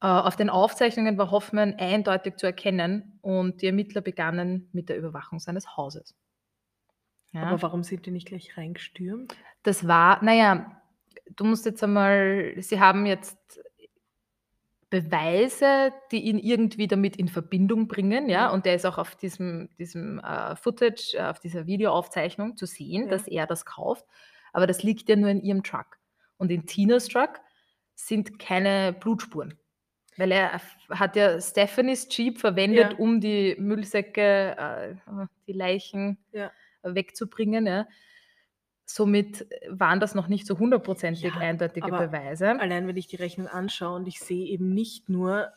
Äh, 0.00 0.06
auf 0.06 0.36
den 0.36 0.50
Aufzeichnungen 0.50 1.18
war 1.18 1.30
Hoffmann 1.30 1.74
eindeutig 1.78 2.36
zu 2.36 2.46
erkennen 2.46 3.18
und 3.22 3.60
die 3.62 3.66
Ermittler 3.66 4.00
begannen 4.02 4.68
mit 4.72 4.88
der 4.88 4.98
Überwachung 4.98 5.38
seines 5.40 5.76
Hauses. 5.76 6.14
Ja. 7.34 7.42
Aber 7.42 7.60
warum 7.62 7.82
sind 7.82 8.06
die 8.06 8.10
nicht 8.10 8.28
gleich 8.28 8.56
reingestürmt? 8.56 9.36
Das 9.64 9.86
war, 9.86 10.22
naja, 10.24 10.80
du 11.36 11.44
musst 11.44 11.66
jetzt 11.66 11.82
einmal, 11.84 12.54
sie 12.58 12.80
haben 12.80 13.04
jetzt 13.06 13.60
Beweise, 14.90 15.92
die 16.12 16.20
ihn 16.22 16.38
irgendwie 16.38 16.86
damit 16.86 17.16
in 17.16 17.26
Verbindung 17.28 17.88
bringen, 17.88 18.28
ja, 18.28 18.48
Mhm. 18.48 18.54
und 18.54 18.66
der 18.66 18.76
ist 18.76 18.84
auch 18.86 18.98
auf 18.98 19.16
diesem, 19.16 19.68
diesem 19.78 20.20
äh, 20.20 20.54
Footage, 20.54 21.14
äh, 21.16 21.22
auf 21.22 21.40
dieser 21.40 21.66
Videoaufzeichnung 21.66 22.56
zu 22.56 22.66
sehen, 22.66 23.04
Ja. 23.04 23.08
dass 23.10 23.26
er 23.26 23.46
das 23.46 23.64
kauft, 23.64 24.04
aber 24.52 24.66
das 24.68 24.84
liegt 24.84 25.08
ja 25.08 25.16
nur 25.16 25.30
in 25.30 25.42
ihrem 25.42 25.64
Truck. 25.64 25.98
Und 26.36 26.52
in 26.52 26.66
Tinas 26.66 27.08
Truck 27.08 27.40
sind 27.96 28.38
keine 28.38 28.92
Blutspuren. 28.92 29.58
Weil 30.16 30.30
er 30.30 30.60
hat 30.90 31.16
ja 31.16 31.40
Stephanies 31.40 32.06
Jeep 32.08 32.38
verwendet, 32.38 32.92
Ja. 32.92 32.98
um 32.98 33.20
die 33.20 33.56
Müllsäcke, 33.58 34.56
äh, 34.56 34.94
die 35.48 35.52
Leichen 35.54 36.18
Ja. 36.30 36.52
Wegzubringen. 36.84 37.66
Ja. 37.66 37.86
Somit 38.86 39.46
waren 39.68 39.98
das 40.00 40.14
noch 40.14 40.28
nicht 40.28 40.46
so 40.46 40.58
hundertprozentig 40.58 41.22
Ja, 41.24 41.34
eindeutige 41.36 41.90
Beweise. 41.90 42.60
Allein 42.60 42.86
wenn 42.86 42.96
ich 42.96 43.06
die 43.06 43.16
Rechnung 43.16 43.46
anschaue 43.48 43.96
und 43.96 44.06
ich 44.06 44.20
sehe 44.20 44.46
eben 44.46 44.74
nicht 44.74 45.08
nur 45.08 45.52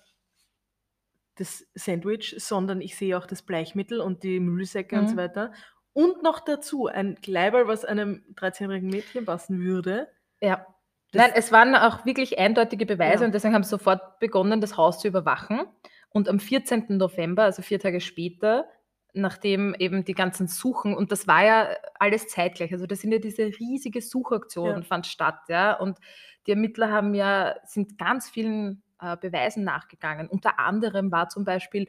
das 1.36 1.68
Sandwich, 1.76 2.36
sondern 2.40 2.82
ich 2.82 2.96
sehe 2.96 3.18
auch 3.18 3.26
das 3.28 3.42
Bleichmittel 3.44 4.00
und 4.00 4.24
die 4.24 4.40
Müllsäcke 4.40 4.98
und 4.98 5.08
so 5.08 5.14
Mhm. 5.14 5.18
weiter. 5.18 5.52
Und 5.94 6.24
noch 6.24 6.40
dazu 6.40 6.88
ein 6.88 7.20
Kleiberl, 7.22 7.68
was 7.68 7.86
einem 7.86 8.24
13-jährigen 8.36 8.90
Mädchen 8.90 9.26
passen 9.26 9.60
würde. 9.62 10.08
Ja. 10.42 10.66
Nein, 11.14 11.32
es 11.36 11.52
waren 11.52 11.76
auch 11.76 12.06
wirklich 12.06 12.38
eindeutige 12.40 12.86
Beweise 12.86 13.22
Ja. 13.24 13.26
und 13.28 13.34
deswegen 13.34 13.54
haben 13.54 13.64
sie 13.64 13.70
sofort 13.70 14.20
begonnen, 14.20 14.62
das 14.62 14.78
Haus 14.78 15.00
zu 15.00 15.08
überwachen. 15.08 15.62
Und 16.10 16.30
am 16.30 16.40
14. 16.40 16.98
November, 16.98 17.44
also 17.44 17.62
vier 17.62 17.80
Tage 17.80 18.00
später, 18.02 18.68
nachdem 19.18 19.76
eben 19.80 20.06
die 20.06 20.14
ganzen 20.14 20.48
Suchen, 20.48 20.96
und 20.96 21.12
das 21.12 21.28
war 21.28 21.44
ja 21.46 21.70
alles 22.00 22.28
zeitgleich, 22.28 22.72
also 22.74 22.86
das 22.88 23.02
sind 23.02 23.12
ja 23.12 23.20
diese 23.20 23.44
riesige 23.46 24.02
Suchaktion 24.02 24.76
Ja. 24.76 24.84
fand 24.84 25.08
statt, 25.08 25.40
ja, 25.50 25.74
und 25.78 26.00
die 26.48 26.52
Ermittler 26.52 26.92
haben 26.92 27.14
ja, 27.14 27.56
sind 27.66 27.98
ganz 27.98 28.30
vielen 28.30 28.84
äh, 29.02 29.18
Beweisen 29.18 29.64
nachgegangen. 29.64 30.28
Unter 30.30 30.60
anderem 30.60 31.12
war 31.12 31.30
zum 31.30 31.44
Beispiel, 31.46 31.88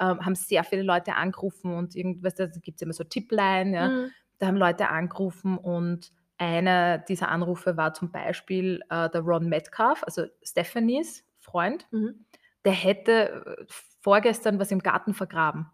ähm, 0.00 0.24
haben 0.24 0.34
sehr 0.34 0.64
viele 0.64 0.82
Leute 0.82 1.14
angerufen 1.14 1.74
und 1.74 1.94
irgendwas, 1.96 2.34
da 2.34 2.46
gibt 2.46 2.76
es 2.76 2.82
immer 2.82 2.92
so 2.94 3.04
Tippline, 3.04 3.74
ja, 3.74 3.88
Mhm. 3.88 4.14
da 4.38 4.46
haben 4.48 4.56
Leute 4.56 4.88
angerufen 4.88 5.58
und 5.58 6.12
einer 6.38 6.98
dieser 6.98 7.28
Anrufe 7.28 7.76
war 7.76 7.94
zum 7.94 8.10
Beispiel 8.10 8.80
äh, 8.90 9.08
der 9.10 9.20
Ron 9.20 9.48
Metcalf, 9.48 10.02
also 10.04 10.26
Stephanies 10.42 11.24
Freund. 11.38 11.86
Mhm. 11.92 12.26
Der 12.64 12.72
hätte 12.72 13.56
äh, 13.60 13.64
vorgestern 14.00 14.58
was 14.58 14.70
im 14.72 14.80
Garten 14.80 15.14
vergraben. 15.14 15.70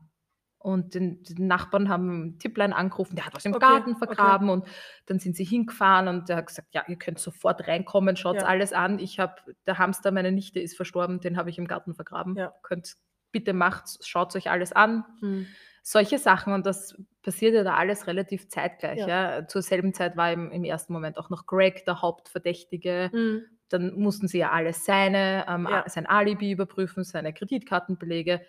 Und 0.61 0.95
den, 0.95 1.23
die 1.23 1.41
Nachbarn 1.41 1.89
haben 1.89 2.39
Tipplein 2.41 2.73
angerufen, 2.73 3.15
der 3.15 3.27
hat 3.27 3.35
was 3.35 3.45
im 3.45 3.55
Okay, 3.55 3.61
Garten 3.65 3.91
okay. 3.93 3.99
vergraben 4.07 4.49
und 4.51 4.67
dann 5.07 5.21
sind 5.21 5.37
sie 5.37 5.45
hingefahren 5.45 6.09
und 6.09 6.29
der 6.29 6.37
hat 6.39 6.47
gesagt, 6.49 6.69
ja, 6.73 6.83
ihr 6.89 6.97
könnt 6.97 7.21
sofort 7.21 7.69
reinkommen, 7.69 8.17
schaut 8.17 8.37
Ja. 8.43 8.43
alles 8.47 8.73
an. 8.73 8.99
Ich 8.99 9.21
habe, 9.21 9.35
der 9.67 9.79
Hamster, 9.79 10.11
meine 10.11 10.33
Nichte 10.33 10.59
ist 10.59 10.77
verstorben, 10.77 11.21
den 11.21 11.37
habe 11.37 11.49
ich 11.51 11.59
im 11.59 11.69
Garten 11.69 11.95
vergraben. 11.95 12.35
Ja. 12.35 12.53
Könnt, 12.63 12.95
bitte 13.31 13.53
macht's, 13.53 13.99
schaut 14.07 14.35
euch 14.35 14.51
alles 14.51 14.73
an, 14.73 15.05
Mhm. 15.21 15.47
solche 15.85 16.19
Sachen 16.19 16.53
und 16.53 16.67
das 16.67 17.01
passierte 17.23 17.63
da 17.63 17.75
alles 17.77 18.09
relativ 18.09 18.49
zeitgleich. 18.49 18.99
Ja. 18.99 19.39
Ja. 19.39 19.47
Zur 19.47 19.63
selben 19.63 19.95
Zeit 19.95 20.17
war 20.17 20.33
im, 20.33 20.51
im 20.51 20.65
ersten 20.65 20.93
Moment 20.93 21.19
auch 21.19 21.31
noch 21.31 21.47
Greg 21.47 21.85
der 21.85 22.03
Hauptverdächtige. 22.03 23.11
Mhm. 23.13 23.43
Dann 23.69 23.95
mussten 23.95 24.27
sie 24.27 24.39
ja 24.39 24.51
alles 24.51 24.85
seine, 24.85 25.45
ähm, 25.49 25.69
Ja. 25.71 25.85
sein 25.89 26.07
Alibi 26.07 26.51
überprüfen, 26.51 27.05
seine 27.05 27.33
Kreditkartenbelege. 27.33 28.41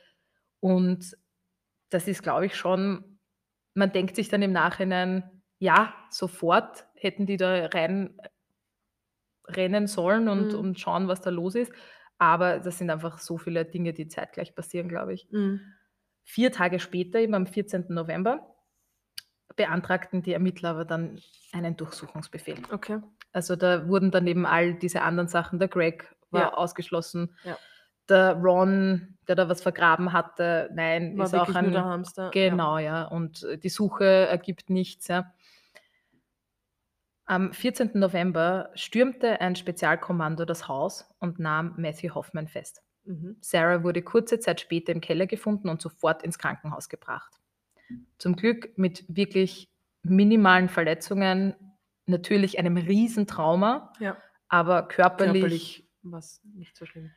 Und 0.62 1.16
das 1.89 2.07
ist, 2.07 2.23
glaube 2.23 2.45
ich, 2.47 2.55
schon 2.55 3.19
man 3.75 3.91
denkt 3.93 4.15
sich 4.15 4.29
dann 4.29 4.41
im 4.41 4.51
Nachhinein, 4.51 5.43
ja, 5.59 5.93
sofort 6.11 6.85
hätten 6.95 7.25
die 7.27 7.37
da 7.37 7.67
rein 7.67 8.17
rennen 9.47 9.87
sollen 9.87 10.27
und 10.29 10.53
Mhm. 10.53 10.59
und 10.59 10.79
schauen, 10.79 11.07
was 11.07 11.21
da 11.21 11.29
los 11.29 11.55
ist. 11.55 11.71
Aber 12.17 12.59
das 12.59 12.77
sind 12.77 12.89
einfach 12.89 13.19
so 13.19 13.37
viele 13.37 13.65
Dinge, 13.65 13.93
die 13.93 14.07
zeitgleich 14.07 14.53
passieren, 14.55 14.89
glaube 14.89 15.13
ich. 15.13 15.27
Mhm. 15.31 15.61
4 16.23 16.51
Tage 16.51 16.79
später, 16.79 17.19
eben 17.19 17.33
am 17.33 17.47
14. 17.47 17.93
November, 17.93 18.55
beantragten 19.55 20.21
die 20.23 20.33
Ermittler 20.33 20.71
aber 20.71 20.85
dann 20.85 21.19
einen 21.53 21.77
Durchsuchungsbefehl. 21.77 22.59
Okay. 22.71 23.01
Also, 23.33 23.55
da 23.55 23.87
wurden 23.87 24.11
dann 24.11 24.27
eben 24.27 24.45
all 24.45 24.75
diese 24.75 25.01
anderen 25.03 25.29
Sachen 25.29 25.59
der 25.59 25.67
Greg 25.69 26.15
war 26.31 26.41
Ja. 26.41 26.53
ausgeschlossen. 26.53 27.35
Ja. 27.43 27.57
Der 28.10 28.34
Ron, 28.34 29.18
der 29.28 29.36
da 29.36 29.47
was 29.49 29.62
vergraben 29.62 30.12
hatte, 30.14 30.70
nein, 30.74 31.18
War 31.18 31.26
ist 31.26 31.36
auch 31.36 31.47
nur 31.47 31.57
ein 31.57 31.72
der 31.72 31.86
Hamster. 31.86 32.24
Ja. 32.34 32.49
Genau, 32.49 32.78
ja. 32.78 33.03
Und 33.05 33.43
äh, 33.43 33.57
die 33.57 33.70
Suche 33.70 34.05
ergibt 34.05 34.70
nichts, 34.70 35.07
ja. 35.07 35.32
Am 37.26 37.53
14. 37.53 37.91
November 37.93 38.72
stürmte 38.74 39.39
ein 39.39 39.55
Spezialkommando 39.55 40.45
das 40.45 40.68
Haus 40.68 41.07
und 41.20 41.38
nahm 41.38 41.76
Matthew 41.78 42.16
Hoffman 42.16 42.47
fest. 42.47 42.82
Mhm. 43.03 43.38
Sarah 43.39 43.84
wurde 43.84 44.01
kurze 44.01 44.39
Zeit 44.39 44.62
später 44.62 44.91
im 44.91 44.99
Keller 44.99 45.28
gefunden 45.28 45.70
und 45.70 45.80
sofort 45.80 46.24
ins 46.24 46.39
Krankenhaus 46.39 46.89
gebracht. 46.89 47.39
Zum 48.18 48.36
Glück 48.36 48.76
mit 48.78 49.05
wirklich 49.07 49.70
minimalen 50.01 50.70
Verletzungen, 50.70 51.53
natürlich 52.07 52.57
einem 52.57 52.78
Riesentrauma, 52.78 53.93
Ja. 53.99 54.18
aber 54.47 54.88
körperlich, 54.88 55.34
Körperlich 55.41 55.89
was 56.01 56.41
nicht 56.55 56.76
so 56.76 56.86
schlimm. 56.86 57.12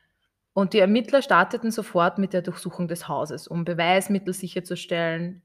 Und 0.53 0.73
die 0.73 0.79
Ermittler 0.79 1.21
starteten 1.21 1.71
sofort 1.71 2.19
mit 2.19 2.33
der 2.33 2.43
Durchsuchung 2.43 2.87
des 2.87 3.07
Hauses, 3.07 3.47
um 3.47 3.65
Beweismittel 3.65 4.33
sicherzustellen, 4.33 5.41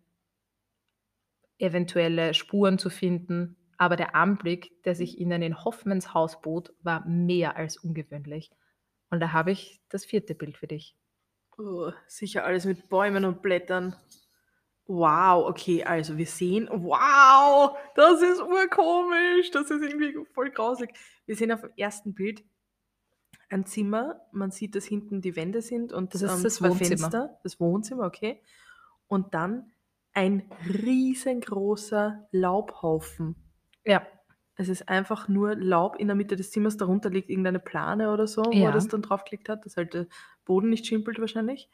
eventuelle 1.58 2.34
Spuren 2.34 2.78
zu 2.78 2.90
finden. 2.90 3.56
Aber 3.78 3.96
der 3.96 4.14
Anblick, 4.14 4.82
der 4.84 4.94
sich 4.94 5.18
ihnen 5.18 5.40
in 5.40 5.64
Hoffmans 5.64 6.12
Haus 6.12 6.40
bot, 6.42 6.74
war 6.82 7.06
mehr 7.06 7.56
als 7.56 7.78
ungewöhnlich. 7.78 8.50
Und 9.10 9.20
da 9.20 9.32
habe 9.32 9.50
ich 9.52 9.80
das 9.88 10.04
vierte 10.04 10.34
Bild 10.34 10.58
für 10.58 10.66
dich. 10.66 10.94
Oh, 11.56 11.90
sicher 12.06 12.44
alles 12.44 12.66
mit 12.66 12.88
Bäumen 12.88 13.24
und 13.24 13.40
Blättern. 13.40 13.96
Wow, 14.86 15.48
okay, 15.48 15.84
also 15.84 16.16
wir 16.16 16.26
sehen, 16.26 16.68
wow, 16.70 17.76
das 17.94 18.22
ist 18.22 18.40
urkomisch, 18.40 19.50
das 19.52 19.70
ist 19.70 19.82
irgendwie 19.82 20.16
voll 20.32 20.50
grausig. 20.50 20.90
Wir 21.26 21.36
sehen 21.36 21.52
auf 21.52 21.60
dem 21.60 21.72
ersten 21.76 22.14
Bild 22.14 22.42
ein 23.50 23.64
Zimmer, 23.66 24.20
man 24.32 24.50
sieht, 24.50 24.74
dass 24.74 24.84
hinten 24.84 25.20
die 25.22 25.36
Wände 25.36 25.62
sind 25.62 25.92
und 25.92 26.14
Das 26.14 26.22
ist 26.22 26.30
ähm, 26.36 26.42
das 26.42 26.54
zwei 26.56 26.68
Wohnzimmer. 26.70 27.10
Fenster, 27.10 27.38
das 27.42 27.60
Wohnzimmer, 27.60 28.04
okay. 28.06 28.42
Und 29.06 29.34
dann 29.34 29.72
ein 30.12 30.50
riesengroßer 30.68 32.28
Laubhaufen. 32.32 33.36
Ja, 33.84 34.06
Es 34.56 34.68
ist 34.68 34.88
einfach 34.88 35.28
nur 35.28 35.54
Laub 35.54 35.96
in 35.96 36.08
der 36.08 36.16
Mitte 36.16 36.34
des 36.36 36.50
Zimmers, 36.50 36.76
darunter 36.76 37.10
liegt 37.10 37.30
irgendeine 37.30 37.60
Plane 37.60 38.12
oder 38.12 38.26
so, 38.26 38.42
wo 38.44 38.50
Ja. 38.52 38.66
er 38.66 38.72
das 38.72 38.88
dann 38.88 39.02
draufgelegt 39.02 39.48
hat, 39.48 39.64
dass 39.64 39.76
halt 39.76 39.94
der 39.94 40.06
Boden 40.44 40.68
nicht 40.70 40.84
schimpelt 40.86 41.20
wahrscheinlich. 41.20 41.70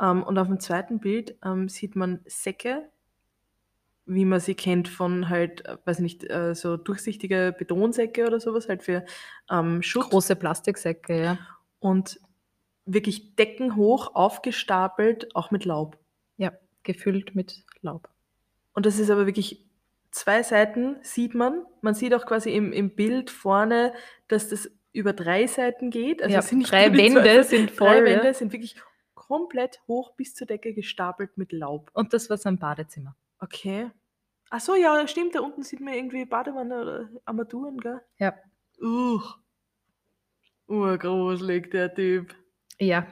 Ähm, 0.00 0.22
und 0.22 0.38
auf 0.38 0.48
dem 0.48 0.58
zweiten 0.58 1.00
Bild 1.00 1.38
ähm, 1.44 1.68
sieht 1.68 1.96
man 1.96 2.20
Säcke, 2.26 2.90
wie 4.06 4.24
man 4.24 4.40
sie 4.40 4.54
kennt 4.54 4.88
von 4.88 5.28
halt, 5.28 5.64
äh, 5.66 5.76
weiß 5.84 6.00
nicht, 6.00 6.28
äh, 6.30 6.54
so 6.54 6.76
durchsichtige 6.76 7.54
Betonsäcke 7.56 8.26
oder 8.26 8.40
sowas, 8.40 8.68
halt 8.68 8.82
für 8.82 9.04
ähm, 9.50 9.82
Schutt. 9.82 10.10
große 10.10 10.36
Plastiksäcke, 10.36 11.22
ja. 11.22 11.38
Und 11.78 12.20
wirklich 12.86 13.34
deckenhoch 13.36 14.14
aufgestapelt, 14.14 15.34
auch 15.34 15.50
mit 15.50 15.64
Laub. 15.64 15.98
Ja, 16.36 16.52
gefüllt 16.82 17.34
mit 17.34 17.64
Laub. 17.80 18.08
Und 18.74 18.86
das 18.86 18.98
ist 18.98 19.10
aber 19.10 19.26
wirklich 19.26 19.64
zwei 20.10 20.42
Seiten 20.42 20.96
sieht 21.02 21.34
man. 21.34 21.64
Man 21.80 21.94
sieht 21.94 22.14
auch 22.14 22.26
quasi 22.26 22.50
im, 22.54 22.72
im 22.72 22.94
Bild 22.94 23.30
vorne, 23.30 23.94
dass 24.28 24.48
das 24.48 24.70
über 24.92 25.12
drei 25.12 25.46
Seiten 25.46 25.90
geht. 25.90 26.22
Also 26.22 26.34
ja, 26.34 26.42
sind 26.42 26.58
nicht 26.58 26.70
drei 26.70 26.88
zwei 26.88 26.96
Wände 26.98 27.22
Seiten, 27.24 27.42
sind 27.48 27.70
drei 27.70 27.74
voll. 27.74 28.04
Wände 28.04 28.26
Ja. 28.26 28.34
sind 28.34 28.52
wirklich 28.52 28.76
komplett 29.14 29.80
hoch 29.88 30.12
bis 30.14 30.34
zur 30.34 30.46
Decke 30.46 30.74
gestapelt 30.74 31.36
mit 31.38 31.52
Laub. 31.52 31.90
Und 31.94 32.12
das 32.12 32.28
war 32.30 32.36
sein 32.36 32.58
Badezimmer. 32.58 33.16
Okay. 33.44 33.90
Ach 34.50 34.60
so, 34.60 34.74
ja, 34.74 35.06
stimmt. 35.06 35.34
Da 35.34 35.40
unten 35.40 35.62
sieht 35.62 35.80
man 35.80 35.94
irgendwie 35.94 36.24
Badewanne 36.24 36.80
oder 36.80 37.08
Armaturen, 37.26 37.78
gell? 37.78 38.00
Ja. 38.18 38.34
Uch. 38.80 39.38
Urgruselig, 40.66 41.70
der 41.70 41.94
Typ. 41.94 42.34
Ja, 42.78 43.06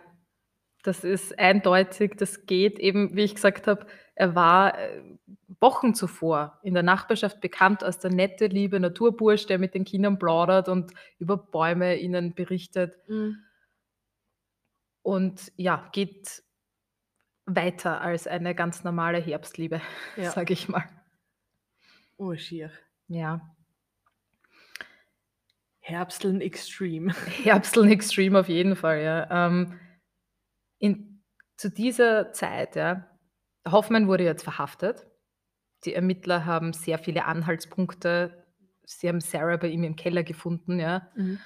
das 0.82 1.04
ist 1.04 1.38
eindeutig, 1.38 2.16
das 2.16 2.46
geht 2.46 2.78
eben, 2.78 3.14
wie 3.14 3.22
ich 3.22 3.34
gesagt 3.34 3.66
habe, 3.66 3.86
er 4.14 4.34
war 4.34 4.78
äh, 4.78 5.02
Wochen 5.60 5.94
zuvor 5.94 6.58
in 6.62 6.74
der 6.74 6.82
Nachbarschaft 6.82 7.40
bekannt 7.40 7.84
als 7.84 7.98
der 7.98 8.10
nette, 8.10 8.46
liebe 8.46 8.80
Naturbursch, 8.80 9.46
der 9.46 9.58
mit 9.58 9.74
den 9.74 9.84
Kindern 9.84 10.18
plaudert 10.18 10.68
und 10.68 10.92
über 11.18 11.36
Bäume 11.36 11.96
ihnen 11.96 12.34
berichtet. 12.34 12.96
Mhm. 13.06 13.36
Und 15.02 15.52
ja, 15.56 15.88
geht 15.92 16.42
weiter 17.46 18.00
als 18.00 18.26
eine 18.26 18.54
ganz 18.54 18.84
normale 18.84 19.18
Herbstliebe, 19.18 19.80
Ja. 20.16 20.30
sage 20.30 20.52
ich 20.52 20.68
mal. 20.68 20.84
Urschier. 22.16 22.70
Ja, 23.08 23.40
Herbsteln 25.82 26.40
Extreme. 26.40 27.12
Herbsteln 27.42 27.90
Extreme 27.90 28.38
auf 28.38 28.48
jeden 28.48 28.76
Fall, 28.76 29.02
ja. 29.02 29.46
Ähm, 29.48 29.78
in, 30.78 31.22
zu 31.56 31.70
dieser 31.70 32.32
Zeit, 32.32 32.76
ja, 32.76 33.08
Hoffmann 33.68 34.06
wurde 34.06 34.24
jetzt 34.24 34.44
verhaftet. 34.44 35.06
Die 35.84 35.94
Ermittler 35.94 36.46
haben 36.46 36.72
sehr 36.72 36.98
viele 36.98 37.24
Anhaltspunkte. 37.24 38.46
Sie 38.84 39.08
haben 39.08 39.20
Sarah 39.20 39.56
bei 39.56 39.68
ihm 39.68 39.82
im 39.82 39.96
Keller 39.96 40.22
gefunden, 40.22 40.78
ja. 40.78 41.10
Mhm. 41.16 41.40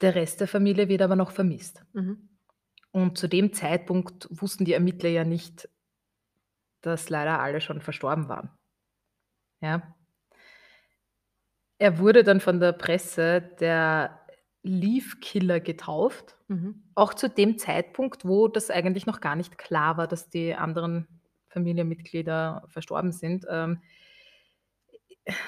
Der 0.00 0.14
Rest 0.14 0.40
der 0.40 0.48
Familie 0.48 0.88
wird 0.88 1.02
aber 1.02 1.16
noch 1.16 1.32
vermisst. 1.32 1.84
Mhm. 1.94 2.28
Und 2.96 3.18
zu 3.18 3.28
dem 3.28 3.52
Zeitpunkt 3.52 4.26
wussten 4.30 4.64
die 4.64 4.72
Ermittler 4.72 5.10
ja 5.10 5.22
nicht, 5.22 5.68
dass 6.80 7.10
leider 7.10 7.40
alle 7.40 7.60
schon 7.60 7.82
verstorben 7.82 8.30
waren. 8.30 8.48
Ja. 9.60 9.94
Er 11.76 11.98
wurde 11.98 12.24
dann 12.24 12.40
von 12.40 12.58
der 12.58 12.72
Presse 12.72 13.42
der 13.60 14.18
Leaf 14.62 15.20
Killer 15.20 15.60
getauft. 15.60 16.38
Mhm. 16.48 16.84
Auch 16.94 17.12
zu 17.12 17.28
dem 17.28 17.58
Zeitpunkt, 17.58 18.24
wo 18.24 18.48
das 18.48 18.70
eigentlich 18.70 19.04
noch 19.04 19.20
gar 19.20 19.36
nicht 19.36 19.58
klar 19.58 19.98
war, 19.98 20.08
dass 20.08 20.30
die 20.30 20.54
anderen 20.54 21.06
Familienmitglieder 21.48 22.64
verstorben 22.68 23.12
sind. 23.12 23.44
Ähm, 23.50 23.82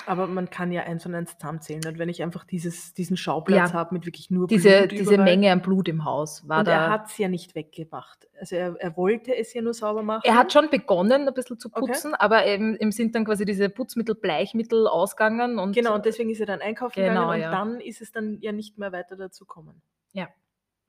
Aber 0.07 0.27
man 0.27 0.51
kann 0.51 0.73
ja 0.73 0.83
eins 0.83 1.07
und 1.07 1.15
eins 1.15 1.37
zusammenzählen. 1.39 1.81
Und 1.87 1.99
wenn 1.99 2.09
ich 2.09 2.21
einfach 2.23 2.45
dieses, 2.45 2.95
diesen 2.95 3.17
Schauplatz 3.17 3.71
Ja. 3.71 3.73
habe 3.75 3.95
mit 3.95 4.07
wirklich 4.07 4.29
nur 4.29 4.49
diese, 4.49 4.81
Blut 4.81 4.91
diese 4.93 5.03
überall. 5.15 5.25
Menge 5.25 5.53
an 5.53 5.63
Blut 5.63 5.89
im 5.89 6.05
Haus 6.05 6.49
war 6.49 6.61
und 6.61 6.69
da. 6.69 6.73
er 6.73 6.91
hat 6.91 7.07
es 7.07 7.17
ja 7.19 7.29
nicht 7.29 7.55
weggemacht. 7.55 8.27
Also 8.41 8.57
er, 8.57 8.75
er 8.81 8.97
wollte 8.97 9.37
es 9.37 9.55
ja 9.55 9.63
nur 9.63 9.75
sauber 9.75 10.03
machen. 10.03 10.23
Er 10.25 10.35
hat 10.35 10.53
schon 10.53 10.69
begonnen, 10.69 11.29
ein 11.29 11.35
bisschen 11.35 11.61
zu 11.61 11.69
Okay. 11.73 11.81
putzen, 11.93 12.15
aber 12.17 12.45
eben, 12.47 12.77
ihm 12.77 12.91
sind 12.91 13.15
dann 13.15 13.25
quasi 13.25 13.45
diese 13.45 13.69
Putzmittel, 13.69 14.17
Bleichmittel 14.17 14.89
ausgegangen 14.89 15.61
und 15.61 15.75
Genau, 15.77 15.95
und 15.95 16.05
deswegen 16.07 16.31
ist 16.31 16.41
er 16.41 16.47
dann 16.47 16.61
einkaufen 16.61 16.95
Genau, 16.95 17.31
gegangen 17.31 17.35
und 17.35 17.41
ja. 17.41 17.51
dann 17.53 17.81
ist 17.81 18.01
es 18.01 18.11
dann 18.11 18.39
ja 18.41 18.51
nicht 18.51 18.79
mehr 18.79 18.91
weiter 18.91 19.17
dazu 19.17 19.45
gekommen. 19.45 19.81
Ja. 20.13 20.29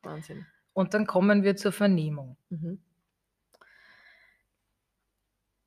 Wahnsinn. 0.02 0.46
und 0.74 0.94
dann 0.96 1.06
kommen 1.06 1.44
wir 1.44 1.56
zur 1.58 1.74
Vernehmung. 1.74 2.38
Mhm. 2.50 2.80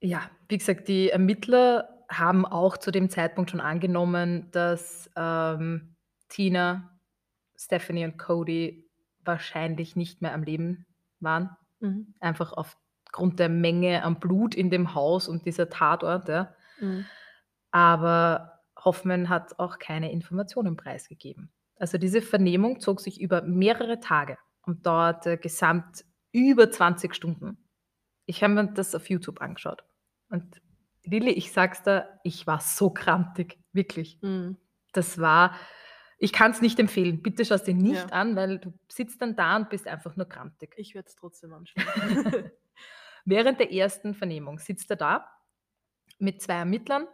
Ja, 0.01 0.23
wie 0.49 0.59
gesagt, 0.59 0.89
die 0.89 1.11
Ermittler 1.11 1.89
haben 2.19 2.47
auch 2.47 2.77
zu 2.77 2.91
dem 2.91 3.11
Zeitpunkt 3.11 3.51
schon 3.51 3.61
angenommen, 3.61 4.51
dass 4.51 5.11
ähm, 5.17 5.97
Tina, 6.29 6.99
Stephanie 7.57 8.05
und 8.05 8.19
Cody 8.19 8.89
wahrscheinlich 9.25 9.97
nicht 9.97 10.23
mehr 10.23 10.35
am 10.35 10.43
Leben 10.43 10.87
waren. 11.21 11.57
Mhm. 11.81 12.15
Einfach 12.21 12.53
aufgrund 12.53 13.39
der 13.39 13.49
Menge 13.49 14.03
an 14.03 14.19
Blut 14.21 14.55
in 14.55 14.71
dem 14.71 14.95
Haus 14.95 15.29
und 15.29 15.47
dieser 15.47 15.69
Tatort. 15.69 16.29
Ja. 16.29 16.55
Mhm. 16.81 17.07
Aber 17.71 18.61
Hoffmann 18.85 19.29
hat 19.29 19.59
auch 19.59 19.79
keine 19.79 20.13
Informationen 20.13 20.77
preisgegeben. 20.77 21.51
Also 21.77 21.99
diese 21.99 22.23
Vernehmung 22.23 22.81
zog 22.81 23.01
sich 23.01 23.21
über 23.21 23.43
mehrere 23.43 24.01
Tage 24.01 24.39
und 24.63 24.87
dauerte 24.87 25.39
gesamt 25.39 26.05
über 26.33 26.71
20 26.71 27.15
Stunden. 27.15 27.59
Ich 28.27 28.43
habe 28.43 28.55
mir 28.55 28.73
das 28.73 28.95
auf 28.95 29.11
YouTube 29.11 29.41
angeschaut. 29.41 29.85
Und 30.31 30.61
Lilly, 31.05 31.31
ich 31.33 31.53
sag's 31.53 31.83
dir, 31.83 32.21
ich 32.23 32.47
war 32.47 32.61
so 32.61 32.91
krantig, 32.91 33.59
wirklich. 33.73 34.19
Mhm. 34.23 34.57
Das 34.93 35.19
war, 35.19 35.55
ich 36.19 36.33
kann 36.33 36.53
es 36.53 36.61
nicht 36.61 36.79
empfehlen. 36.79 37.23
Bitte 37.23 37.45
schau 37.45 37.57
es 37.57 37.65
dir 37.65 37.75
nicht 37.75 37.97
Ja. 38.11 38.15
an, 38.15 38.37
weil 38.37 38.59
du 38.59 38.73
sitzt 38.89 39.21
dann 39.23 39.35
da 39.37 39.57
und 39.57 39.69
bist 39.71 39.87
einfach 39.89 40.17
nur 40.17 40.29
krantig. 40.29 40.75
Ich 40.77 40.95
werde 40.95 41.09
es 41.09 41.17
trotzdem 41.17 41.53
anschauen. 41.53 41.83
Während 43.25 43.61
der 43.61 43.73
ersten 43.73 44.15
Vernehmung 44.15 44.59
sitzt 44.59 44.91
er 44.91 44.97
da 44.97 45.29
mit 46.19 46.43
zwei 46.43 46.55
Ermittlern 46.55 47.07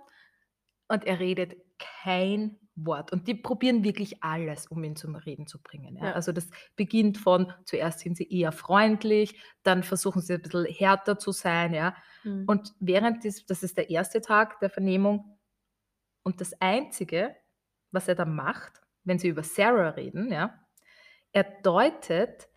und 0.88 1.04
er 1.04 1.18
redet 1.20 1.56
kein 1.78 2.58
Wort. 2.86 3.12
Und 3.12 3.28
die 3.28 3.34
probieren 3.34 3.84
wirklich 3.84 4.22
alles, 4.22 4.66
um 4.66 4.82
ihn 4.84 4.96
zum 4.96 5.14
Reden 5.16 5.46
zu 5.46 5.60
bringen. 5.62 5.96
Ja. 5.96 6.06
Ja. 6.06 6.12
Also 6.12 6.32
das 6.32 6.48
beginnt 6.76 7.18
von, 7.18 7.52
zuerst 7.64 8.00
sind 8.00 8.16
sie 8.16 8.28
eher 8.30 8.52
freundlich, 8.52 9.40
dann 9.62 9.82
versuchen 9.82 10.22
sie 10.22 10.34
ein 10.34 10.42
bisschen 10.42 10.66
härter 10.66 11.18
zu 11.18 11.32
sein. 11.32 11.74
Ja. 11.74 11.96
Mhm. 12.24 12.44
Und 12.46 12.74
während 12.80 13.24
des, 13.24 13.46
das 13.46 13.62
ist 13.62 13.76
der 13.76 13.90
erste 13.90 14.20
Tag 14.20 14.60
der 14.60 14.70
Vernehmung. 14.70 15.38
Und 16.22 16.40
das 16.40 16.60
Einzige, 16.60 17.34
was 17.90 18.08
er 18.08 18.14
dann 18.14 18.34
macht, 18.34 18.82
wenn 19.04 19.18
sie 19.18 19.28
über 19.28 19.42
Sarah 19.42 19.90
reden, 19.90 20.30
ja, 20.30 20.58
er 21.32 21.44
deutet 21.62 22.48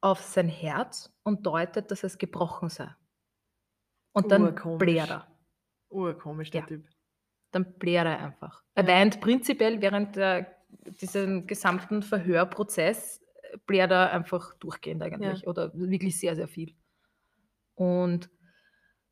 auf 0.00 0.20
sein 0.20 0.48
Herz 0.48 1.12
und 1.22 1.46
deutet, 1.46 1.90
dass 1.90 2.04
es 2.04 2.18
gebrochen 2.18 2.68
sei. 2.68 2.94
Und 4.12 4.30
dann 4.30 4.54
bläht 4.78 5.08
er. 5.08 5.26
Urkomisch, 5.90 6.50
der 6.50 6.62
Ja. 6.62 6.66
Typ. 6.66 6.93
Dann 7.54 7.78
bläht 7.78 8.04
er 8.04 8.18
einfach. 8.18 8.62
Er 8.74 8.84
Ja. 8.84 8.88
weint 8.88 9.20
prinzipiell 9.20 9.80
während 9.80 10.16
der, 10.16 10.46
diesem 11.00 11.46
gesamten 11.46 12.02
Verhörprozess, 12.02 13.20
äh, 13.52 13.58
bläht 13.66 13.90
er 13.90 14.10
einfach 14.12 14.54
durchgehend 14.54 15.02
eigentlich 15.02 15.46
oder 15.46 15.72
wirklich 15.74 16.18
sehr, 16.18 16.34
sehr 16.36 16.48
viel. 16.48 16.74
Und 17.74 18.30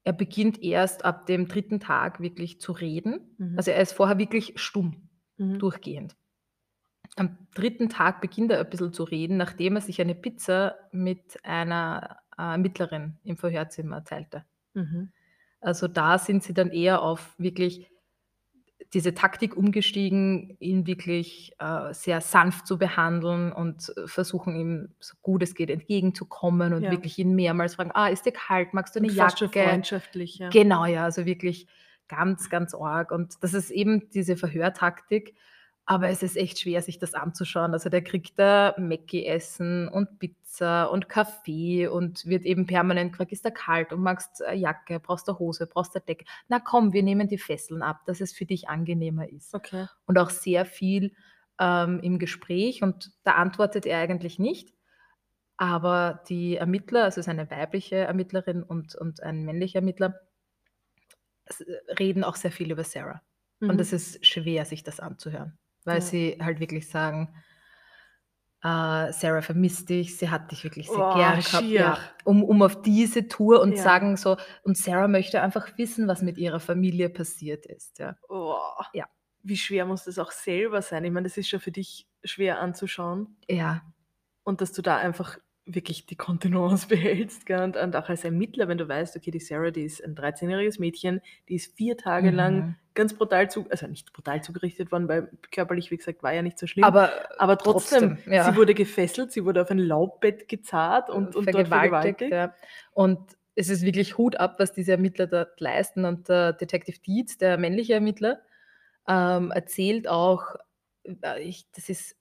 er 0.04 0.12
beginnt 0.12 0.62
erst 0.62 1.04
ab 1.04 1.26
dem 1.26 1.46
dritten 1.46 1.78
Tag 1.80 2.20
wirklich 2.20 2.60
zu 2.60 2.72
reden. 2.72 3.34
Mhm. 3.38 3.54
Also 3.56 3.70
er 3.70 3.80
ist 3.80 3.92
vorher 3.92 4.18
wirklich 4.18 4.54
stumm, 4.56 5.08
Mhm. 5.36 5.58
durchgehend. 5.60 6.16
Am 7.16 7.36
dritten 7.54 7.88
Tag 7.90 8.20
beginnt 8.20 8.50
er 8.52 8.60
ein 8.60 8.70
bisschen 8.70 8.92
zu 8.92 9.04
reden, 9.04 9.36
nachdem 9.36 9.76
er 9.76 9.82
sich 9.82 10.00
eine 10.00 10.14
Pizza 10.14 10.76
mit 10.92 11.38
einer 11.44 12.18
äh, 12.38 12.42
Ermittlerin 12.42 13.18
im 13.22 13.36
Verhörzimmer 13.36 14.02
teilte. 14.02 14.44
Mhm. 14.74 15.12
Also 15.60 15.86
da 15.86 16.18
sind 16.18 16.42
sie 16.42 16.54
dann 16.54 16.70
eher 16.70 17.02
auf 17.02 17.34
wirklich 17.38 17.91
diese 18.94 19.14
Taktik 19.14 19.56
umgestiegen, 19.56 20.56
ihn 20.60 20.86
wirklich 20.86 21.52
äh, 21.58 21.94
sehr 21.94 22.20
sanft 22.20 22.66
zu 22.66 22.78
behandeln 22.78 23.50
und 23.52 23.92
versuchen 24.06 24.54
ihm 24.54 24.88
so 25.00 25.16
gut 25.22 25.42
es 25.42 25.54
geht 25.54 25.70
entgegenzukommen 25.70 26.74
und 26.74 26.82
Ja. 26.82 26.90
wirklich 26.90 27.18
ihn 27.18 27.34
mehrmals 27.34 27.76
fragen, 27.76 27.90
ah, 27.94 28.08
ist 28.08 28.26
dir 28.26 28.32
kalt, 28.32 28.74
magst 28.74 28.94
du 28.94 29.00
eine 29.00 29.08
Und 29.08 29.14
Jacke? 29.14 29.48
freundschaftlich, 29.48 30.38
ja. 30.38 30.50
Genau, 30.50 30.84
ja, 30.84 31.04
also 31.04 31.24
wirklich 31.24 31.66
ganz, 32.08 32.50
ganz 32.50 32.74
arg. 32.74 33.12
Und 33.12 33.42
das 33.42 33.54
ist 33.54 33.70
eben 33.70 34.10
diese 34.10 34.36
Verhörtaktik. 34.36 35.34
Aber 35.84 36.08
es 36.08 36.22
ist 36.22 36.36
echt 36.36 36.60
schwer, 36.60 36.80
sich 36.80 36.98
das 36.98 37.14
anzuschauen. 37.14 37.72
Also 37.72 37.88
der 37.88 38.02
kriegt 38.02 38.38
da 38.38 38.74
Mackie-Essen 38.78 39.88
und 39.88 40.18
Pizza 40.20 40.84
und 40.86 41.08
Kaffee 41.08 41.88
und 41.88 42.24
wird 42.24 42.44
eben 42.44 42.66
permanent 42.66 43.12
gefragt, 43.12 43.32
ist 43.32 43.44
da 43.44 43.50
kalt 43.50 43.92
und 43.92 44.00
magst 44.00 44.42
eine 44.44 44.60
Jacke, 44.60 45.00
brauchst 45.00 45.26
du 45.26 45.38
Hose, 45.38 45.66
brauchst 45.66 45.94
du 45.94 45.98
eine 45.98 46.06
Decke. 46.06 46.24
Na 46.48 46.60
komm, 46.60 46.92
wir 46.92 47.02
nehmen 47.02 47.26
die 47.28 47.38
Fesseln 47.38 47.82
ab, 47.82 48.02
dass 48.06 48.20
es 48.20 48.32
für 48.32 48.46
dich 48.46 48.68
angenehmer 48.68 49.28
ist. 49.28 49.54
Okay. 49.54 49.86
Und 50.06 50.18
auch 50.18 50.30
sehr 50.30 50.64
viel 50.66 51.14
ähm, 51.58 51.98
im 52.00 52.18
Gespräch 52.20 52.82
und 52.82 53.10
da 53.24 53.32
antwortet 53.32 53.84
er 53.84 53.98
eigentlich 53.98 54.38
nicht. 54.38 54.72
Aber 55.56 56.22
die 56.28 56.56
Ermittler, 56.56 57.04
also 57.04 57.20
es 57.20 57.26
ist 57.26 57.28
eine 57.28 57.50
weibliche 57.50 57.96
Ermittlerin 57.96 58.62
und, 58.62 58.94
und 58.94 59.22
ein 59.22 59.44
männlicher 59.44 59.80
Ermittler, 59.80 60.20
s- 61.46 61.64
reden 61.98 62.24
auch 62.24 62.36
sehr 62.36 62.52
viel 62.52 62.70
über 62.70 62.84
Sarah. 62.84 63.22
Mhm. 63.60 63.70
Und 63.70 63.80
es 63.80 63.92
ist 63.92 64.24
schwer, 64.26 64.64
sich 64.64 64.82
das 64.82 64.98
anzuhören, 64.98 65.58
weil 65.84 66.00
Ja. 66.00 66.02
sie 66.02 66.38
halt 66.40 66.60
wirklich 66.60 66.88
sagen, 66.88 67.34
äh, 68.62 69.12
Sarah 69.12 69.42
vermisst 69.42 69.88
dich, 69.88 70.16
sie 70.18 70.30
hat 70.30 70.50
dich 70.52 70.64
wirklich 70.64 70.92
sehr 70.92 71.02
Oh, 71.02 71.04
gern 71.04 71.42
gehabt, 71.42 71.74
ja, 71.74 71.98
um, 72.24 72.44
um 72.44 72.62
auf 72.62 72.82
diese 72.82 73.26
Tour 73.28 73.60
und 73.60 73.76
Ja. 73.76 73.78
sagen 73.78 74.16
so, 74.16 74.36
und 74.62 74.76
Sarah 74.76 75.08
möchte 75.08 75.42
einfach 75.42 75.76
wissen, 75.78 76.06
was 76.08 76.22
mit 76.22 76.38
ihrer 76.38 76.60
Familie 76.60 77.10
passiert 77.10 77.66
ist. 77.66 77.98
Ja. 77.98 78.16
Oh. 78.28 78.58
Ja. 78.92 79.06
Wie 79.42 79.56
schwer 79.56 79.86
muss 79.86 80.04
das 80.04 80.18
auch 80.18 80.30
selber 80.32 80.82
sein? 80.82 81.04
Ich 81.04 81.10
meine, 81.12 81.28
das 81.28 81.36
ist 81.36 81.48
schon 81.48 81.60
für 81.60 81.72
dich 81.72 82.08
schwer 82.24 82.60
anzuschauen. 82.60 83.36
ja, 83.48 83.82
Und 84.44 84.60
dass 84.60 84.72
du 84.72 84.82
da 84.82 84.96
einfach 84.98 85.38
wirklich 85.64 86.06
die 86.06 86.16
Kontenance 86.16 86.86
behältst. 86.88 87.46
Gell? 87.46 87.62
Und, 87.62 87.76
und 87.76 87.96
auch 87.96 88.08
als 88.08 88.24
Ermittler, 88.24 88.68
wenn 88.68 88.78
du 88.78 88.88
weißt, 88.88 89.16
okay, 89.16 89.30
die 89.30 89.40
Sarah, 89.40 89.70
die 89.70 89.84
ist 89.84 90.02
ein 90.04 90.14
13-jähriges 90.14 90.80
Mädchen, 90.80 91.20
die 91.48 91.54
ist 91.54 91.76
vier 91.76 91.96
Tage 91.96 92.30
lang 92.30 92.54
Mhm. 92.54 92.74
ganz 92.94 93.14
brutal 93.14 93.50
zu, 93.50 93.66
also 93.70 93.86
nicht 93.86 94.12
brutal 94.12 94.42
zugerichtet 94.42 94.92
worden, 94.92 95.08
weil 95.08 95.30
körperlich, 95.50 95.90
wie 95.90 95.96
gesagt, 95.96 96.22
war 96.22 96.32
ja 96.32 96.42
nicht 96.42 96.58
so 96.58 96.66
schlimm. 96.66 96.84
Aber, 96.84 97.10
Aber 97.38 97.56
trotzdem, 97.58 98.16
trotzdem, 98.16 98.32
ja. 98.32 98.44
sie 98.50 98.56
wurde 98.56 98.74
gefesselt, 98.74 99.32
sie 99.32 99.44
wurde 99.44 99.62
auf 99.62 99.70
ein 99.70 99.78
Laubbett 99.78 100.48
gezahlt 100.48 101.08
und, 101.08 101.36
und 101.36 101.52
dort 101.52 101.68
vergewaltigt. 101.68 102.22
Ja. 102.22 102.54
Und 102.92 103.20
es 103.54 103.68
ist 103.68 103.82
wirklich 103.82 104.18
Hut 104.18 104.36
ab, 104.36 104.56
was 104.58 104.72
diese 104.72 104.92
Ermittler 104.92 105.26
dort 105.26 105.60
leisten. 105.60 106.04
Und 106.04 106.28
der 106.28 106.54
Detective 106.54 106.98
Dietz, 107.00 107.38
der 107.38 107.58
männliche 107.58 107.94
Ermittler, 107.94 108.40
ähm, 109.06 109.50
erzählt 109.50 110.08
auch, 110.08 110.56
äh, 111.04 111.42
ich, 111.42 111.70
das 111.72 111.88
ist 111.88 112.16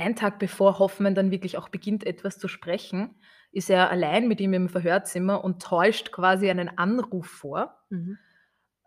ein 0.00 0.16
Tag 0.16 0.38
bevor 0.38 0.78
Hoffmann 0.78 1.14
dann 1.14 1.30
wirklich 1.30 1.58
auch 1.58 1.68
beginnt, 1.68 2.04
etwas 2.06 2.38
zu 2.38 2.48
sprechen, 2.48 3.14
ist 3.52 3.70
er 3.70 3.90
allein 3.90 4.28
mit 4.28 4.40
ihm 4.40 4.52
im 4.54 4.68
Verhörzimmer 4.68 5.42
und 5.44 5.62
täuscht 5.62 6.12
quasi 6.12 6.50
einen 6.50 6.78
Anruf 6.78 7.26
vor, 7.26 7.76
Mhm. 7.90 8.18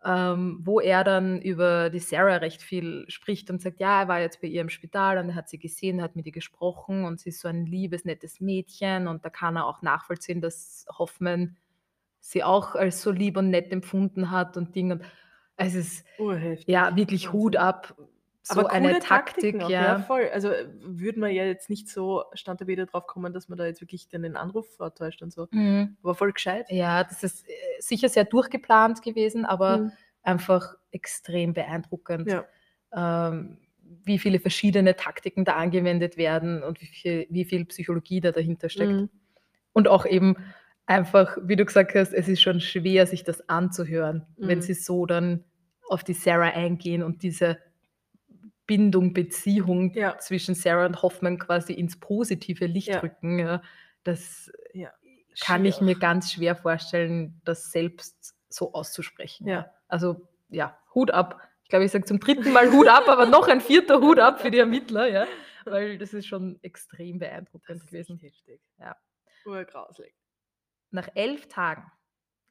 ähm, 0.05 0.59
wo 0.61 0.80
er 0.82 1.03
dann 1.05 1.41
über 1.41 1.89
die 1.89 1.99
Sarah 1.99 2.38
recht 2.38 2.61
viel 2.61 3.05
spricht 3.07 3.49
und 3.49 3.61
sagt, 3.61 3.80
ja, 3.80 4.01
er 4.01 4.07
war 4.09 4.20
jetzt 4.20 4.41
bei 4.41 4.47
ihr 4.47 4.61
im 4.61 4.70
Spital 4.70 5.18
und 5.18 5.30
er 5.30 5.36
hat 5.36 5.47
sie 5.49 5.59
gesehen, 5.59 6.01
hat 6.01 6.16
mit 6.18 6.26
ihr 6.26 6.32
gesprochen 6.34 7.05
und 7.05 7.20
sie 7.22 7.30
ist 7.30 7.39
so 7.39 7.47
ein 7.47 7.66
liebes, 7.66 8.03
nettes 8.05 8.41
Mädchen 8.41 9.07
und 9.07 9.24
da 9.24 9.30
kann 9.30 9.55
er 9.55 9.66
auch 9.66 9.82
nachvollziehen, 9.82 10.41
dass 10.41 10.86
Hoffmann 10.97 11.55
sie 12.20 12.43
auch 12.43 12.76
als 12.76 13.01
so 13.01 13.11
lieb 13.11 13.38
und 13.38 13.49
nett 13.49 13.72
empfunden 13.72 14.32
hat 14.32 14.57
und 14.57 14.76
Ding. 14.76 14.91
Und 14.93 15.03
es 15.57 15.76
ist 15.76 16.05
Urheftig. 16.18 16.68
ja 16.68 16.95
wirklich 16.95 17.32
Hut 17.34 17.55
ab, 17.57 17.95
so 18.46 18.60
Aber 18.60 18.72
eine 18.72 19.00
Taktik, 19.00 19.06
Taktiken 19.36 19.64
auch, 19.64 19.70
ja. 19.70 20.00
voll. 20.00 20.30
Also 20.34 20.50
äh, 20.50 20.68
würde 20.82 21.20
man 21.20 21.32
ja 21.32 21.46
jetzt 21.46 21.70
nicht 21.70 21.88
so, 21.89 22.26
stand 22.34 22.60
da 22.62 22.68
wieder 22.68 22.86
drauf 22.86 23.08
kommen, 23.08 23.32
dass 23.34 23.48
man 23.48 23.58
da 23.58 23.66
jetzt 23.66 23.80
wirklich 23.82 24.10
dann 24.10 24.24
den 24.24 24.36
Anruf 24.36 24.68
vortäuscht 24.76 25.22
und 25.22 25.32
so. 25.32 25.48
Mhm. 25.52 25.96
Aber 26.04 26.14
voll 26.14 26.34
gescheit. 26.34 26.66
Ja, 26.70 27.04
das 27.06 27.24
ist 27.24 27.48
äh, 27.48 27.52
sicher 27.80 28.10
sehr 28.10 28.26
durchgeplant 28.26 29.02
gewesen, 29.02 29.46
aber 29.46 29.78
Mhm. 29.78 29.91
einfach 30.24 30.76
extrem 30.91 31.54
beeindruckend, 31.54 32.28
Ja. 32.30 32.46
ähm, 32.94 33.60
wie 34.06 34.20
viele 34.20 34.39
verschiedene 34.39 34.96
Taktiken 34.96 35.46
da 35.46 35.54
angewendet 35.54 36.18
werden 36.18 36.64
und 36.64 36.82
wie 36.82 36.86
viel, 36.88 37.28
wie 37.30 37.46
viel 37.46 37.64
Psychologie 37.66 38.20
da 38.22 38.32
dahinter 38.32 38.68
steckt. 38.70 38.91
Mhm. 38.91 39.10
Und 39.72 39.88
auch 39.88 40.06
eben 40.06 40.36
einfach, 40.86 41.38
wie 41.44 41.56
du 41.56 41.64
gesagt 41.64 41.96
hast, 41.96 42.12
es 42.14 42.28
ist 42.28 42.41
schon 42.41 42.60
schwer, 42.60 43.08
sich 43.08 43.24
das 43.24 43.48
anzuhören, 43.48 44.26
wenn 44.36 44.58
Mhm. 44.58 44.62
sie 44.64 44.74
so 44.74 45.06
dann 45.06 45.46
auf 45.88 46.04
die 46.04 46.14
Sarah 46.14 46.50
eingehen 46.54 47.04
und 47.04 47.24
diese 47.24 47.58
Bindung, 48.66 49.14
Beziehung 49.14 49.93
Ja. 49.93 50.18
zwischen 50.20 50.55
Sarah 50.55 50.86
und 50.86 51.01
Hoffmann 51.01 51.38
quasi 51.38 51.74
ins 51.74 51.99
positive 51.99 52.66
Licht 52.66 52.88
Ja. 52.89 52.99
rücken. 52.99 53.39
Ja. 53.39 53.61
Das 54.03 54.51
kann 55.41 55.66
ich 55.66 55.82
mir 55.82 55.95
ganz 55.95 56.32
schwer 56.34 56.55
vorstellen, 56.55 57.41
das 57.43 57.72
selbst 57.72 58.36
so 58.49 58.74
auszusprechen. 58.74 59.66
Also 59.88 60.28
ja, 60.49 60.78
Hut 60.93 61.11
ab. 61.11 61.41
Ich 61.64 61.70
glaube, 61.70 61.86
ich 61.86 61.91
sage 61.91 62.05
zum 62.05 62.20
dritten 62.20 62.51
Mal 62.53 62.72
Hut 62.72 62.88
ab, 62.88 63.07
aber 63.07 63.26
noch 63.26 63.47
ein 63.47 63.61
vierter 63.61 63.99
Hut 64.01 64.20
ab 64.20 64.41
für 64.41 64.51
die 64.51 64.59
Ermittler, 64.59 65.07
ja, 65.09 65.26
weil 65.66 65.97
das 65.97 66.14
ist 66.14 66.28
schon 66.28 66.59
extrem 66.61 67.18
Das 67.20 67.30
beeindruckend 67.30 67.78
ist 67.78 67.88
gewesen. 67.88 68.18
heftig. 68.20 68.61
Ja. 68.78 68.95
Urgrauslig. 69.45 70.14
Nach 70.91 71.07
elf 71.16 71.47
Tagen 71.47 71.91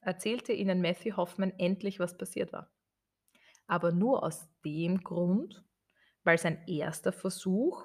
erzählte 0.01 0.53
ihnen 0.53 0.81
Matthew 0.81 1.17
Hoffman 1.17 1.53
endlich, 1.59 2.01
was 2.01 2.17
passiert 2.17 2.53
war. 2.53 2.73
Aber 3.69 3.93
nur 3.93 4.25
aus 4.25 4.49
dem 4.65 5.03
Grund, 5.05 5.63
weil 6.25 6.39
sein 6.39 6.67
erster 6.67 7.13
Versuch 7.13 7.85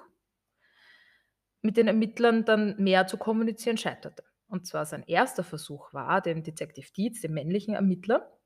mit 1.60 1.76
den 1.76 1.88
Ermittlern 1.88 2.44
dann 2.44 2.76
mehr 2.78 3.06
zu 3.06 3.16
kommunizieren 3.16 3.78
scheiterte. 3.78 4.24
Und 4.46 4.66
zwar 4.66 4.86
sein 4.86 5.02
erster 5.06 5.44
Versuch 5.44 5.92
war, 5.92 6.20
dem 6.20 6.42
Detective 6.42 6.90
Dietz, 6.96 7.20
dem 7.20 7.34
männlichen 7.34 7.74
Ermittler, 7.74 8.38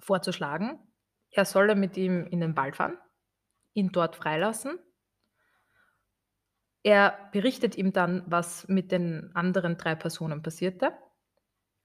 vorzuschlagen, 0.00 0.78
er 1.30 1.44
solle 1.44 1.74
mit 1.74 1.96
ihm 1.96 2.26
in 2.26 2.40
den 2.40 2.56
Wald 2.56 2.76
fahren, 2.76 2.98
ihn 3.72 3.90
dort 3.90 4.16
freilassen. 4.16 4.78
Er 6.82 7.30
berichtet 7.32 7.76
ihm 7.76 7.92
dann, 7.92 8.22
was 8.26 8.68
mit 8.68 8.92
den 8.92 9.30
anderen 9.34 9.78
drei 9.78 9.94
Personen 9.94 10.42
passierte, 10.42 10.92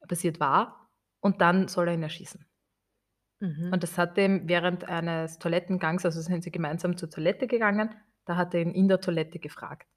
passiert 0.08 0.40
war, 0.40 0.90
und 1.22 1.42
dann 1.42 1.68
soll 1.68 1.88
er 1.88 1.94
ihn 1.94 2.04
erschießen. 2.04 2.49
Mhm. 3.40 3.72
Und 3.74 3.84
das 3.84 3.98
hat 3.98 4.18
er 4.18 4.26
ihm 4.26 4.48
während 4.48 4.84
eines 4.86 5.40
Toilettengangs, 5.40 6.06
also 6.06 6.22
sind 6.22 6.44
sie 6.44 6.52
gemeinsam 6.52 6.98
zur 6.98 7.10
Toilette 7.10 7.48
gegangen, 7.48 7.96
da 8.26 8.36
hat 8.36 8.54
er 8.54 8.62
ihn 8.62 8.72
in 8.74 8.88
der 8.88 9.00
Toilette 9.02 9.40
gefragt. 9.40 9.88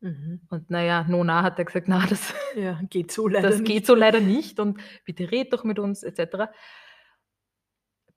Mhm. 0.00 0.42
Und 0.50 0.70
naja, 0.70 1.04
Nona 1.08 1.42
hat 1.42 1.58
er 1.58 1.64
gesagt, 1.64 1.88
na, 1.88 2.06
das, 2.06 2.34
Ja, 2.54 2.80
geht 2.90 3.10
so 3.10 3.26
leider 3.26 3.48
das 3.48 3.60
nicht. 3.60 3.66
geht 3.66 3.86
so 3.86 3.94
leider 3.94 4.20
nicht 4.20 4.60
und 4.60 4.80
bitte 5.04 5.30
red 5.30 5.52
doch 5.52 5.64
mit 5.64 5.78
uns 5.78 6.02
etc. 6.02 6.50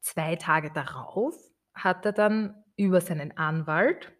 Zwei 0.01 0.35
Tage 0.35 0.71
darauf 0.71 1.35
hat 1.73 2.05
er 2.05 2.11
dann 2.13 2.63
über 2.75 3.01
seinen 3.01 3.37
Anwalt 3.37 4.13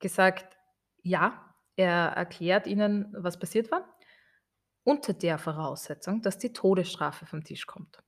gesagt, 0.00 0.58
ja, 1.02 1.54
er 1.76 2.08
erklärt 2.16 2.66
ihnen, 2.66 3.14
was 3.16 3.38
passiert 3.38 3.70
war, 3.70 3.96
unter 4.84 5.14
der 5.14 5.38
Voraussetzung, 5.38 6.22
dass 6.22 6.38
die 6.38 6.52
Todesstrafe 6.52 7.24
vom 7.24 7.44
Tisch 7.44 7.66
kommt. 7.66 8.02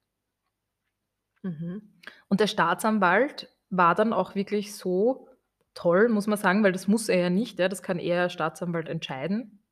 Mhm. 1.44 1.82
Und 2.28 2.40
der 2.40 2.46
Staatsanwalt 2.46 3.48
war 3.70 3.94
dann 3.94 4.12
auch 4.12 4.34
wirklich 4.34 4.74
so 4.74 5.28
toll, 5.74 6.08
muss 6.08 6.26
man 6.26 6.38
sagen, 6.38 6.64
weil 6.64 6.72
das 6.72 6.88
muss 6.88 7.08
er 7.08 7.18
ja 7.18 7.30
nicht, 7.30 7.58
ja, 7.58 7.68
das 7.68 7.82
kann 7.82 7.98
eher 7.98 8.30
Staatsanwalt 8.30 8.88
entscheiden, 8.88 9.62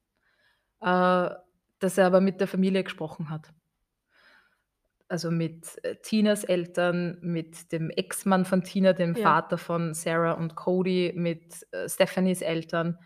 äh, 0.81 1.31
dass 1.79 1.99
er 1.99 2.07
aber 2.07 2.21
mit 2.21 2.41
der 2.41 2.49
Familie 2.49 2.85
gesprochen 2.85 3.31
hat. 3.31 3.53
Also 5.09 5.31
mit 5.31 5.83
äh, 5.85 5.97
Tinas 6.03 6.45
Eltern, 6.45 7.19
mit 7.23 7.73
dem 7.73 7.91
Ex-Mann 7.91 8.45
von 8.45 8.63
Tina, 8.65 8.93
dem 8.93 9.15
Ja. 9.15 9.23
Vater 9.23 9.59
von 9.59 9.95
Sarah 9.95 10.33
und 10.33 10.57
Cody, 10.57 11.13
mit 11.15 11.67
äh, 11.73 11.89
Stephanies 11.89 12.43
Eltern, 12.43 12.99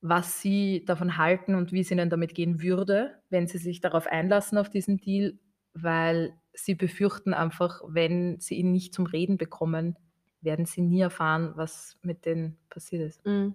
was 0.00 0.40
sie 0.40 0.84
davon 0.84 1.16
halten 1.16 1.54
und 1.54 1.72
wie 1.72 1.80
es 1.80 1.90
ihnen 1.90 2.10
damit 2.10 2.34
gehen 2.34 2.62
würde, 2.62 3.20
wenn 3.30 3.46
sie 3.48 3.58
sich 3.58 3.80
darauf 3.80 4.06
einlassen 4.06 4.58
auf 4.58 4.70
diesen 4.70 4.98
Deal, 4.98 5.38
weil 5.74 6.34
sie 6.52 6.74
befürchten 6.74 7.34
einfach, 7.34 7.82
wenn 7.86 8.40
sie 8.40 8.56
ihn 8.56 8.72
nicht 8.72 8.94
zum 8.94 9.06
Reden 9.06 9.38
bekommen, 9.38 9.96
werden 10.40 10.66
sie 10.66 10.82
nie 10.82 11.00
erfahren, 11.00 11.52
was 11.56 11.98
mit 12.02 12.26
denen 12.26 12.58
passiert 12.70 13.02
ist. 13.02 13.24
Mhm. 13.24 13.54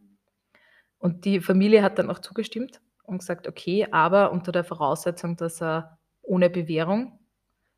Und 0.99 1.25
die 1.25 1.41
Familie 1.41 1.83
hat 1.83 1.99
dann 1.99 2.09
auch 2.09 2.19
zugestimmt 2.19 2.81
und 3.03 3.19
gesagt, 3.19 3.47
okay, 3.47 3.87
aber 3.91 4.31
unter 4.31 4.51
der 4.51 4.63
Voraussetzung, 4.63 5.35
dass 5.35 5.61
er 5.61 5.99
ohne 6.21 6.49
Bewährung, 6.49 7.19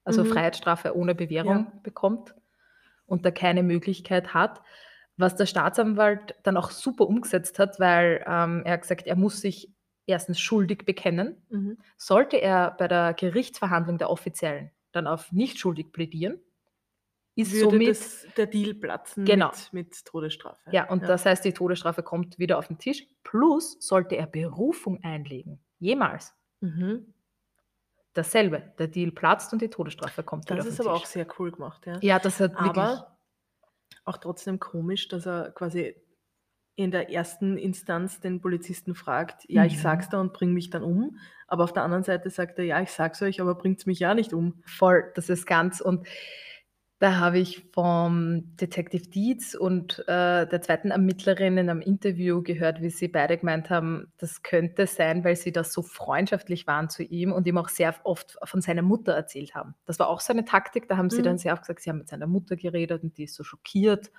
also 0.03 0.23
Mhm. 0.23 0.27
Freiheitsstrafe 0.27 0.95
ohne 0.95 1.15
Bewährung 1.15 1.81
bekommt 1.83 2.35
und 3.07 3.25
da 3.25 3.31
keine 3.31 3.63
Möglichkeit 3.63 4.33
hat. 4.33 4.61
Was 5.17 5.35
der 5.37 5.45
Staatsanwalt 5.47 6.35
dann 6.43 6.57
auch 6.57 6.71
super 6.71 7.07
umgesetzt 7.07 7.59
hat, 7.59 7.79
weil 7.79 8.23
ähm, 8.27 8.63
er 8.65 8.73
hat 8.73 8.81
gesagt, 8.83 9.07
er 9.07 9.15
muss 9.17 9.41
sich 9.41 9.74
erstens 10.07 10.39
schuldig 10.39 10.85
bekennen. 10.85 11.41
Mhm. 11.49 11.77
Sollte 11.97 12.37
er 12.37 12.71
bei 12.71 12.87
der 12.87 13.13
Gerichtsverhandlung 13.13 13.97
der 13.97 14.09
Offiziellen 14.09 14.71
dann 14.91 15.07
auf 15.07 15.31
nicht 15.31 15.59
schuldig 15.59 15.91
plädieren, 15.91 16.39
ist 17.37 17.51
Würde 17.53 17.69
somit 17.71 17.89
das, 17.89 18.25
der 18.37 18.45
Deal 18.47 18.73
platzen 18.73 19.25
Genau. 19.25 19.49
mit, 19.49 19.73
mit 19.73 20.05
Todesstrafe. 20.05 20.69
Ja, 20.71 20.89
und 20.89 21.03
das 21.03 21.25
heißt, 21.25 21.43
die 21.43 21.51
Todesstrafe 21.51 22.01
kommt 22.01 22.39
wieder 22.39 22.57
auf 22.57 22.67
den 22.67 22.77
Tisch. 22.77 23.05
Plus 23.23 23.75
sollte 23.81 24.15
er 24.15 24.25
Berufung 24.27 25.03
einlegen. 25.03 25.59
Jemals. 25.79 26.33
Mhm. 26.61 27.13
Dasselbe. 28.13 28.71
Der 28.79 28.87
Deal 28.87 29.11
platzt 29.11 29.51
und 29.51 29.61
die 29.61 29.69
Todesstrafe 29.69 30.23
kommt 30.23 30.45
wieder 30.45 30.55
Das 30.55 30.65
auf 30.67 30.71
ist 30.71 30.79
den 30.79 30.87
aber 30.87 30.95
Tisch. 30.95 31.03
auch 31.03 31.07
sehr 31.11 31.27
cool 31.37 31.51
gemacht, 31.51 31.85
ja. 31.85 31.97
ja, 32.01 32.19
das 32.19 32.39
hat 32.39 32.53
wirklich. 32.53 32.69
Aber 32.69 33.17
auch 34.05 34.17
trotzdem 34.17 34.57
komisch, 34.59 35.09
dass 35.09 35.25
er 35.25 35.51
quasi 35.51 35.95
in 36.75 36.91
der 36.91 37.11
ersten 37.11 37.57
Instanz 37.57 38.19
den 38.19 38.41
Polizisten 38.41 38.95
fragt, 38.95 39.43
ja, 39.47 39.65
ich 39.65 39.77
Mhm. 39.77 39.79
sag's 39.79 40.09
da 40.09 40.19
und 40.19 40.33
bring 40.33 40.53
mich 40.53 40.69
dann 40.69 40.83
um. 40.83 41.17
Aber 41.47 41.63
auf 41.63 41.73
der 41.73 41.83
anderen 41.83 42.03
Seite 42.03 42.29
sagt 42.29 42.59
er, 42.59 42.65
ja, 42.65 42.81
ich 42.81 42.91
sag's 42.91 43.21
euch, 43.21 43.39
aber 43.41 43.55
bringt's 43.55 43.85
mich 43.85 43.99
ja 43.99 44.13
nicht 44.13 44.33
um. 44.33 44.61
Voll, 44.65 45.11
das 45.15 45.29
ist 45.29 45.45
ganz. 45.45 45.79
Und 45.81 46.07
da 46.99 47.17
habe 47.19 47.39
ich 47.39 47.65
vom 47.73 48.55
Detective 48.55 49.09
Dietz 49.09 49.53
und 49.53 49.99
äh, 50.07 50.47
der 50.47 50.61
zweiten 50.61 50.91
Ermittlerin 50.91 51.57
in 51.57 51.69
einem 51.69 51.81
Interview 51.81 52.41
gehört, 52.41 52.81
wie 52.81 52.89
sie 52.89 53.09
beide 53.09 53.37
gemeint 53.37 53.69
haben, 53.69 54.13
das 54.17 54.43
könnte 54.43 54.87
sein, 54.87 55.23
weil 55.25 55.35
sie 55.35 55.51
da 55.51 55.65
so 55.65 55.81
freundschaftlich 55.81 56.67
waren 56.67 56.89
zu 56.89 57.03
ihm 57.03 57.33
und 57.33 57.47
ihm 57.47 57.57
auch 57.57 57.67
sehr 57.67 57.93
oft 58.05 58.37
von 58.45 58.61
seiner 58.61 58.81
Mutter 58.81 59.11
erzählt 59.13 59.55
haben. 59.55 59.75
Das 59.85 59.99
war 59.99 60.07
auch 60.07 60.21
so 60.21 60.31
eine 60.31 60.45
Taktik, 60.45 60.87
da 60.87 60.95
haben 60.95 61.09
sie 61.09 61.21
Mhm. 61.21 61.23
dann 61.23 61.37
sehr 61.37 61.53
oft 61.53 61.63
gesagt, 61.63 61.81
sie 61.81 61.89
haben 61.89 61.97
mit 61.99 62.07
seiner 62.07 62.27
Mutter 62.27 62.55
geredet 62.55 63.03
und 63.03 63.17
die 63.17 63.25
ist 63.25 63.35
so 63.35 63.43
schockiert 63.43 64.09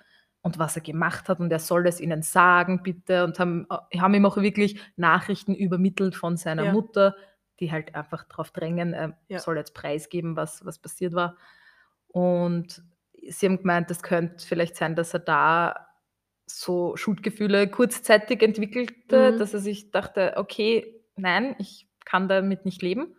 und 0.47 0.59
was 0.61 0.77
er 0.77 0.83
gemacht 0.83 1.29
hat 1.29 1.41
und 1.41 1.51
er 1.51 1.59
soll 1.59 1.87
es 1.89 2.01
ihnen 2.01 2.23
sagen, 2.23 2.83
bitte. 2.85 3.25
Und 3.25 3.39
haben, 3.41 3.67
äh, 3.91 3.99
haben 3.99 4.15
ihm 4.15 4.25
auch 4.27 4.37
wirklich 4.37 4.81
Nachrichten 4.97 5.55
übermittelt 5.55 6.15
von 6.15 6.37
seiner 6.37 6.67
Ja. 6.67 6.73
Mutter, 6.73 7.17
die 7.59 7.73
halt 7.73 7.95
einfach 7.97 8.23
darauf 8.25 8.53
drängen, 8.53 8.93
er 8.95 9.19
Ja. 9.29 9.41
soll 9.41 9.57
jetzt 9.57 9.75
preisgeben, 9.75 10.37
was, 10.37 10.65
was 10.65 10.79
passiert 10.79 11.15
war. 11.15 11.37
Und 12.07 12.81
sie 13.29 13.47
haben 13.47 13.59
gemeint, 13.59 13.91
es 13.91 14.03
könnte 14.03 14.47
vielleicht 14.47 14.77
sein, 14.77 14.95
dass 14.95 15.15
er 15.15 15.21
da 15.21 15.89
so 16.47 16.97
Schuldgefühle 16.97 17.69
kurzzeitig 17.69 18.41
entwickelte, 18.41 19.33
Mhm. 19.33 19.39
dass 19.39 19.53
er 19.53 19.59
sich 19.61 19.91
dachte, 19.91 20.35
okay, 20.37 20.95
nein, 21.17 21.57
ich 21.59 21.89
kann 22.05 22.29
damit 22.29 22.65
nicht 22.65 22.83
leben. 22.83 23.17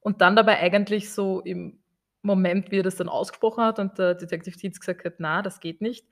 Und 0.00 0.20
dann 0.22 0.34
dabei 0.34 0.58
eigentlich 0.58 1.12
so 1.12 1.40
im 1.40 1.78
Moment, 2.22 2.72
wie 2.72 2.80
er 2.80 2.82
das 2.82 2.96
dann 2.96 3.08
ausgesprochen 3.08 3.62
hat 3.62 3.78
und 3.78 3.96
der 3.98 4.14
Detective 4.16 4.58
Dietz 4.58 4.80
gesagt 4.80 5.04
hat, 5.04 5.14
na, 5.18 5.40
das 5.40 5.60
geht 5.60 5.80
nicht, 5.80 6.04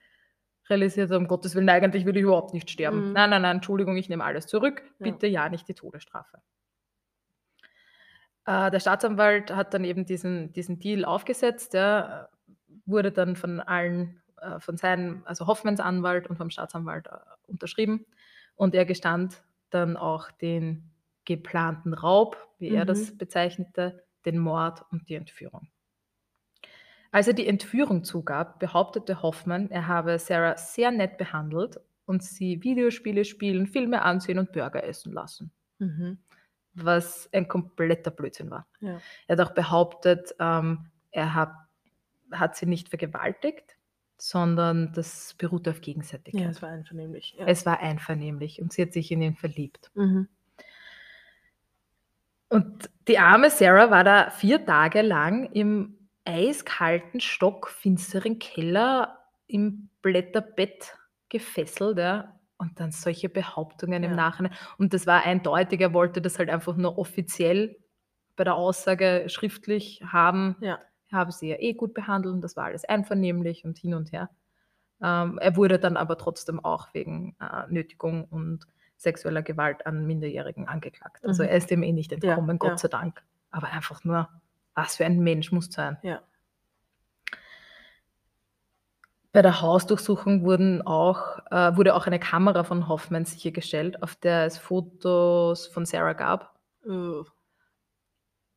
realisiert 0.69 1.11
er, 1.11 1.17
um 1.17 1.27
Gottes 1.27 1.55
Willen, 1.55 1.69
eigentlich 1.69 2.05
will 2.05 2.15
ich 2.15 2.23
überhaupt 2.23 2.53
nicht 2.53 2.69
sterben. 2.69 3.07
Mhm. 3.09 3.13
Nein, 3.13 3.29
nein, 3.29 3.41
nein, 3.41 3.55
Entschuldigung, 3.57 3.97
ich 3.97 4.09
nehme 4.09 4.23
alles 4.23 4.47
zurück. 4.47 4.83
Ja. 4.99 5.11
Bitte 5.11 5.27
ja, 5.27 5.49
nicht 5.49 5.67
die 5.67 5.73
Todesstrafe. 5.73 6.41
Äh, 8.45 8.71
der 8.71 8.79
Staatsanwalt 8.79 9.51
hat 9.55 9.73
dann 9.73 9.83
eben 9.85 10.05
diesen, 10.05 10.51
diesen 10.53 10.79
Deal 10.79 11.05
aufgesetzt, 11.05 11.73
ja, 11.73 12.29
wurde 12.85 13.11
dann 13.11 13.35
von 13.35 13.59
allen, 13.61 14.21
äh, 14.41 14.59
von 14.59 14.77
seinem, 14.77 15.23
also 15.25 15.47
Hoffmanns 15.47 15.79
Anwalt 15.79 16.27
und 16.27 16.37
vom 16.37 16.49
Staatsanwalt 16.49 17.07
äh, 17.07 17.11
unterschrieben. 17.47 18.05
Und 18.55 18.75
er 18.75 18.85
gestand 18.85 19.43
dann 19.69 19.97
auch 19.97 20.29
den 20.31 20.91
geplanten 21.25 21.93
Raub, 21.93 22.37
wie 22.59 22.69
er 22.69 22.85
das 22.85 23.11
Mhm. 23.11 23.17
bezeichnete, 23.17 24.03
den 24.25 24.37
Mord 24.37 24.83
und 24.91 25.07
die 25.09 25.15
Entführung. 25.15 25.69
Als 27.13 27.27
er 27.27 27.33
die 27.33 27.47
Entführung 27.47 28.03
zugab, 28.03 28.59
behauptete 28.59 29.21
Hoffmann, 29.21 29.69
er 29.71 29.87
habe 29.87 30.17
Sarah 30.17 30.57
sehr 30.57 30.89
nett 30.91 31.17
behandelt 31.17 31.79
und 32.05 32.23
sie 32.23 32.61
Videospiele 32.63 33.23
spielen, 33.23 33.67
Filme 33.67 34.01
ansehen 34.01 34.39
und 34.39 34.51
Burger 34.51 34.83
essen 34.83 35.13
lassen 35.13 35.51
Mhm. 35.79 36.17
was 36.73 37.29
ein 37.33 37.47
kompletter 37.47 38.09
Blödsinn 38.11 38.49
war. 38.49 38.65
Ja. 38.79 38.99
Er 39.27 39.37
hat 39.37 39.47
auch 39.47 39.53
behauptet, 39.53 40.33
ähm, 40.39 40.87
er 41.11 41.35
hat, 41.35 41.53
hat 42.31 42.55
sie 42.55 42.65
nicht 42.65 42.89
vergewaltigt, 42.89 43.77
sondern 44.17 44.91
das 44.93 45.35
beruhte 45.35 45.69
auf 45.69 45.77
ja, 45.77 45.81
Gegenseitigkeit. 45.83 46.49
es 46.49 46.61
war 46.63 46.69
einvernehmlich. 46.69 47.35
Ja. 47.37 47.45
es 47.45 47.65
war 47.67 47.79
einvernehmlich 47.79 48.59
und 48.59 48.73
sie 48.73 48.81
hat 48.81 48.93
sich 48.93 49.11
in 49.11 49.21
ihn 49.21 49.35
verliebt. 49.35 49.91
Mhm. 49.93 50.27
Und 52.49 52.89
die 53.07 53.19
arme 53.19 53.49
Sarah 53.49 53.89
war 53.91 54.03
da 54.03 54.29
vier 54.31 54.65
Tage 54.65 55.01
lang 55.03 55.51
im 55.53 55.97
eiskalten, 56.25 57.19
stockfinsteren 57.19 58.39
Keller 58.39 59.19
im 59.47 59.89
Blätterbett 60.01 60.97
gefesselt. 61.29 61.97
Ja. 61.97 62.39
Und 62.57 62.79
dann 62.79 62.91
solche 62.91 63.29
Behauptungen 63.29 64.03
im 64.03 64.11
Ja. 64.11 64.15
Nachhinein. 64.15 64.53
Und 64.77 64.93
das 64.93 65.05
war 65.07 65.23
eindeutig, 65.23 65.81
er 65.81 65.93
wollte 65.93 66.21
das 66.21 66.39
halt 66.39 66.49
einfach 66.49 66.75
nur 66.77 66.97
offiziell 66.97 67.75
bei 68.35 68.43
der 68.45 68.55
Aussage 68.55 69.25
schriftlich 69.27 70.01
haben. 70.05 70.55
Ja. 70.61 70.79
Er 71.09 71.17
habe 71.17 71.31
sie 71.31 71.49
ja 71.49 71.57
eh 71.59 71.73
gut 71.73 71.93
behandelt 71.93 72.33
und 72.33 72.41
das 72.41 72.55
war 72.55 72.65
alles 72.65 72.85
einvernehmlich 72.85 73.65
und 73.65 73.77
hin 73.77 73.93
und 73.93 74.11
her. 74.11 74.29
Ähm, 75.01 75.37
er 75.39 75.55
wurde 75.57 75.77
dann 75.79 75.97
aber 75.97 76.17
trotzdem 76.17 76.63
auch 76.63 76.93
wegen 76.93 77.35
äh, 77.41 77.67
Nötigung 77.71 78.25
und 78.25 78.65
sexueller 78.95 79.41
Gewalt 79.41 79.85
an 79.85 80.05
Minderjährigen 80.07 80.67
angeklagt. 80.67 81.25
Also 81.25 81.43
Mhm. 81.43 81.49
er 81.49 81.57
ist 81.57 81.69
dem 81.71 81.83
eh 81.83 81.91
nicht 81.91 82.11
Ja, 82.11 82.17
entkommen, 82.17 82.57
Gott 82.59 82.71
ja. 82.71 82.77
sei 82.77 82.87
Dank. 82.87 83.21
Aber 83.51 83.67
einfach 83.71 84.03
nur, 84.05 84.29
was 84.75 84.95
für 84.97 85.05
ein 85.05 85.19
Mensch 85.19 85.51
muss 85.51 85.71
sein. 85.71 85.97
Ja. 86.03 86.21
Bei 89.31 89.41
der 89.41 89.61
Hausdurchsuchung 89.61 90.43
wurden 90.45 90.83
auch, 90.83 91.39
äh, 91.49 91.75
wurde 91.75 91.95
auch 91.95 92.05
eine 92.05 92.19
Kamera 92.19 92.63
von 92.63 92.87
Hoffmann 92.87 93.25
sichergestellt, 93.25 94.01
auf 94.03 94.15
der 94.15 94.45
es 94.45 94.59
Fotos 94.59 95.65
von 95.67 95.85
Sarah 95.85 96.13
gab. 96.13 96.59
Uh. 96.85 97.23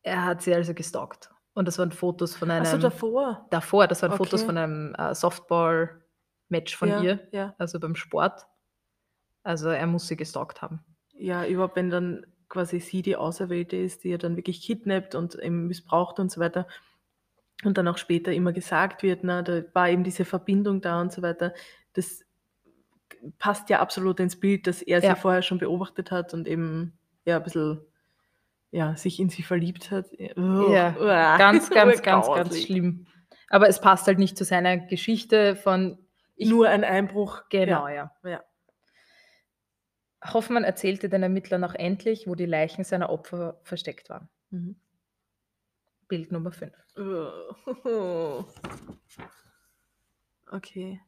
Er 0.03 0.23
hat 0.25 0.43
sie 0.43 0.53
also 0.53 0.73
gestalkt. 0.75 1.31
Und 1.53 1.67
das 1.67 1.79
waren 1.79 1.91
Fotos 1.91 2.35
von 2.35 2.51
einem. 2.51 2.61
Achso, 2.61 2.77
davor. 2.77 3.47
davor, 3.49 3.87
das 3.87 4.03
waren 4.03 4.11
Fotos 4.15 4.41
Okay. 4.41 4.45
von 4.45 4.57
einem 4.57 4.95
äh, 4.95 5.15
Softball-Match 5.15 6.75
von 6.77 6.89
ja, 6.89 7.01
ihr, 7.01 7.27
Ja. 7.31 7.55
also 7.57 7.79
beim 7.79 7.95
Sport. 7.95 8.45
Also 9.43 9.69
er 9.69 9.87
muss 9.87 10.07
sie 10.07 10.15
gestalkt 10.15 10.61
haben. 10.61 10.83
ja, 11.13 11.45
überhaupt, 11.47 11.75
wenn 11.75 11.89
dann 11.89 12.25
quasi 12.49 12.79
sie 12.79 13.01
die 13.01 13.15
Auserwählte 13.15 13.75
ist, 13.77 14.03
die 14.03 14.11
er 14.11 14.17
dann 14.17 14.35
wirklich 14.37 14.61
kidnappt 14.61 15.15
und 15.15 15.35
eben 15.35 15.67
missbraucht 15.67 16.19
und 16.19 16.31
so 16.31 16.39
weiter. 16.39 16.67
Und 17.63 17.77
dann 17.77 17.87
auch 17.87 17.97
später 17.97 18.31
immer 18.31 18.53
gesagt 18.53 19.03
wird, 19.03 19.23
na, 19.23 19.41
da 19.41 19.63
war 19.73 19.89
eben 19.89 20.03
diese 20.03 20.25
Verbindung 20.25 20.79
da 20.81 21.01
und 21.01 21.11
so 21.11 21.21
weiter. 21.21 21.53
Das 21.93 22.23
passt 23.39 23.69
ja 23.69 23.79
absolut 23.79 24.19
ins 24.19 24.39
Bild, 24.39 24.67
dass 24.67 24.81
er 24.81 25.01
sie 25.01 25.07
Ja. 25.07 25.15
vorher 25.15 25.41
schon 25.41 25.57
beobachtet 25.57 26.11
hat 26.11 26.33
und 26.33 26.47
eben 26.47 26.93
ja 27.25 27.37
ein 27.37 27.43
bisschen 27.43 27.81
ja, 28.71 28.95
sich 28.95 29.19
in 29.19 29.29
sie 29.29 29.43
verliebt 29.43 29.91
hat. 29.91 30.07
Uah, 30.35 30.71
Ja, 30.71 30.95
uah, 30.99 31.37
Ganz, 31.37 31.69
ganz, 31.71 32.01
ganz, 32.03 32.27
ganz 32.27 32.61
schlimm. 32.61 33.07
Aber 33.49 33.69
es 33.69 33.79
passt 33.81 34.07
halt 34.07 34.19
nicht 34.19 34.37
zu 34.37 34.43
seiner 34.43 34.77
Geschichte 34.77 35.55
von. 35.55 35.97
Nur 36.37 36.67
ein 36.67 36.83
Einbruch. 36.83 37.43
Genau, 37.49 37.87
Ja. 37.87 38.11
ja. 38.23 38.29
ja. 38.29 38.43
Hoffmann 40.33 40.63
erzählte 40.63 41.09
den 41.09 41.23
Ermittlern 41.23 41.63
auch 41.63 41.75
endlich, 41.75 42.27
wo 42.27 42.35
die 42.35 42.45
Leichen 42.45 42.83
seiner 42.83 43.09
Opfer 43.09 43.59
versteckt 43.63 44.09
waren. 44.09 44.29
Mhm. 44.49 44.75
Bild 46.07 46.31
Nummer 46.31 46.51
5. 46.51 46.73
Uah. 46.97 48.45
Okay. 50.51 51.01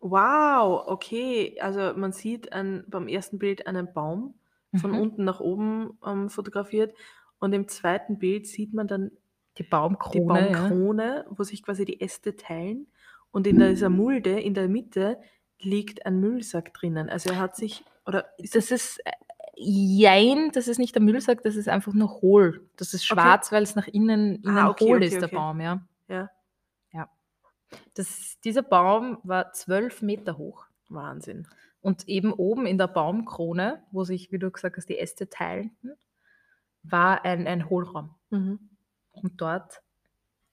Wow, 0.00 0.84
okay. 0.88 1.58
Also 1.60 1.92
man 1.96 2.12
sieht 2.12 2.52
ein, 2.52 2.84
beim 2.88 3.08
ersten 3.08 3.38
Bild 3.38 3.66
einen 3.66 3.92
Baum 3.92 4.34
von 4.74 4.92
Mhm. 4.92 4.98
unten 4.98 5.24
nach 5.24 5.40
oben 5.40 5.98
ähm, 6.04 6.30
fotografiert 6.30 6.94
und 7.38 7.52
im 7.52 7.68
zweiten 7.68 8.18
Bild 8.18 8.46
sieht 8.46 8.72
man 8.72 8.88
dann 8.88 9.10
Die 9.58 9.62
die 9.64 9.68
Baumkrone. 9.68 10.50
ja. 10.50 10.68
Baumkrone, 10.68 11.26
wo 11.30 11.42
sich 11.44 11.62
quasi 11.62 11.84
die 11.84 12.00
Äste 12.00 12.36
teilen 12.36 12.86
und 13.30 13.46
in 13.46 13.58
dieser 13.58 13.90
Mulde 13.90 14.40
in 14.40 14.54
der 14.54 14.68
Mitte 14.68 15.20
liegt 15.60 16.06
ein 16.06 16.18
Müllsack 16.20 16.72
drinnen. 16.74 17.10
Also 17.10 17.30
er 17.30 17.38
hat 17.38 17.54
sich, 17.54 17.84
oder 18.06 18.26
Das 18.38 18.70
ist 18.70 18.98
äh, 19.04 19.12
jein, 19.56 20.50
das 20.52 20.68
ist 20.68 20.78
nicht 20.78 20.94
der 20.94 21.02
Müllsack, 21.02 21.42
das 21.42 21.56
ist 21.56 21.68
einfach 21.68 21.92
nur 21.92 22.20
hohl. 22.22 22.68
Das 22.76 22.94
ist 22.94 23.10
Okay. 23.10 23.20
schwarz, 23.20 23.52
weil 23.52 23.62
es 23.62 23.74
nach 23.76 23.86
innen, 23.88 24.36
innen 24.42 24.58
Ah, 24.58 24.70
okay, 24.70 24.84
hohl 24.86 24.96
okay, 24.96 25.06
ist, 25.06 25.14
der 25.14 25.24
okay. 25.24 25.36
Baum, 25.36 25.60
ja. 25.60 25.82
ja, 26.08 26.30
Das, 27.94 28.38
dieser 28.44 28.62
Baum 28.62 29.18
war 29.22 29.52
zwölf 29.52 30.02
Meter 30.02 30.36
hoch. 30.38 30.66
Wahnsinn. 30.88 31.46
Und 31.80 32.08
eben 32.08 32.32
oben 32.32 32.66
in 32.66 32.78
der 32.78 32.86
Baumkrone, 32.86 33.82
wo 33.92 34.04
sich, 34.04 34.30
wie 34.30 34.38
du 34.38 34.50
gesagt 34.50 34.76
hast, 34.76 34.88
die 34.88 34.98
Äste 34.98 35.28
teilten, 35.28 35.92
war 36.82 37.24
ein, 37.24 37.46
ein 37.46 37.68
Hohlraum. 37.70 38.14
Mhm. 38.30 38.58
Und 39.12 39.40
dort 39.40 39.82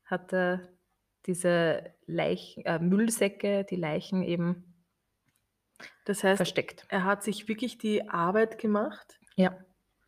hat 0.06 0.34
er 0.34 0.70
diese 1.26 1.94
Leichen, 2.08 2.66
äh, 2.66 2.80
Müllsäcke, 2.80 3.64
die 3.70 3.76
Leichen 3.76 4.24
eben 4.24 4.69
Das 6.06 6.24
heißt, 6.24 6.38
versteckt. 6.38 6.86
er 6.90 7.04
hat 7.04 7.24
sich 7.24 7.48
wirklich 7.48 7.78
die 7.78 8.10
Arbeit 8.10 8.58
gemacht 8.58 9.20
Ja. 9.36 9.58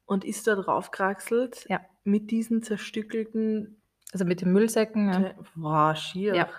und 0.06 0.26
ist 0.26 0.48
da 0.48 0.56
draufgekraxelt 0.56 1.66
Ja. 1.70 1.82
mit 2.04 2.32
diesen 2.32 2.64
zerstückelten. 2.64 3.82
Also 4.14 4.26
mit 4.26 4.42
den 4.42 4.52
Müllsäcken. 4.52 5.12
Ja. 5.14 5.34
Wow, 5.56 5.96
schier. 5.98 6.36
Ja. 6.36 6.50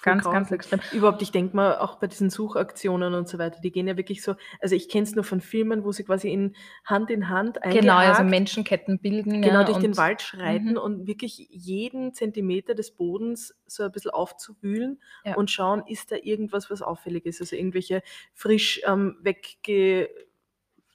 Ganz, 0.00 0.24
ganz 0.24 0.50
extrem. 0.50 0.80
Überhaupt, 0.92 1.22
ich 1.22 1.30
denke 1.30 1.54
mal, 1.54 1.78
auch 1.78 1.96
bei 2.00 2.08
diesen 2.08 2.28
Suchaktionen 2.28 3.14
und 3.14 3.28
so 3.28 3.38
weiter, 3.38 3.60
die 3.60 3.70
gehen 3.70 3.86
ja 3.86 3.96
wirklich 3.96 4.20
so, 4.22 4.34
also 4.60 4.74
ich 4.74 4.88
kenne 4.88 5.04
es 5.04 5.14
nur 5.14 5.22
von 5.22 5.40
Filmen, 5.40 5.84
wo 5.84 5.92
sie 5.92 6.02
quasi 6.02 6.32
in 6.32 6.56
Hand 6.84 7.08
in 7.10 7.28
Hand 7.28 7.58
Genau, 7.62 7.96
also 7.98 8.24
Menschenketten 8.24 8.98
bilden. 8.98 9.42
genau 9.42 9.60
ja, 9.60 9.64
durch 9.64 9.78
den 9.78 9.96
Wald 9.96 10.20
schreiten 10.20 10.70
Mhm. 10.72 10.76
und 10.78 11.06
wirklich 11.06 11.46
jeden 11.50 12.14
Zentimeter 12.14 12.74
des 12.74 12.90
Bodens 12.90 13.54
so 13.66 13.84
ein 13.84 13.92
bisschen 13.92 14.10
aufzuwühlen 14.10 15.00
Ja. 15.24 15.36
und 15.36 15.52
schauen, 15.52 15.84
ist 15.86 16.10
da 16.10 16.16
irgendwas, 16.16 16.68
was 16.68 16.82
auffällig 16.82 17.24
ist. 17.24 17.40
Also 17.40 17.54
irgendwelche 17.54 18.02
frisch 18.34 18.80
ähm, 18.84 19.18
wegge, 19.22 20.08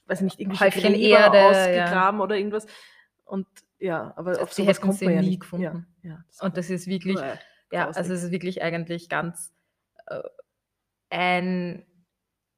weiß 0.06 0.20
nicht, 0.20 0.38
irgendwelche 0.38 0.64
Häufchen 0.66 0.92
Gräber 0.92 1.18
Erde, 1.18 1.38
ja. 1.38 1.48
ausgegraben 1.48 2.20
oder 2.20 2.36
irgendwas. 2.36 2.66
Und 3.24 3.46
ja, 3.78 4.12
aber 4.16 4.42
auf 4.42 4.52
Sie 4.52 4.62
sowas 4.62 4.80
kommt 4.82 5.00
man 5.00 5.14
ja 5.14 5.22
nie 5.22 5.38
gefunden. 5.38 5.86
Ja, 6.02 6.10
ja, 6.10 6.24
das 6.28 6.40
Und 6.42 6.56
das 6.58 6.68
ist 6.68 6.86
wirklich, 6.88 7.16
Uah, 7.16 7.38
ja, 7.72 7.84
grausig. 7.84 7.98
also 7.98 8.14
es 8.14 8.22
ist 8.24 8.30
wirklich 8.32 8.62
eigentlich 8.62 9.08
ganz 9.08 9.52
äh, 10.06 10.20
ein 11.10 11.86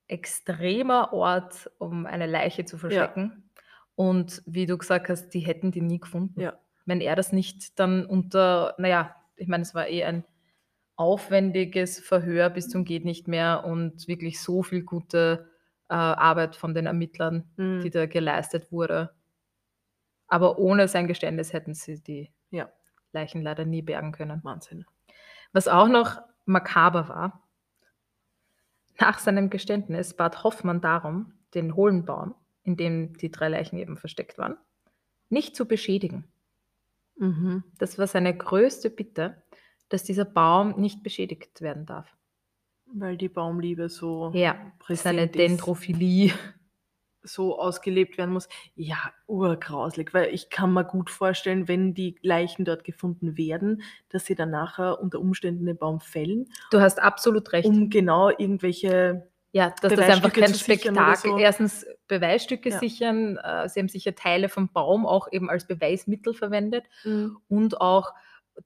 extremer 0.08 1.12
Ort, 1.12 1.70
um 1.78 2.06
eine 2.06 2.26
Leiche 2.26 2.64
zu 2.64 2.78
verstecken. 2.78 3.50
Und 3.94 4.42
wie 4.46 4.66
du 4.66 4.76
gesagt 4.78 5.08
hast, 5.08 5.30
die 5.30 5.40
hätten 5.40 5.70
die 5.70 5.82
nie 5.82 6.00
gefunden. 6.00 6.40
Ja. 6.40 6.58
Wenn 6.86 7.00
er 7.00 7.14
das 7.16 7.32
nicht 7.32 7.78
dann 7.78 8.06
unter, 8.06 8.74
naja, 8.78 9.14
ich 9.36 9.46
meine, 9.46 9.62
es 9.62 9.74
war 9.74 9.86
eh 9.88 10.04
ein 10.04 10.24
aufwendiges 10.96 11.98
Verhör 12.00 12.50
bis 12.50 12.68
zum 12.68 12.84
geht 12.84 13.04
nicht 13.04 13.28
mehr 13.28 13.64
und 13.64 14.06
wirklich 14.08 14.40
so 14.40 14.62
viel 14.62 14.82
gute 14.82 15.48
äh, 15.88 15.94
Arbeit 15.94 16.56
von 16.56 16.74
den 16.74 16.86
Ermittlern, 16.86 17.50
Mhm. 17.56 17.80
die 17.80 17.90
da 17.90 18.06
geleistet 18.06 18.70
wurde. 18.72 19.10
Aber 20.28 20.58
ohne 20.58 20.88
sein 20.88 21.06
Geständnis 21.06 21.52
hätten 21.52 21.74
sie 21.74 22.02
die 22.02 22.30
Ja. 22.50 22.70
Leichen 23.12 23.42
leider 23.42 23.64
nie 23.64 23.82
bergen 23.82 24.12
können. 24.12 24.40
Wahnsinn. 24.44 24.84
Was 25.52 25.68
auch 25.68 25.88
noch 25.88 26.20
makaber 26.44 27.08
war, 27.08 27.48
nach 28.98 29.18
seinem 29.18 29.50
Geständnis 29.50 30.14
bat 30.14 30.44
Hoffmann 30.44 30.80
darum, 30.80 31.32
den 31.54 31.74
hohlen 31.74 32.04
Baum, 32.04 32.34
in 32.62 32.76
dem 32.76 33.16
die 33.16 33.30
drei 33.30 33.48
Leichen 33.48 33.78
eben 33.78 33.96
versteckt 33.96 34.38
waren, 34.38 34.56
nicht 35.28 35.56
zu 35.56 35.66
beschädigen. 35.66 36.30
Mhm. 37.16 37.64
Das 37.78 37.98
war 37.98 38.06
seine 38.06 38.36
größte 38.36 38.90
Bitte, 38.90 39.42
dass 39.88 40.04
dieser 40.04 40.24
Baum 40.24 40.80
nicht 40.80 41.02
beschädigt 41.02 41.60
werden 41.60 41.86
darf. 41.86 42.14
Weil 42.92 43.16
die 43.16 43.28
Baumliebe 43.28 43.88
so 43.88 44.32
Ja, 44.34 44.54
seine 44.54 44.72
präsent 44.78 45.36
ist. 45.36 45.38
Dendrophilie. 45.38 46.32
So 47.22 47.58
ausgelebt 47.58 48.16
werden 48.18 48.32
muss. 48.32 48.48
Ja, 48.74 48.96
urgrauslig, 49.26 50.14
weil 50.14 50.32
ich 50.34 50.50
kann 50.50 50.72
mir 50.72 50.84
gut 50.84 51.10
vorstellen, 51.10 51.68
wenn 51.68 51.94
die 51.94 52.16
Leichen 52.22 52.64
dort 52.64 52.84
gefunden 52.84 53.36
werden, 53.36 53.82
dass 54.08 54.26
sie 54.26 54.34
dann 54.34 54.50
nachher 54.50 55.00
unter 55.00 55.20
Umständen 55.20 55.66
den 55.66 55.76
Baum 55.76 56.00
fällen, 56.00 56.48
Du 56.70 56.80
hast 56.80 57.00
absolut 57.00 57.52
recht. 57.52 57.66
um 57.68 57.90
genau 57.90 58.30
irgendwelche, 58.30 59.28
ja, 59.52 59.72
dass 59.82 59.94
das 59.94 60.08
einfach 60.08 60.32
kein 60.32 60.54
Spektakel. 60.54 61.30
so. 61.32 61.38
Erstens 61.38 61.86
Beweisstücke 62.08 62.70
Ja. 62.70 62.78
sichern. 62.78 63.36
Äh, 63.36 63.68
sie 63.68 63.80
haben 63.80 63.88
sicher 63.88 64.14
Teile 64.14 64.48
vom 64.48 64.68
Baum 64.72 65.06
auch 65.06 65.28
eben 65.32 65.50
als 65.50 65.66
Beweismittel 65.66 66.34
verwendet. 66.34 66.84
und 67.48 67.80
auch, 67.80 68.12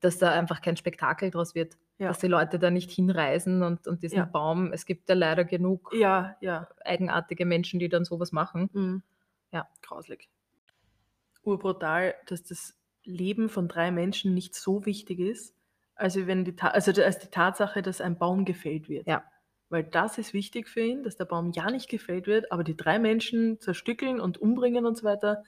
dass 0.01 0.19
da 0.19 0.31
einfach 0.33 0.61
kein 0.61 0.77
Spektakel 0.77 1.31
draus 1.31 1.55
wird, 1.55 1.77
Ja. 1.99 2.09
dass 2.09 2.19
die 2.19 2.27
Leute 2.27 2.59
da 2.59 2.71
nicht 2.71 2.91
hinreisen 2.91 3.63
und, 3.63 3.87
und 3.87 4.03
diesen 4.03 4.19
Ja. 4.19 4.25
Baum, 4.25 4.73
es 4.73 4.85
gibt 4.85 5.09
ja 5.09 5.15
leider 5.15 5.45
genug 5.45 5.93
ja, 5.95 6.37
eigenartige 6.85 7.47
Menschen, 7.47 7.79
die 7.79 7.89
dann 7.89 8.05
sowas 8.05 8.33
machen. 8.33 8.69
mhm. 8.73 9.03
Ja. 9.53 9.69
grauslig. 9.83 10.29
Urbrutal, 11.45 12.15
dass 12.27 12.43
das 12.43 12.75
Leben 13.05 13.49
von 13.49 13.69
drei 13.69 13.91
Menschen 13.91 14.35
nicht 14.35 14.55
so 14.55 14.87
wichtig 14.87 15.21
ist, 15.21 15.55
also 15.95 16.27
wenn 16.27 16.45
die, 16.45 16.55
also 16.59 16.91
als 17.03 17.19
die 17.21 17.29
Tatsache, 17.29 17.83
dass 17.83 18.01
ein 18.01 18.19
Baum 18.19 18.45
gefällt 18.45 18.89
wird. 18.89 19.07
Ja. 19.07 19.23
Weil 19.69 19.85
das 19.85 20.19
ist 20.19 20.33
wichtig 20.35 20.69
für 20.69 20.81
ihn, 20.81 21.03
dass 21.05 21.17
der 21.17 21.25
Baum 21.27 21.53
ja 21.53 21.71
nicht 21.71 21.89
gefällt 21.89 22.27
wird, 22.27 22.51
aber 22.51 22.65
die 22.65 22.77
drei 22.77 22.99
Menschen 22.99 23.61
zerstückeln 23.61 24.21
und 24.21 24.39
umbringen 24.39 24.87
und 24.87 24.97
so 24.97 25.05
weiter, 25.05 25.45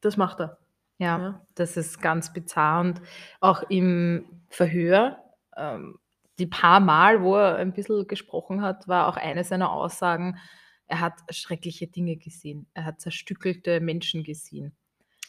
das 0.00 0.16
macht 0.16 0.40
er. 0.40 0.58
Ja, 0.98 1.18
Ja. 1.18 1.46
das 1.54 1.76
ist 1.76 2.00
ganz 2.02 2.32
bizarr 2.32 2.80
und 2.80 3.00
auch 3.40 3.62
im 3.70 4.24
Verhör, 4.48 5.18
ähm, 5.58 5.98
die 6.38 6.46
paar 6.46 6.80
Mal, 6.80 7.22
wo 7.22 7.36
er 7.36 7.56
ein 7.56 7.72
bisschen 7.72 8.06
gesprochen 8.06 8.62
hat, 8.62 8.86
war 8.88 9.08
auch 9.08 9.16
eine 9.16 9.44
seiner 9.44 9.72
Aussagen, 9.72 10.38
er 10.86 11.00
hat 11.00 11.14
schreckliche 11.30 11.86
Dinge 11.86 12.16
gesehen. 12.16 12.66
Er 12.74 12.86
hat 12.86 13.00
zerstückelte 13.00 13.80
Menschen 13.80 14.24
gesehen. 14.24 14.74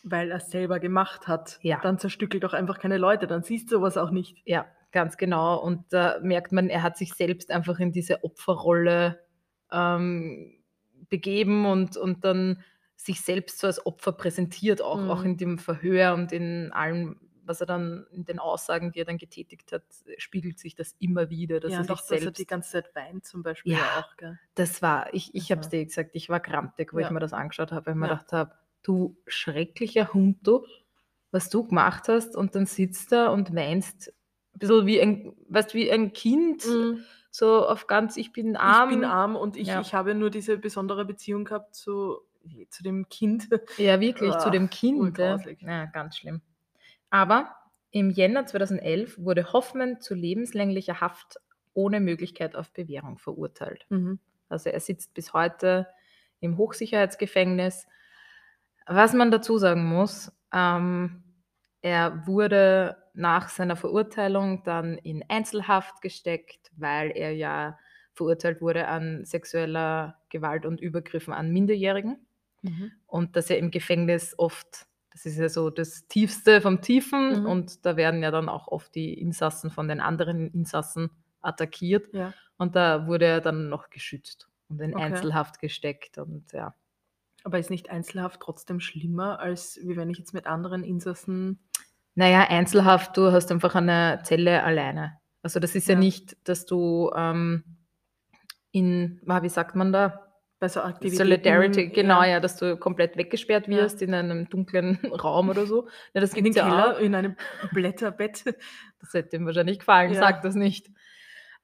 Weil 0.04 0.32
er 0.32 0.38
es 0.38 0.50
selber 0.50 0.80
gemacht 0.80 1.28
hat. 1.28 1.60
Ja. 1.62 1.80
Dann 1.82 2.00
zerstückelt 2.00 2.44
doch 2.44 2.54
einfach 2.54 2.80
keine 2.80 2.98
Leute, 2.98 3.28
dann 3.28 3.44
siehst 3.44 3.70
du 3.70 3.76
sowas 3.76 3.98
auch 3.98 4.12
nicht. 4.12 4.38
Ja, 4.46 4.68
ganz 4.92 5.18
genau. 5.18 5.58
Und 5.62 5.84
da 5.90 6.20
merkt 6.22 6.54
man, 6.54 6.70
er 6.70 6.84
hat 6.84 6.98
sich 6.98 7.14
selbst 7.14 7.52
einfach 7.52 7.80
in 7.80 7.92
diese 7.92 8.24
Opferrolle 8.24 9.20
ähm, 9.72 10.64
begeben 11.10 11.66
und, 11.66 11.98
und 11.98 12.24
dann 12.24 12.64
sich 12.96 13.22
selbst 13.22 13.60
so 13.60 13.68
als 13.68 13.86
Opfer 13.86 14.14
präsentiert, 14.14 14.82
auch, 14.82 15.08
auch 15.10 15.20
Mhm. 15.20 15.26
in 15.26 15.38
dem 15.38 15.58
Verhör 15.58 16.14
und 16.14 16.32
in 16.32 16.72
allem, 16.72 17.20
was 17.50 17.60
er 17.60 17.68
dann 17.68 18.06
in 18.12 18.24
den 18.24 18.40
Aussagen, 18.40 18.92
die 18.94 19.00
er 19.00 19.06
dann 19.06 19.18
getätigt 19.18 19.72
hat, 19.74 19.84
spiegelt 20.18 20.58
sich 20.60 20.76
das 20.76 20.96
immer 21.00 21.30
wieder, 21.30 21.60
dass 21.60 21.72
ja, 21.74 21.80
er 21.80 21.84
sich 21.84 21.92
auch, 21.92 21.98
dass 21.98 22.12
er 22.12 22.20
selbst. 22.20 22.40
die 22.40 22.46
ganze 22.48 22.72
Zeit 22.72 22.96
weint 22.96 23.26
zum 23.26 23.44
Beispiel. 23.44 23.74
Ja. 23.74 23.80
Auch, 24.00 24.16
gell? 24.16 24.40
das 24.56 24.82
war, 24.82 25.14
ich, 25.14 25.36
ich 25.36 25.52
habe 25.52 25.60
es 25.62 25.68
Also- 25.68 25.78
dir 25.78 25.86
gesagt, 25.86 26.12
ich 26.14 26.30
war 26.30 26.40
grantig, 26.40 26.94
wo 26.94 27.00
ich 27.00 27.06
Ja. 27.08 27.12
mir 27.12 27.20
das 27.20 27.34
angeschaut 27.34 27.72
habe, 27.74 27.88
weil 27.88 27.94
ich 27.96 28.00
mir 28.00 28.08
gedacht 28.08 28.32
habe, 28.32 28.54
du 28.84 29.18
schrecklicher 29.28 30.14
Hund, 30.14 30.38
du, 30.48 30.66
was 31.32 31.50
du 31.50 31.68
gemacht 31.68 32.08
hast 32.08 32.36
und 32.38 32.56
dann 32.56 32.66
sitzt 32.66 33.12
da 33.12 33.28
und 33.28 33.54
weinst 33.54 34.14
ein 34.54 34.60
bisschen 34.60 34.86
wie 34.86 35.02
ein, 35.02 35.34
weißt, 35.50 35.74
wie 35.74 35.92
ein 35.92 36.14
Kind, 36.14 36.66
so 37.32 37.68
auf 37.68 37.88
ganz, 37.88 38.18
ich 38.18 38.32
bin 38.32 38.56
arm. 38.56 38.90
Ich 38.90 38.96
bin 38.96 39.04
arm 39.06 39.36
und 39.36 39.58
ich, 39.58 39.68
Ja. 39.68 39.82
ich 39.82 39.94
habe 39.94 40.16
nur 40.16 40.30
diese 40.30 40.58
besondere 40.58 41.06
Beziehung 41.06 41.46
gehabt 41.46 41.76
zu, 41.76 42.20
zu 42.70 42.84
dem 42.84 43.08
Kind. 43.10 43.48
Ja, 43.78 44.00
wirklich, 44.00 44.32
zu 44.38 44.48
Ah, 44.48 44.50
dem 44.50 44.70
Kind. 44.70 44.98
Ja. 44.98 45.04
urgrausig. 45.36 45.62
ja, 45.62 45.86
ganz 45.86 46.18
schlimm. 46.18 46.42
Aber 47.10 47.56
im 47.92 48.10
Jänner 48.10 48.46
2011 48.46 49.18
wurde 49.18 49.52
Hoffmann 49.52 50.00
zu 50.00 50.14
lebenslänglicher 50.14 51.02
Haft 51.02 51.40
ohne 51.74 52.00
Möglichkeit 52.00 52.56
auf 52.56 52.72
Bewährung 52.72 53.18
verurteilt. 53.18 53.86
Mhm. 53.90 54.20
Also 54.48 54.70
er 54.70 54.80
sitzt 54.80 55.14
bis 55.14 55.34
heute 55.34 55.88
im 56.40 56.58
Hochsicherheitsgefängnis. 56.58 57.88
Was 58.86 59.14
man 59.14 59.32
dazu 59.32 59.58
sagen 59.58 59.86
muss, 59.86 60.32
ähm, 60.54 61.24
er 61.82 62.28
wurde 62.28 62.98
nach 63.14 63.50
seiner 63.50 63.76
Verurteilung 63.76 64.64
dann 64.64 64.98
in 64.98 65.24
Einzelhaft 65.28 66.02
gesteckt, 66.02 66.72
weil 66.76 67.12
er 67.12 67.32
ja 67.32 67.78
verurteilt 68.14 68.62
wurde 68.62 68.88
an 68.88 69.24
sexueller 69.26 70.20
Gewalt 70.30 70.66
und 70.66 70.82
Übergriffen 70.82 71.34
an 71.34 71.52
Minderjährigen. 71.52 72.26
Mhm. 72.62 72.92
Und 73.06 73.36
dass 73.36 73.50
er 73.50 73.58
im 73.58 73.72
Gefängnis 73.72 74.36
oft, 74.38 74.88
das 75.24 75.34
ist 75.34 75.38
ja 75.40 75.50
so 75.50 75.70
das 75.70 76.08
Tiefste 76.08 76.62
vom 76.62 76.82
Tiefen, 76.82 77.42
Mhm. 77.42 77.46
und 77.46 77.86
da 77.86 77.98
werden 77.98 78.24
ja 78.24 78.32
dann 78.32 78.48
auch 78.50 78.68
oft 78.70 78.94
die 78.96 79.14
Insassen 79.14 79.70
von 79.70 79.88
den 79.88 80.00
anderen 80.00 80.50
Insassen 80.54 81.10
attackiert. 81.42 82.14
Ja. 82.14 82.34
Und 82.58 82.76
da 82.76 83.06
wurde 83.08 83.26
er 83.26 83.42
dann 83.42 83.70
noch 83.70 83.90
geschützt 83.90 84.50
und 84.70 84.80
in 84.82 84.94
Okay. 84.96 85.04
Einzelhaft 85.06 85.60
gesteckt. 85.60 86.18
Und 86.18 86.52
ja, 86.54 86.74
Aber 87.44 87.60
ist 87.60 87.70
nicht 87.70 87.90
Einzelhaft 87.90 88.42
trotzdem 88.42 88.80
schlimmer, 88.80 89.40
als 89.40 89.80
wie 89.84 89.96
wenn 89.98 90.10
ich 90.10 90.18
jetzt 90.18 90.34
mit 90.34 90.46
anderen 90.48 90.84
Insassen. 90.84 91.60
naja, 92.16 92.46
Einzelhaft, 92.50 93.16
du 93.16 93.32
hast 93.32 93.52
einfach 93.52 93.76
eine 93.76 94.20
Zelle 94.24 94.64
alleine. 94.64 95.18
Also 95.42 95.60
das 95.62 95.74
ist 95.76 95.88
ja, 95.88 95.94
Ja. 95.94 96.00
nicht, 96.00 96.36
dass 96.50 96.66
du 96.66 97.12
ähm, 97.16 97.64
in, 98.72 99.22
ah, 99.28 99.42
wie 99.42 99.50
sagt 99.50 99.76
man 99.76 99.92
da? 99.94 100.29
Bei 100.60 100.68
so 100.68 100.82
Aktivitäten. 100.82 101.18
Solidarity, 101.18 101.88
genau, 101.88 102.22
ja. 102.22 102.30
ja. 102.32 102.40
dass 102.42 102.58
du 102.58 102.76
komplett 102.78 103.16
weggesperrt 103.18 103.68
Ja. 103.68 103.78
wirst 103.78 104.02
in 104.02 104.14
einem 104.14 104.50
dunklen 104.50 104.98
Raum 105.24 105.50
oder 105.50 105.66
so. 105.66 105.88
Ja, 106.14 106.22
das 106.22 106.34
In 106.34 106.44
den 106.44 106.54
ja 106.54 106.64
Keller, 106.68 106.96
auch. 106.98 107.00
in 107.00 107.16
einem 107.16 107.36
Blätterbett. 107.74 108.44
Das 109.00 109.14
hätte 109.14 109.38
ihm 109.38 109.46
wahrscheinlich 109.46 109.80
gefallen, 109.80 110.14
Ja. 110.14 110.20
sag 110.20 110.42
das 110.42 110.56
nicht. 110.56 110.90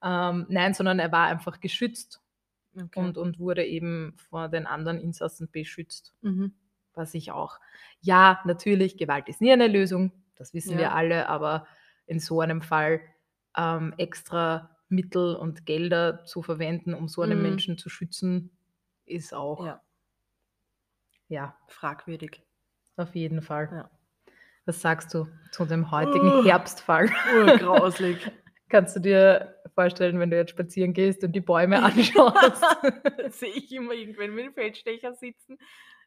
Ähm, 0.04 0.46
nein, 0.50 0.74
sondern 0.74 1.00
er 1.00 1.12
war 1.12 1.28
einfach 1.28 1.60
geschützt 1.60 2.22
Okay. 2.78 3.00
und, 3.00 3.18
und 3.18 3.40
wurde 3.40 3.64
eben 3.66 4.14
vor 4.30 4.50
den 4.50 4.66
anderen 4.68 5.00
Insassen 5.00 5.50
beschützt. 5.52 6.14
mhm. 6.22 6.54
Was 6.94 7.14
ich 7.14 7.32
auch. 7.32 7.60
Ja, 8.02 8.40
natürlich, 8.46 8.96
Gewalt 8.98 9.28
ist 9.28 9.42
nie 9.42 9.52
eine 9.52 9.68
Lösung, 9.68 10.12
das 10.38 10.54
wissen 10.54 10.74
Ja. 10.74 10.78
wir 10.78 10.92
alle, 10.96 11.28
aber 11.28 11.68
in 12.06 12.20
so 12.20 12.40
einem 12.42 12.62
Fall 12.62 13.02
ähm, 13.58 13.94
extra 13.98 14.70
Mittel 14.88 15.36
und 15.36 15.66
Gelder 15.66 16.24
zu 16.26 16.42
verwenden, 16.42 16.94
um 16.94 17.08
so 17.10 17.22
einen 17.22 17.38
Mhm. 17.38 17.44
Menschen 17.44 17.78
zu 17.78 17.90
schützen, 17.90 18.52
ist 19.06 19.34
auch, 19.34 19.66
Ja, 19.66 19.82
ja, 21.28 21.58
fragwürdig. 21.68 22.44
auf 22.98 23.16
jeden 23.16 23.42
Fall. 23.42 23.70
Ja. 23.72 23.90
Was 24.66 24.82
sagst 24.82 25.14
du 25.14 25.28
zu 25.52 25.66
dem 25.66 25.92
heutigen 25.92 26.32
Oh. 26.32 26.44
Herbstfall? 26.44 27.10
Urgrauslig. 27.36 28.18
Kannst 28.70 28.96
du 28.96 29.00
dir 29.00 29.62
vorstellen, 29.76 30.20
wenn 30.20 30.32
du 30.32 30.38
jetzt 30.38 30.50
spazieren 30.52 30.94
gehst 30.94 31.24
und 31.24 31.34
die 31.34 31.42
Bäume 31.42 31.84
anschaust? 31.84 32.64
sehe 33.30 33.50
ich 33.50 33.72
immer 33.72 33.94
irgendwann 33.94 34.34
mit 34.34 34.46
dem 34.46 34.54
Feldstecher 34.54 35.14
sitzen, 35.14 35.58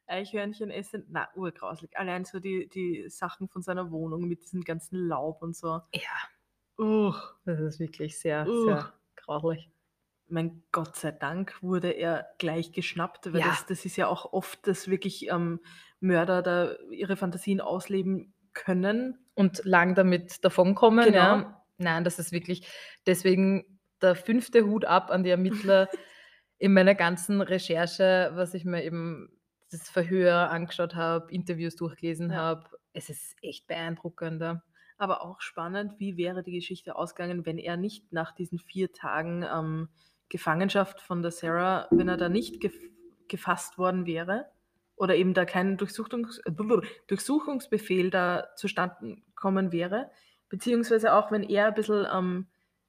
Eichhörnchen 0.07 0.71
essen. 0.71 1.05
Na, 1.09 1.29
urgrauslig. 1.37 1.97
Allein 1.97 2.25
so 2.25 2.41
die, 2.41 2.69
die 2.69 3.09
Sachen 3.09 3.49
von 3.49 3.63
seiner 3.63 3.91
Wohnung 3.93 4.23
mit 4.27 4.43
diesem 4.43 4.63
ganzen 4.65 5.07
Laub 5.07 5.41
und 5.43 5.55
so. 5.57 5.81
ja, 5.93 6.83
Uch. 6.85 7.35
das 7.45 7.61
ist 7.61 7.79
wirklich 7.79 8.19
sehr, 8.19 8.47
Uch. 8.49 8.65
sehr 8.65 8.93
grauslich. 9.17 9.71
Mein 10.29 10.63
Gott 10.73 10.97
sei 10.97 11.11
Dank 11.13 11.63
wurde 11.63 11.91
er 11.91 12.27
gleich 12.39 12.73
geschnappt, 12.73 13.33
weil 13.33 13.41
Ja. 13.41 13.47
das, 13.49 13.67
das 13.67 13.85
ist 13.85 13.97
ja 13.97 14.07
auch 14.09 14.33
oft, 14.33 14.67
dass 14.67 14.89
wirklich 14.89 15.29
ähm, 15.29 15.61
Mörder 16.01 16.43
da 16.43 16.73
ihre 16.91 17.17
Fantasien 17.17 17.61
ausleben 17.61 18.33
können. 18.53 19.19
Und 19.35 19.63
lang 19.65 19.95
damit 19.95 20.45
davonkommen. 20.45 21.05
Genau. 21.05 21.19
Ja. 21.19 21.65
Nein, 21.79 22.05
das 22.05 22.19
ist 22.19 22.33
wirklich 22.33 22.67
deswegen 23.07 23.79
der 24.03 24.15
fünfte 24.17 24.67
Hut 24.67 24.85
ab 24.85 25.11
an 25.11 25.23
die 25.23 25.31
Ermittler 25.31 25.89
in 26.59 26.73
meiner 26.73 26.95
ganzen 26.95 27.41
Recherche, 27.41 28.31
was 28.35 28.55
ich 28.55 28.65
mir 28.65 28.83
eben 28.85 29.31
das 29.71 29.89
Verhör 29.89 30.51
angeschaut 30.51 30.95
habe, 30.95 31.33
Interviews 31.33 31.77
durchgelesen 31.77 32.31
Ja. 32.31 32.37
habe. 32.37 32.71
Es 32.93 33.11
ist 33.11 33.37
echt 33.43 33.67
beeindruckend. 33.69 34.43
Aber 35.01 35.23
auch 35.23 35.41
spannend, 35.41 36.01
wie 36.01 36.17
wäre 36.17 36.43
die 36.43 36.51
Geschichte 36.53 36.97
ausgegangen, 36.97 37.47
wenn 37.47 37.59
er 37.59 37.77
nicht 37.77 38.13
nach 38.13 38.33
diesen 38.33 38.59
vier 38.59 38.93
Tagen 38.93 39.45
ähm, 39.45 39.89
Gefangenschaft 40.29 41.01
von 41.01 41.23
der 41.23 41.31
Sarah, 41.31 41.89
wenn 41.97 42.09
er 42.09 42.17
da 42.17 42.29
nicht 42.29 42.61
gef 42.61 42.75
gefasst 43.29 43.77
worden 43.77 44.07
wäre 44.07 44.47
oder 44.97 45.15
eben 45.15 45.35
da 45.35 45.45
kein 45.45 45.77
Durchsuchungs 45.77 46.39
äh, 46.39 46.53
Durchsuchungsbefehl 47.07 48.11
da 48.11 48.49
zustande 48.57 49.19
kommen 49.35 49.71
wäre, 49.73 50.11
beziehungsweise 50.49 51.13
auch 51.13 51.31
wenn 51.31 51.43
er 51.43 51.67
ein 51.67 51.75
bisschen 51.75 52.07
ähm, 52.13 52.47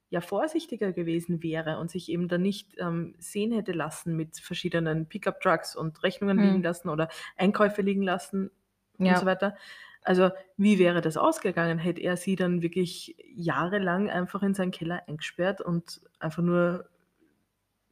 ja, 0.09 0.21
vorsichtiger 0.21 0.91
gewesen 0.91 1.43
wäre 1.43 1.77
und 1.77 1.91
sich 1.91 2.09
eben 2.09 2.27
da 2.27 2.37
nicht 2.37 2.75
ähm, 2.79 3.15
sehen 3.19 3.51
hätte 3.51 3.73
lassen 3.73 4.15
mit 4.15 4.37
verschiedenen 4.39 5.07
Pickup-Trucks 5.07 5.75
und 5.75 6.01
Rechnungen 6.03 6.39
Hm. 6.39 6.41
liegen 6.41 6.63
lassen 6.63 6.89
oder 6.89 7.09
Einkäufe 7.37 7.81
liegen 7.83 8.01
lassen 8.01 8.49
und 8.97 9.05
Ja. 9.05 9.17
so 9.17 9.25
weiter. 9.25 9.55
Also, 10.01 10.31
wie 10.57 10.79
wäre 10.79 11.01
das 11.01 11.17
ausgegangen? 11.17 11.77
Hätte 11.77 12.01
er 12.01 12.17
sie 12.17 12.35
dann 12.35 12.61
wirklich 12.61 13.15
jahrelang 13.35 14.09
einfach 14.09 14.41
in 14.41 14.53
seinen 14.53 14.71
Keller 14.71 15.03
eingesperrt 15.07 15.61
und 15.61 16.01
einfach 16.19 16.41
nur 16.41 16.89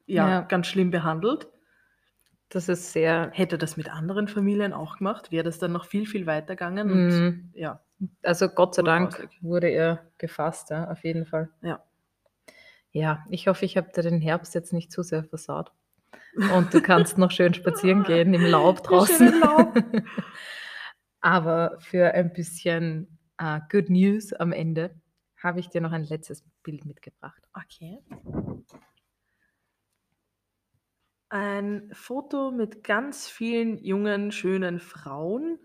ja, 0.07 0.27
Ja. 0.27 0.41
ganz 0.41 0.65
schlimm 0.67 0.89
behandelt? 0.91 1.47
Das 2.49 2.69
ist 2.69 2.93
sehr. 2.93 3.29
Hätte 3.33 3.55
er 3.55 3.59
das 3.59 3.77
mit 3.77 3.89
anderen 3.93 4.27
Familien 4.27 4.73
auch 4.73 4.97
gemacht? 4.97 5.31
Wäre 5.31 5.43
das 5.43 5.59
dann 5.59 5.73
noch 5.73 5.85
viel, 5.85 6.05
viel 6.07 6.25
weitergegangen? 6.25 6.89
Und 6.91 7.07
Mhm. 7.07 7.51
ja, 7.53 7.81
Also 8.23 8.47
Gott 8.47 8.73
sei 8.75 8.83
Dank 8.83 9.29
wurde 9.41 9.67
er 9.69 10.05
gefasst, 10.17 10.69
ja, 10.69 10.89
auf 10.89 11.03
jeden 11.03 11.25
Fall. 11.25 11.49
ja. 11.61 11.83
Ja, 12.93 13.23
ich 13.29 13.47
hoffe, 13.47 13.65
ich 13.65 13.75
habe 13.77 13.91
dir 13.91 14.01
den 14.01 14.21
Herbst 14.21 14.55
jetzt 14.55 14.71
nicht 14.73 14.91
zu 14.91 15.03
sehr 15.03 15.23
versaut. 15.23 15.71
Und 16.51 16.73
du 16.73 16.81
kannst 16.81 17.17
noch 17.17 17.29
schön 17.31 17.53
spazieren 17.53 18.03
gehen 18.05 18.33
im 18.33 18.45
Laub 18.45 18.81
draußen. 18.81 19.27
im 19.27 19.39
Laub. 19.39 19.75
Aber 21.21 21.77
für 21.79 22.13
ein 22.13 22.31
bisschen 22.33 23.19
äh, 23.37 23.59
Good 23.69 23.89
News 23.89 24.33
am 24.33 24.51
Ende 24.51 24.95
habe 25.43 25.59
ich 25.59 25.69
dir 25.69 25.81
noch 25.81 25.91
ein 25.91 26.05
letztes 26.05 26.43
Bild 26.63 26.85
mitgebracht. 26.85 27.43
Okay. 27.53 27.99
Ein 31.29 31.89
Foto 31.93 32.51
mit 32.51 32.83
ganz 32.83 33.27
vielen 33.27 33.77
jungen, 33.83 34.31
schönen 34.31 34.79
Frauen. 34.79 35.59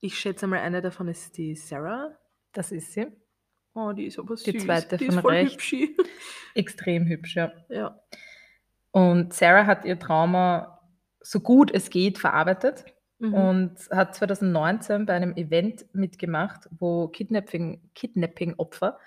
Ich 0.00 0.18
schätze 0.18 0.46
mal, 0.46 0.60
eine 0.60 0.80
davon 0.80 1.08
ist 1.08 1.36
die 1.36 1.54
Sarah. 1.56 2.16
Das 2.52 2.70
ist 2.70 2.92
sie. 2.92 3.06
Oh, 3.74 3.92
die 3.92 4.04
ist 4.06 4.18
aber 4.18 4.36
süß. 4.36 4.44
Die 4.44 4.58
zweite 4.58 4.96
die 4.96 5.06
von 5.06 5.18
rechts. 5.26 5.54
hübschi. 5.54 5.96
Extrem 6.54 7.06
hübsch, 7.06 7.34
ja. 7.34 7.52
Ja. 7.68 8.00
Und 8.92 9.32
Sarah 9.32 9.66
hat 9.66 9.84
ihr 9.84 9.98
Trauma 9.98 10.80
so 11.20 11.40
gut 11.40 11.72
es 11.72 11.90
geht 11.90 12.18
verarbeitet 12.18 12.84
Mhm. 13.20 13.32
und 13.34 13.76
hat 13.92 14.14
2019 14.16 15.06
bei 15.06 15.12
einem 15.14 15.36
Event 15.36 15.86
mitgemacht, 15.94 16.68
wo 16.78 17.06
Kidnapping- 17.08 17.80
Kidnapping-Opfer 17.94 18.98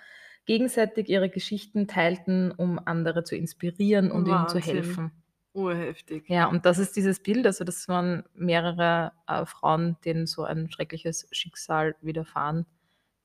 gegenseitig 0.46 1.10
ihre 1.10 1.28
Geschichten 1.28 1.86
teilten, 1.88 2.50
um 2.50 2.80
andere 2.82 3.22
zu 3.22 3.36
inspirieren 3.36 4.10
und 4.10 4.26
ihnen 4.26 4.48
zu 4.48 4.56
Wahnsinn. 4.56 4.74
helfen. 4.74 5.12
Urheftig. 5.58 6.28
Ja, 6.28 6.46
und 6.46 6.64
das 6.64 6.78
ist 6.78 6.94
dieses 6.94 7.20
Bild, 7.20 7.44
also 7.46 7.64
das 7.64 7.88
waren 7.88 8.24
mehrere 8.34 9.12
äh, 9.26 9.44
Frauen, 9.44 9.96
denen 10.04 10.26
so 10.26 10.44
ein 10.44 10.70
schreckliches 10.70 11.26
Schicksal 11.32 11.96
widerfahren 12.00 12.64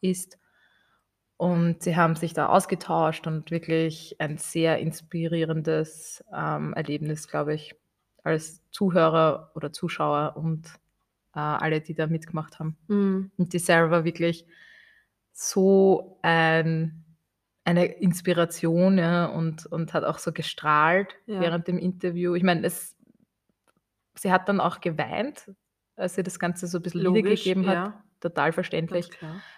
ist. 0.02 0.40
Und 1.38 1.84
sie 1.84 1.96
haben 1.96 2.16
sich 2.16 2.34
da 2.34 2.48
ausgetauscht 2.48 3.28
und 3.28 3.52
wirklich 3.52 4.16
ein 4.20 4.38
sehr 4.38 4.80
inspirierendes 4.80 6.24
ähm, 6.34 6.74
Erlebnis, 6.74 7.28
glaube 7.28 7.54
ich, 7.54 7.76
als 8.24 8.62
Zuhörer 8.72 9.52
oder 9.54 9.72
Zuschauer 9.72 10.36
und 10.36 10.68
äh, 11.36 11.40
alle, 11.40 11.82
die 11.82 11.94
da 11.94 12.08
mitgemacht 12.08 12.60
haben. 12.60 12.78
Mhm. 12.88 13.32
Und 13.38 13.54
die 13.54 13.60
Sarah 13.60 13.92
war 13.92 14.06
wirklich 14.06 14.46
so 15.34 16.18
ein, 16.22 17.04
eine 17.66 17.86
Inspiration 17.86 18.98
ja, 18.98 19.26
und, 19.26 19.66
und 19.68 19.94
hat 19.94 20.04
auch 20.04 20.18
so 20.20 20.32
gestrahlt 20.32 21.16
Ja. 21.26 21.40
während 21.40 21.68
dem 21.68 21.78
Interview. 21.78 22.36
Ich 22.36 22.44
meine, 22.44 22.66
es, 22.66 22.96
sie 24.16 24.32
hat 24.32 24.50
dann 24.50 24.60
auch 24.60 24.82
geweint, 24.82 25.52
als 25.96 26.16
sie 26.16 26.24
das 26.24 26.40
Ganze 26.40 26.68
so 26.68 26.80
ein 26.80 26.82
bisschen 26.82 27.02
Logisch, 27.02 27.24
wiedergegeben 27.46 27.68
hat. 27.68 27.76
ja. 27.76 28.04
Total 28.20 28.54
verständlich. 28.54 29.10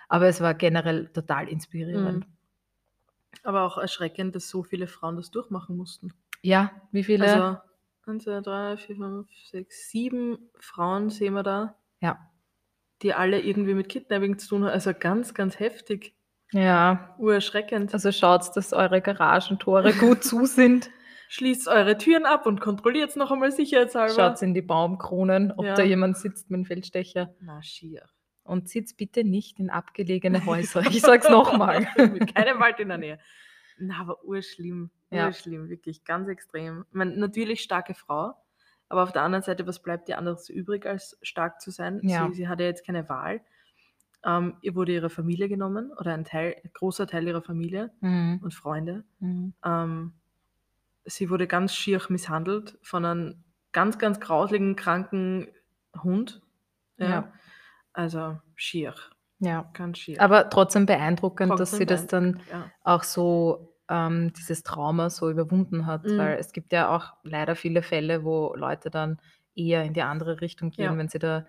Aber 0.10 0.26
es 0.28 0.42
war 0.42 0.56
generell 0.56 1.08
total 1.10 1.48
inspirierend. 1.48 2.28
Mhm. 2.28 2.34
Aber 3.44 3.62
auch 3.64 3.78
erschreckend, 3.78 4.36
dass 4.36 4.50
so 4.50 4.64
viele 4.64 4.88
Frauen 4.88 5.18
das 5.18 5.30
durchmachen 5.30 5.78
mussten. 5.78 6.14
Ja, 6.42 6.72
wie 6.92 7.04
viele? 7.04 7.26
Also 7.26 7.60
1, 8.08 8.24
2, 8.24 8.42
3, 8.42 8.78
4, 8.78 8.96
5, 8.96 9.28
6, 9.52 9.90
7 9.92 10.38
Frauen 10.60 11.10
sehen 11.12 11.36
wir 11.36 11.44
da, 11.44 11.76
ja. 12.02 12.18
die 13.04 13.14
alle 13.14 13.40
irgendwie 13.40 13.76
mit 13.76 13.88
Kidnapping 13.90 14.40
zu 14.40 14.50
tun 14.50 14.64
haben. 14.64 14.72
Also 14.72 14.94
ganz, 15.00 15.36
ganz 15.36 15.60
heftig. 15.60 16.16
Ja, 16.56 17.14
Urerschreckend. 17.18 17.94
also 17.94 18.12
schaut, 18.12 18.56
dass 18.56 18.72
eure 18.74 19.02
Garagentore 19.02 19.94
gut 19.94 20.24
zu 20.24 20.46
sind. 20.46 20.90
Schließt 21.28 21.68
eure 21.68 21.98
Türen 21.98 22.26
ab 22.26 22.46
und 22.46 22.62
kontrolliert 22.62 23.16
noch 23.16 23.32
einmal 23.32 23.52
sicherheitshalber. 23.52 24.14
Schaut 24.14 24.42
in 24.42 24.54
die 24.54 24.62
Baumkronen, 24.62 25.52
ob 25.52 25.66
Ja. 25.66 25.74
da 25.74 25.84
jemand 25.84 26.18
sitzt 26.18 26.50
mit 26.50 26.60
dem 26.60 26.66
Feldstecher. 26.66 27.34
Na, 27.42 27.62
schier. 27.62 28.04
Und 28.44 28.70
zieht 28.70 28.96
bitte 28.96 29.24
nicht 29.24 29.60
in 29.60 29.70
abgelegene 29.72 30.46
Häuser. 30.46 30.86
Ich 30.88 31.02
sag's 31.02 31.28
nochmal. 31.30 31.88
Mit 31.98 32.34
keinem 32.36 32.60
Wald 32.60 32.80
in 32.80 32.90
der 32.90 33.00
Nähe. 33.00 33.20
Na, 33.78 34.00
aber 34.02 34.24
urschlimm. 34.24 34.92
Ja. 35.10 35.28
Urschlimm, 35.28 35.68
wirklich 35.68 36.04
ganz 36.06 36.28
extrem. 36.30 36.86
Ich 36.90 36.94
meine, 36.96 37.18
natürlich 37.18 37.62
starke 37.62 37.96
Frau, 37.96 38.34
aber 38.88 39.04
auf 39.04 39.12
der 39.12 39.24
anderen 39.24 39.44
Seite, 39.44 39.66
was 39.68 39.82
bleibt 39.82 40.08
ihr 40.10 40.18
anderes 40.20 40.48
übrig, 40.50 40.86
als 40.86 41.18
stark 41.24 41.60
zu 41.60 41.72
sein? 41.72 42.00
Ja. 42.04 42.28
Sie, 42.30 42.36
sie 42.36 42.48
hatte 42.48 42.64
jetzt 42.64 42.86
keine 42.86 43.10
Wahl. 43.10 43.42
Ähm, 44.26 44.58
ihr 44.62 44.76
wurde 44.76 44.92
ihre 44.94 45.10
Familie 45.10 45.48
genommen 45.48 45.92
oder 46.00 46.14
ein 46.14 46.26
Teil, 46.26 46.56
ein 46.64 46.72
großer 46.74 47.06
Teil 47.08 47.28
ihrer 47.28 47.42
Familie 47.44 47.92
Mhm. 48.02 48.40
und 48.44 48.54
Freunde. 48.54 49.04
Mhm. 49.20 49.54
Ähm, 49.64 50.14
sie 51.06 51.30
wurde 51.30 51.48
ganz 51.48 51.76
schier 51.76 52.02
misshandelt 52.10 52.78
von 52.82 53.06
einem 53.06 53.44
ganz, 53.72 54.00
ganz 54.00 54.20
grausligen, 54.20 54.76
kranken 54.76 55.48
Hund. 56.02 56.42
Ja. 56.98 57.32
Also 57.94 58.38
schier, 58.56 58.96
Ja. 59.40 59.70
ganz 59.74 60.00
schier. 60.00 60.22
Aber 60.22 60.50
trotzdem 60.50 60.86
beeindruckend, 60.86 61.52
dass 61.52 61.72
Trotzdem 61.72 61.78
sie 61.80 61.86
das 61.86 62.08
dann 62.08 62.42
ja. 62.52 62.72
auch 62.84 63.04
so, 63.04 63.74
ähm, 63.90 64.34
dieses 64.34 64.64
Trauma 64.64 65.10
so 65.12 65.30
überwunden 65.30 65.86
hat. 65.86 66.06
Mhm. 66.06 66.18
Weil 66.18 66.38
es 66.40 66.52
gibt 66.52 66.74
ja 66.74 66.90
auch 66.90 67.14
leider 67.24 67.56
viele 67.56 67.84
Fälle, 67.84 68.24
wo 68.24 68.56
Leute 68.56 68.90
dann 68.90 69.20
eher 69.56 69.84
in 69.84 69.94
die 69.94 70.02
andere 70.02 70.42
Richtung 70.42 70.72
gehen, 70.72 70.86
Ja. 70.94 70.98
wenn 70.98 71.08
sie 71.10 71.20
da, 71.20 71.46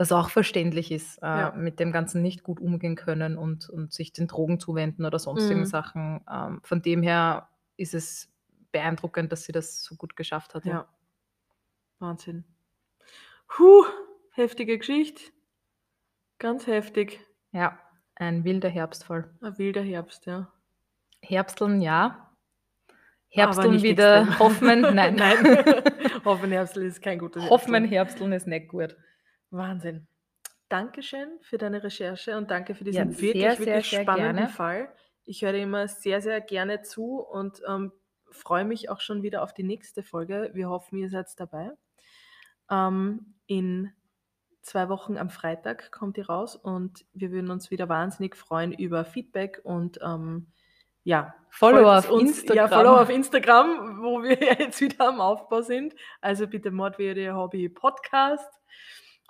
was 0.00 0.12
auch 0.12 0.30
verständlich 0.30 0.90
ist, 0.90 1.18
äh, 1.22 1.26
Ja. 1.26 1.52
mit 1.54 1.78
dem 1.78 1.92
Ganzen 1.92 2.22
nicht 2.22 2.42
gut 2.42 2.58
umgehen 2.58 2.96
können 2.96 3.36
und, 3.36 3.68
und 3.68 3.92
sich 3.92 4.14
den 4.14 4.28
Drogen 4.28 4.58
zuwenden 4.58 5.04
oder 5.04 5.18
sonstigen 5.18 5.60
Mhm. 5.60 5.64
Sachen. 5.66 6.24
Ähm, 6.32 6.60
von 6.64 6.80
dem 6.80 7.02
her 7.02 7.50
ist 7.76 7.92
es 7.94 8.32
beeindruckend, 8.72 9.30
dass 9.30 9.44
sie 9.44 9.52
das 9.52 9.82
so 9.84 9.96
gut 9.96 10.16
geschafft 10.16 10.54
hat. 10.54 10.64
Ja. 10.64 10.88
Wahnsinn. 11.98 12.44
Puh, 13.46 13.84
heftige 14.32 14.78
Geschichte. 14.78 15.20
Ganz 16.38 16.66
heftig. 16.66 17.20
ja, 17.52 17.78
ein 18.14 18.44
wilder 18.44 18.70
Herbstfall. 18.70 19.30
Ein 19.42 19.58
wilder 19.58 19.82
Herbst, 19.82 20.24
ja. 20.24 20.50
Herbsteln, 21.20 21.82
ja. 21.82 22.06
Aber 22.86 22.96
Herbsteln 23.28 23.82
wieder, 23.82 24.38
hoffen, 24.38 24.80
nein. 24.94 25.14
Nein. 25.16 25.36
Hoffen 26.24 26.50
Herbstel 26.52 26.84
ist 26.84 27.02
kein 27.02 27.18
gutes 27.18 27.42
Hoffen, 27.50 27.74
Herbsteln. 27.74 27.90
Herbsteln 27.90 28.32
ist 28.32 28.46
nicht 28.46 28.68
gut. 28.68 28.96
Wahnsinn. 29.50 30.06
Dankeschön 30.68 31.28
für 31.42 31.58
deine 31.58 31.82
Recherche 31.82 32.36
und 32.36 32.50
danke 32.50 32.74
für 32.74 32.84
Ja, 32.84 33.04
diesen 33.04 33.12
sehr, 33.12 33.22
wirklich, 33.22 33.42
sehr, 33.42 33.58
wirklich 33.58 33.90
sehr 33.90 34.02
spannenden 34.02 34.36
gerne. 34.36 34.48
Fall. 34.48 34.92
Ich 35.24 35.42
höre 35.42 35.54
immer 35.54 35.88
sehr, 35.88 36.20
sehr 36.20 36.40
gerne 36.40 36.82
zu 36.82 37.18
und 37.20 37.60
ähm, 37.68 37.92
freue 38.30 38.64
mich 38.64 38.88
auch 38.88 39.00
schon 39.00 39.22
wieder 39.22 39.42
auf 39.42 39.52
die 39.52 39.64
nächste 39.64 40.02
Folge. 40.02 40.50
Wir 40.54 40.68
hoffen, 40.68 40.98
ihr 40.98 41.10
seid 41.10 41.28
dabei. 41.38 41.72
Ähm, 42.70 43.34
in 43.46 43.92
zwei 44.62 44.88
Wochen 44.88 45.16
am 45.16 45.30
Freitag 45.30 45.90
kommt 45.90 46.16
die 46.16 46.20
raus 46.22 46.54
und 46.54 47.04
wir 47.12 47.32
würden 47.32 47.50
uns 47.50 47.70
wieder 47.70 47.88
wahnsinnig 47.88 48.36
freuen 48.36 48.72
über 48.72 49.04
Feedback 49.04 49.60
und 49.64 49.98
ähm, 50.02 50.52
ja, 51.02 51.34
Follower 51.48 51.98
auf 51.98 52.10
uns, 52.10 52.44
Ja, 52.44 52.64
Instagram. 52.64 52.68
Follower 52.68 53.00
auf 53.00 53.10
Instagram, 53.10 54.02
wo 54.02 54.22
wir 54.22 54.40
ja 54.40 54.54
jetzt 54.58 54.80
wieder 54.80 55.08
am 55.08 55.20
Aufbau 55.20 55.62
sind. 55.62 55.94
Also 56.20 56.46
bitte 56.46 56.70
Mordwede 56.70 57.34
Hobby 57.34 57.68
Podcast. 57.68 58.52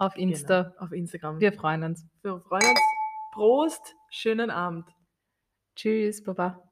Auf 0.01 0.17
Insta. 0.17 0.63
Genau, 0.63 0.77
auf 0.79 0.93
Instagram. 0.93 1.41
Wir 1.41 1.53
freuen 1.53 1.83
uns. 1.83 2.07
Wir 2.23 2.41
freuen 2.41 2.67
uns. 2.71 2.81
Prost, 3.35 3.97
schönen 4.09 4.49
Abend. 4.49 4.89
Tschüss, 5.77 6.25
Baba. 6.25 6.70